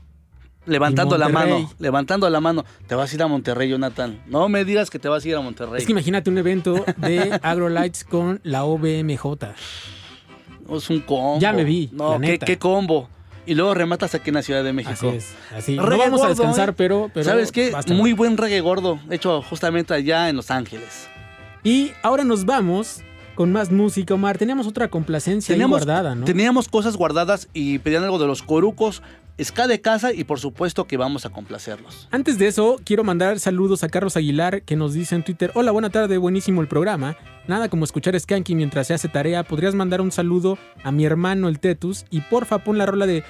[0.68, 2.64] Levantando la mano, levantando la mano.
[2.88, 4.22] Te vas a ir a Monterrey, Jonathan.
[4.28, 5.80] No me digas que te vas a ir a Monterrey.
[5.80, 9.26] Es que imagínate un evento de AgroLights con la OBMJ.
[10.76, 11.40] Es un combo.
[11.40, 12.46] Ya me vi, No, la qué, neta.
[12.46, 13.10] qué combo.
[13.46, 15.10] Y luego rematas aquí en la Ciudad de México.
[15.10, 15.76] Así es, así.
[15.76, 16.74] No vamos a descansar, ¿eh?
[16.76, 17.74] pero, pero ¿Sabes qué?
[17.88, 21.08] Muy buen reggae gordo, hecho justamente allá en Los Ángeles.
[21.64, 23.02] Y ahora nos vamos
[23.36, 24.38] con más música, Omar.
[24.38, 26.26] Teníamos otra complacencia ahí guardada, ¿no?
[26.26, 29.02] teníamos cosas guardadas y pedían algo de los corucos,
[29.42, 32.08] ska de casa y por supuesto que vamos a complacerlos.
[32.12, 35.72] Antes de eso, quiero mandar saludos a Carlos Aguilar que nos dice en Twitter, hola,
[35.72, 37.16] buena tarde, buenísimo el programa.
[37.48, 39.44] Nada como escuchar Skanky mientras se hace tarea.
[39.44, 42.06] ¿Podrías mandar un saludo a mi hermano el Tetus?
[42.10, 43.24] Y porfa, pon la rola de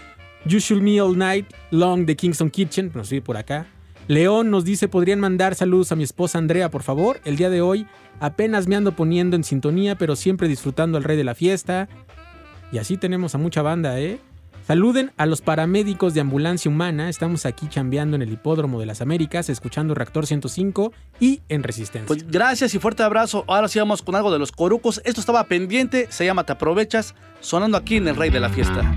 [0.46, 2.92] You Should Me All Night Long de Kingston Kitchen.
[2.94, 3.68] Nos sigue por acá.
[4.08, 7.22] León nos dice, ¿podrían mandar saludos a mi esposa Andrea, por favor?
[7.24, 7.88] El día de hoy
[8.20, 11.88] apenas me ando poniendo en sintonía, pero siempre disfrutando al rey de la fiesta.
[12.72, 14.20] Y así tenemos a mucha banda, ¿eh?
[14.66, 17.10] Saluden a los paramédicos de Ambulancia Humana.
[17.10, 22.08] Estamos aquí chambeando en el Hipódromo de las Américas, escuchando Reactor 105 y en Resistencia.
[22.08, 23.44] Pues gracias y fuerte abrazo.
[23.48, 25.02] Ahora sí vamos con algo de los corucos.
[25.04, 28.96] Esto estaba pendiente, se llama Te aprovechas, sonando aquí en el Rey de la Fiesta.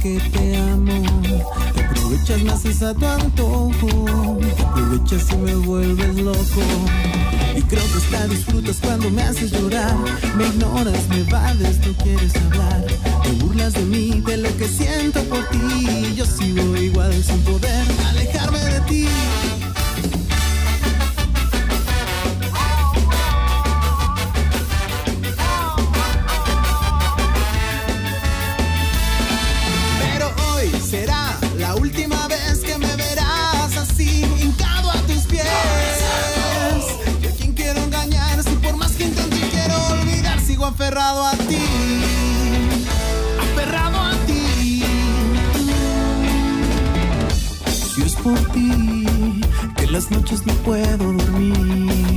[0.00, 1.02] Porque te amo,
[1.74, 6.62] te aprovechas, me haces a tu antojo, aprovechas y me vuelves loco.
[7.54, 9.94] Y creo que hasta disfrutas cuando me haces llorar,
[10.36, 12.86] me ignoras, me vades, no quieres hablar,
[13.22, 17.84] te burlas de mí, de lo que siento por ti, yo sigo igual sin poder
[18.08, 19.06] alejarme de ti.
[41.00, 42.02] Aferrado a ti.
[43.40, 44.84] Aferrado a ti.
[47.94, 49.40] Si es por ti,
[49.76, 52.09] que las noches no puedo dormir.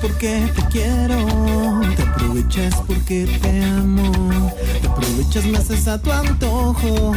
[0.00, 1.16] Porque te quiero,
[1.96, 7.12] te aprovechas porque te amo, te aprovechas, me haces a tu antojo,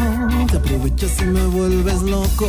[0.51, 2.47] te aprovechas y me vuelves loco.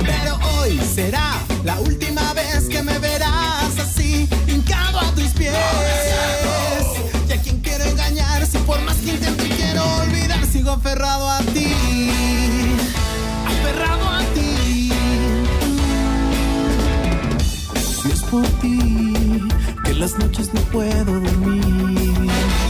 [0.00, 5.54] Pero hoy será la última vez que me verás así, hincado a tus pies.
[7.28, 11.40] Y a quien quiero engañar, si por más que intento quiero olvidar, sigo aferrado a
[11.40, 11.74] ti.
[13.46, 14.92] Aferrado a ti.
[18.02, 19.09] Si es por ti,
[20.00, 22.69] las noches no puedo dormir.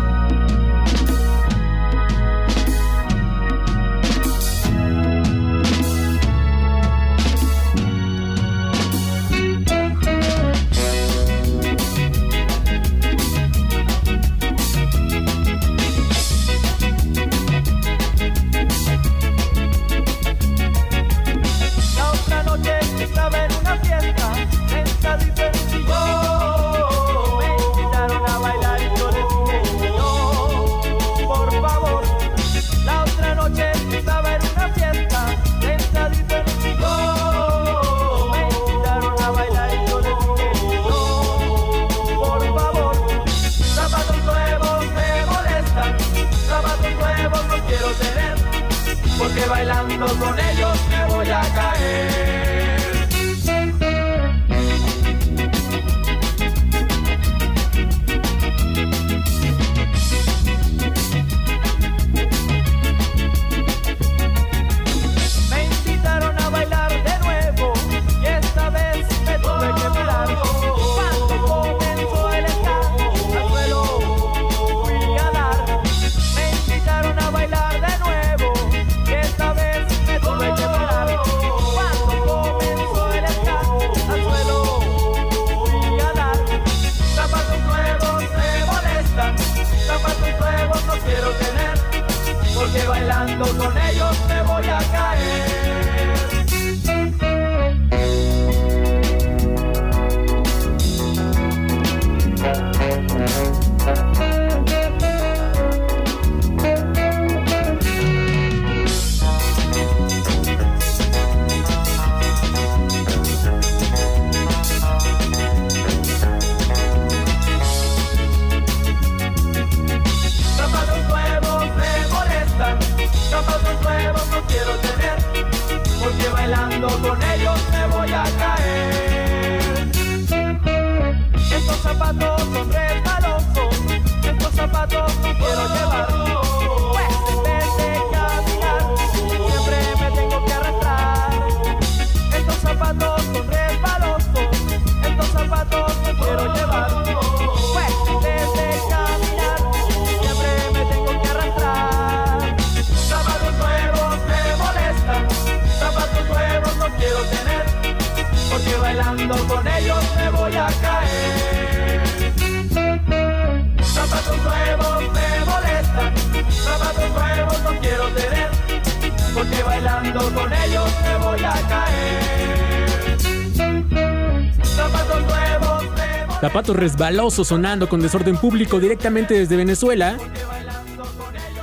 [176.81, 180.17] Resbalosos sonando con desorden público directamente desde Venezuela.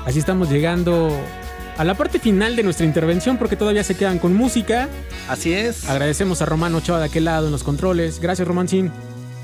[0.07, 1.11] Así estamos llegando
[1.77, 4.89] a la parte final de nuestra intervención porque todavía se quedan con música.
[5.29, 5.91] Así es.
[5.91, 8.21] Agradecemos a Román Ochoa de aquel lado en los controles.
[8.21, 8.93] Gracias, Romancín.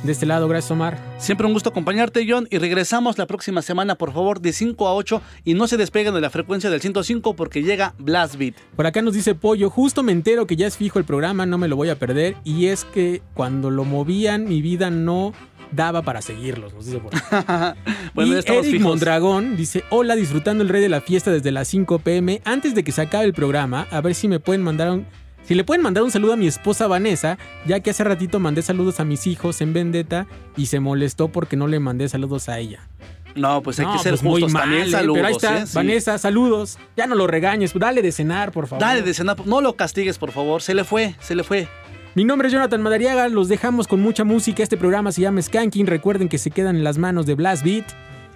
[0.05, 1.01] De este lado, gracias, Omar.
[1.17, 2.47] Siempre un gusto acompañarte, John.
[2.51, 5.23] Y regresamos la próxima semana, por favor, de 5 a 8.
[5.45, 8.55] Y no se despeguen de la frecuencia del 105 porque llega Blast Beat.
[8.77, 11.57] Por acá nos dice Pollo, justo me entero que ya es fijo el programa, no
[11.57, 12.37] me lo voy a perder.
[12.45, 15.33] Y es que cuando lo movían, mi vida no
[15.75, 17.13] daba para seguirlos, nos dice por.
[18.15, 18.81] Bueno, y Eric fijos.
[18.81, 22.41] Mondragón dice, hola, disfrutando el rey de la fiesta desde las 5 pm.
[22.45, 25.07] Antes de que se acabe el programa, a ver si me pueden mandar un...
[25.45, 27.37] Si le pueden mandar un saludo a mi esposa Vanessa,
[27.67, 31.55] ya que hace ratito mandé saludos a mis hijos en Vendetta y se molestó porque
[31.57, 32.89] no le mandé saludos a ella.
[33.35, 34.83] No, pues hay No, que ser pues muy justos mal, también.
[34.87, 34.91] ¿eh?
[34.91, 35.17] Saludos.
[35.17, 35.65] Pero ahí está, ¿eh?
[35.75, 36.79] Vanessa, saludos.
[36.97, 38.81] Ya no lo regañes, dale de cenar, por favor.
[38.81, 39.45] Dale de cenar.
[39.47, 40.63] No lo castigues, por favor.
[40.63, 41.69] Se le fue, se le fue.
[42.17, 44.63] Mi nombre es Jonathan Madariaga, los dejamos con mucha música.
[44.63, 45.89] Este programa se llama Skanking.
[45.89, 47.87] Recuerden que se quedan en las manos de Blast Beat.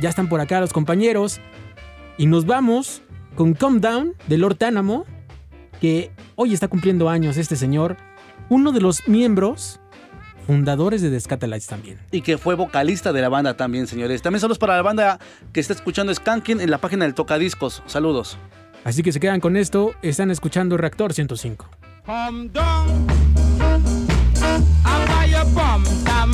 [0.01, 1.41] Ya están por acá los compañeros.
[2.17, 3.03] Y nos vamos
[3.37, 5.05] con Calm Down de Lord Tánamo,
[5.81, 7.97] que hoy está cumpliendo años este señor.
[8.49, 9.79] Uno de los miembros
[10.45, 12.01] fundadores de The Scatalites también.
[12.11, 14.23] Y que fue vocalista de la banda también, señores.
[14.23, 15.21] También saludos para la banda
[15.53, 17.85] que está escuchando Skanking en la página del Tocadiscos.
[17.87, 18.39] Saludos.
[18.83, 19.93] Así que se quedan con esto.
[20.03, 21.78] Están escuchando Reactor 105.
[22.09, 23.07] Come down.
[24.83, 26.33] I buy your bum some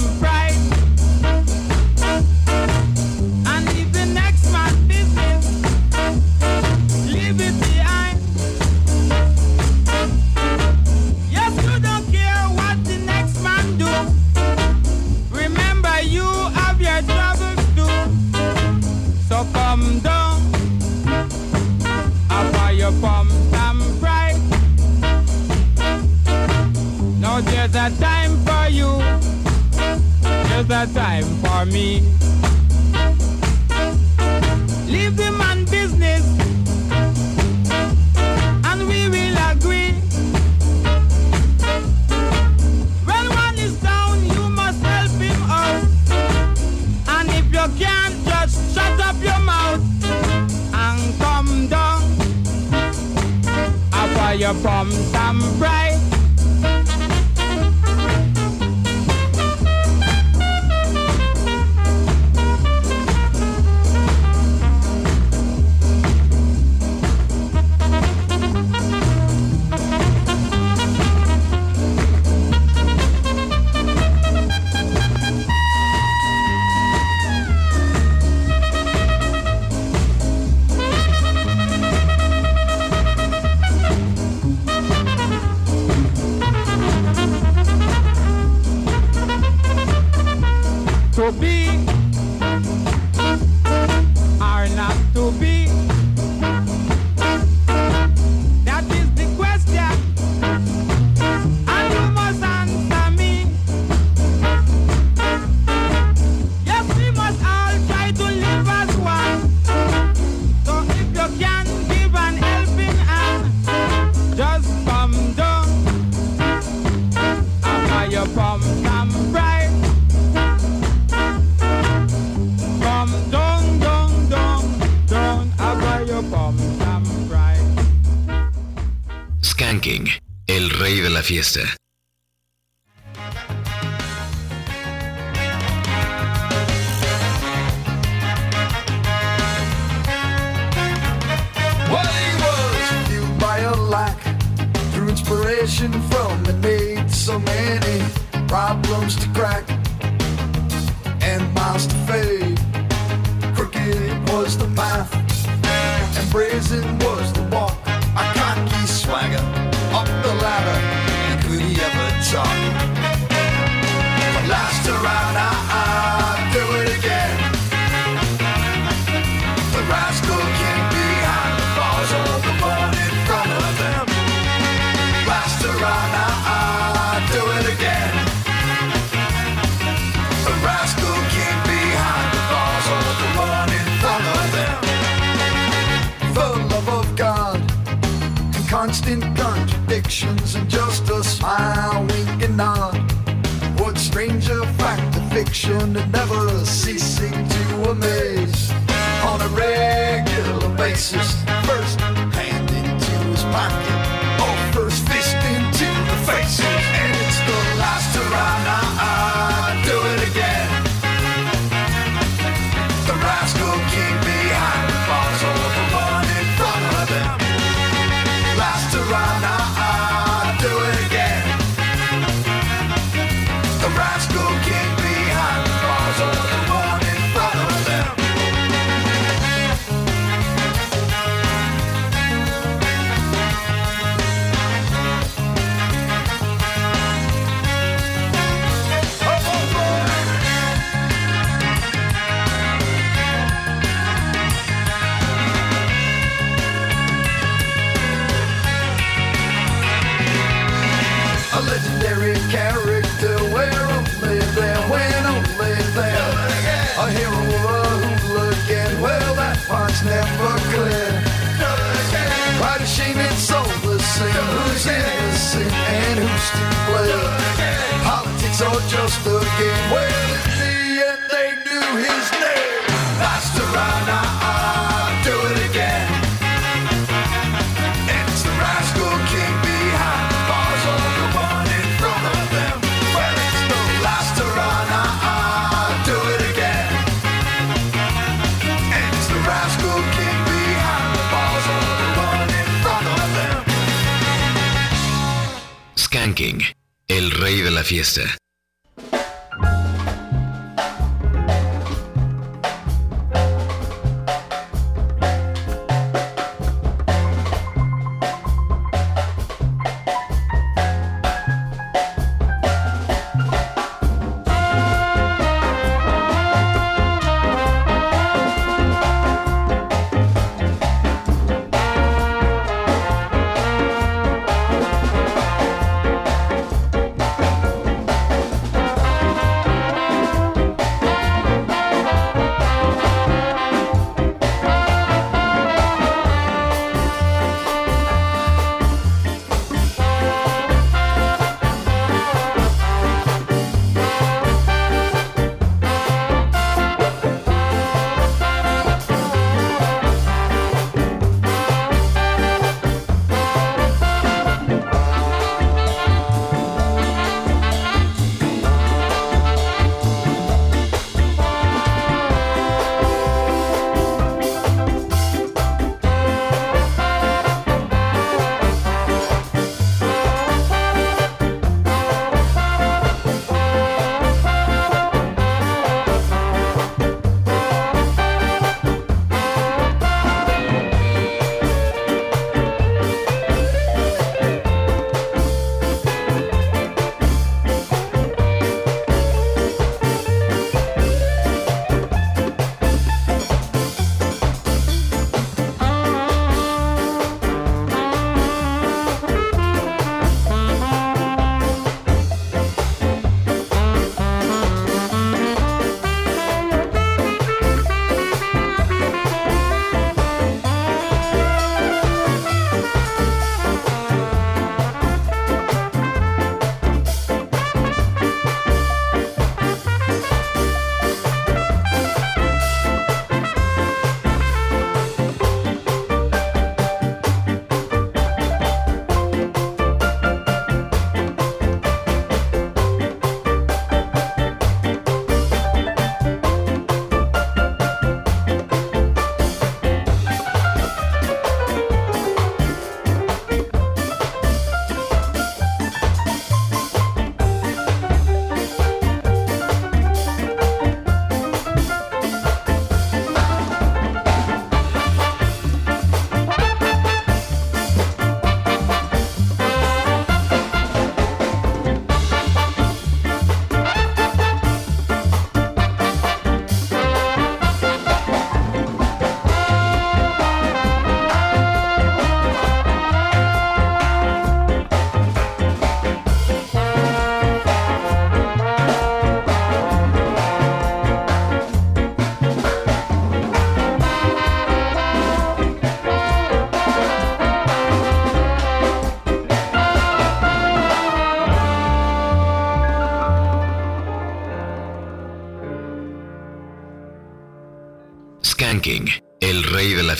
[31.67, 32.01] me.
[34.86, 36.25] Leave the man business,
[38.65, 39.93] and we will agree.
[43.05, 45.84] When one is down, you must help him out.
[47.09, 49.83] And if you can't, just shut up your mouth
[50.75, 52.02] and come down.
[53.93, 55.83] After you from some bright.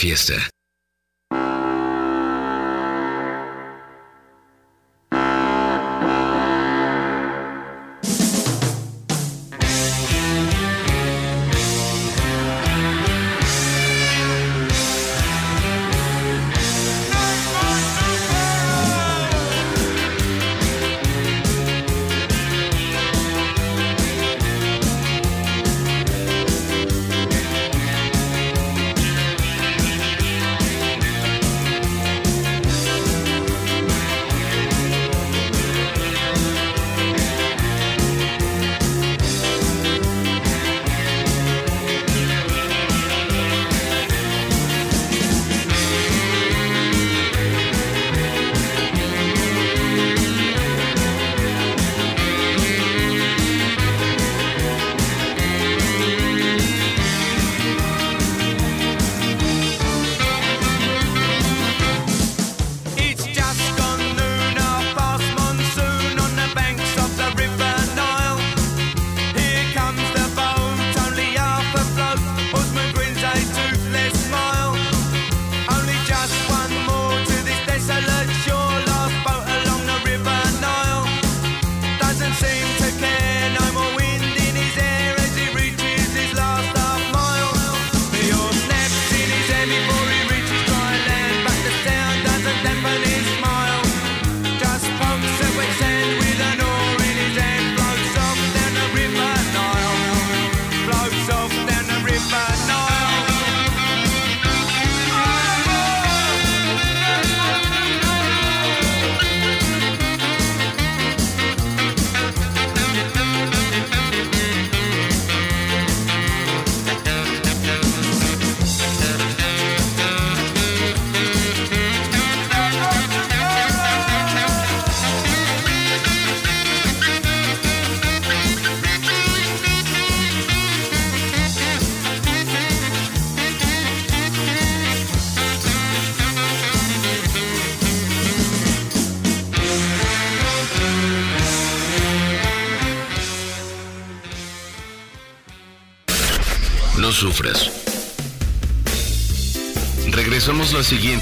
[0.05, 0.54] feeste.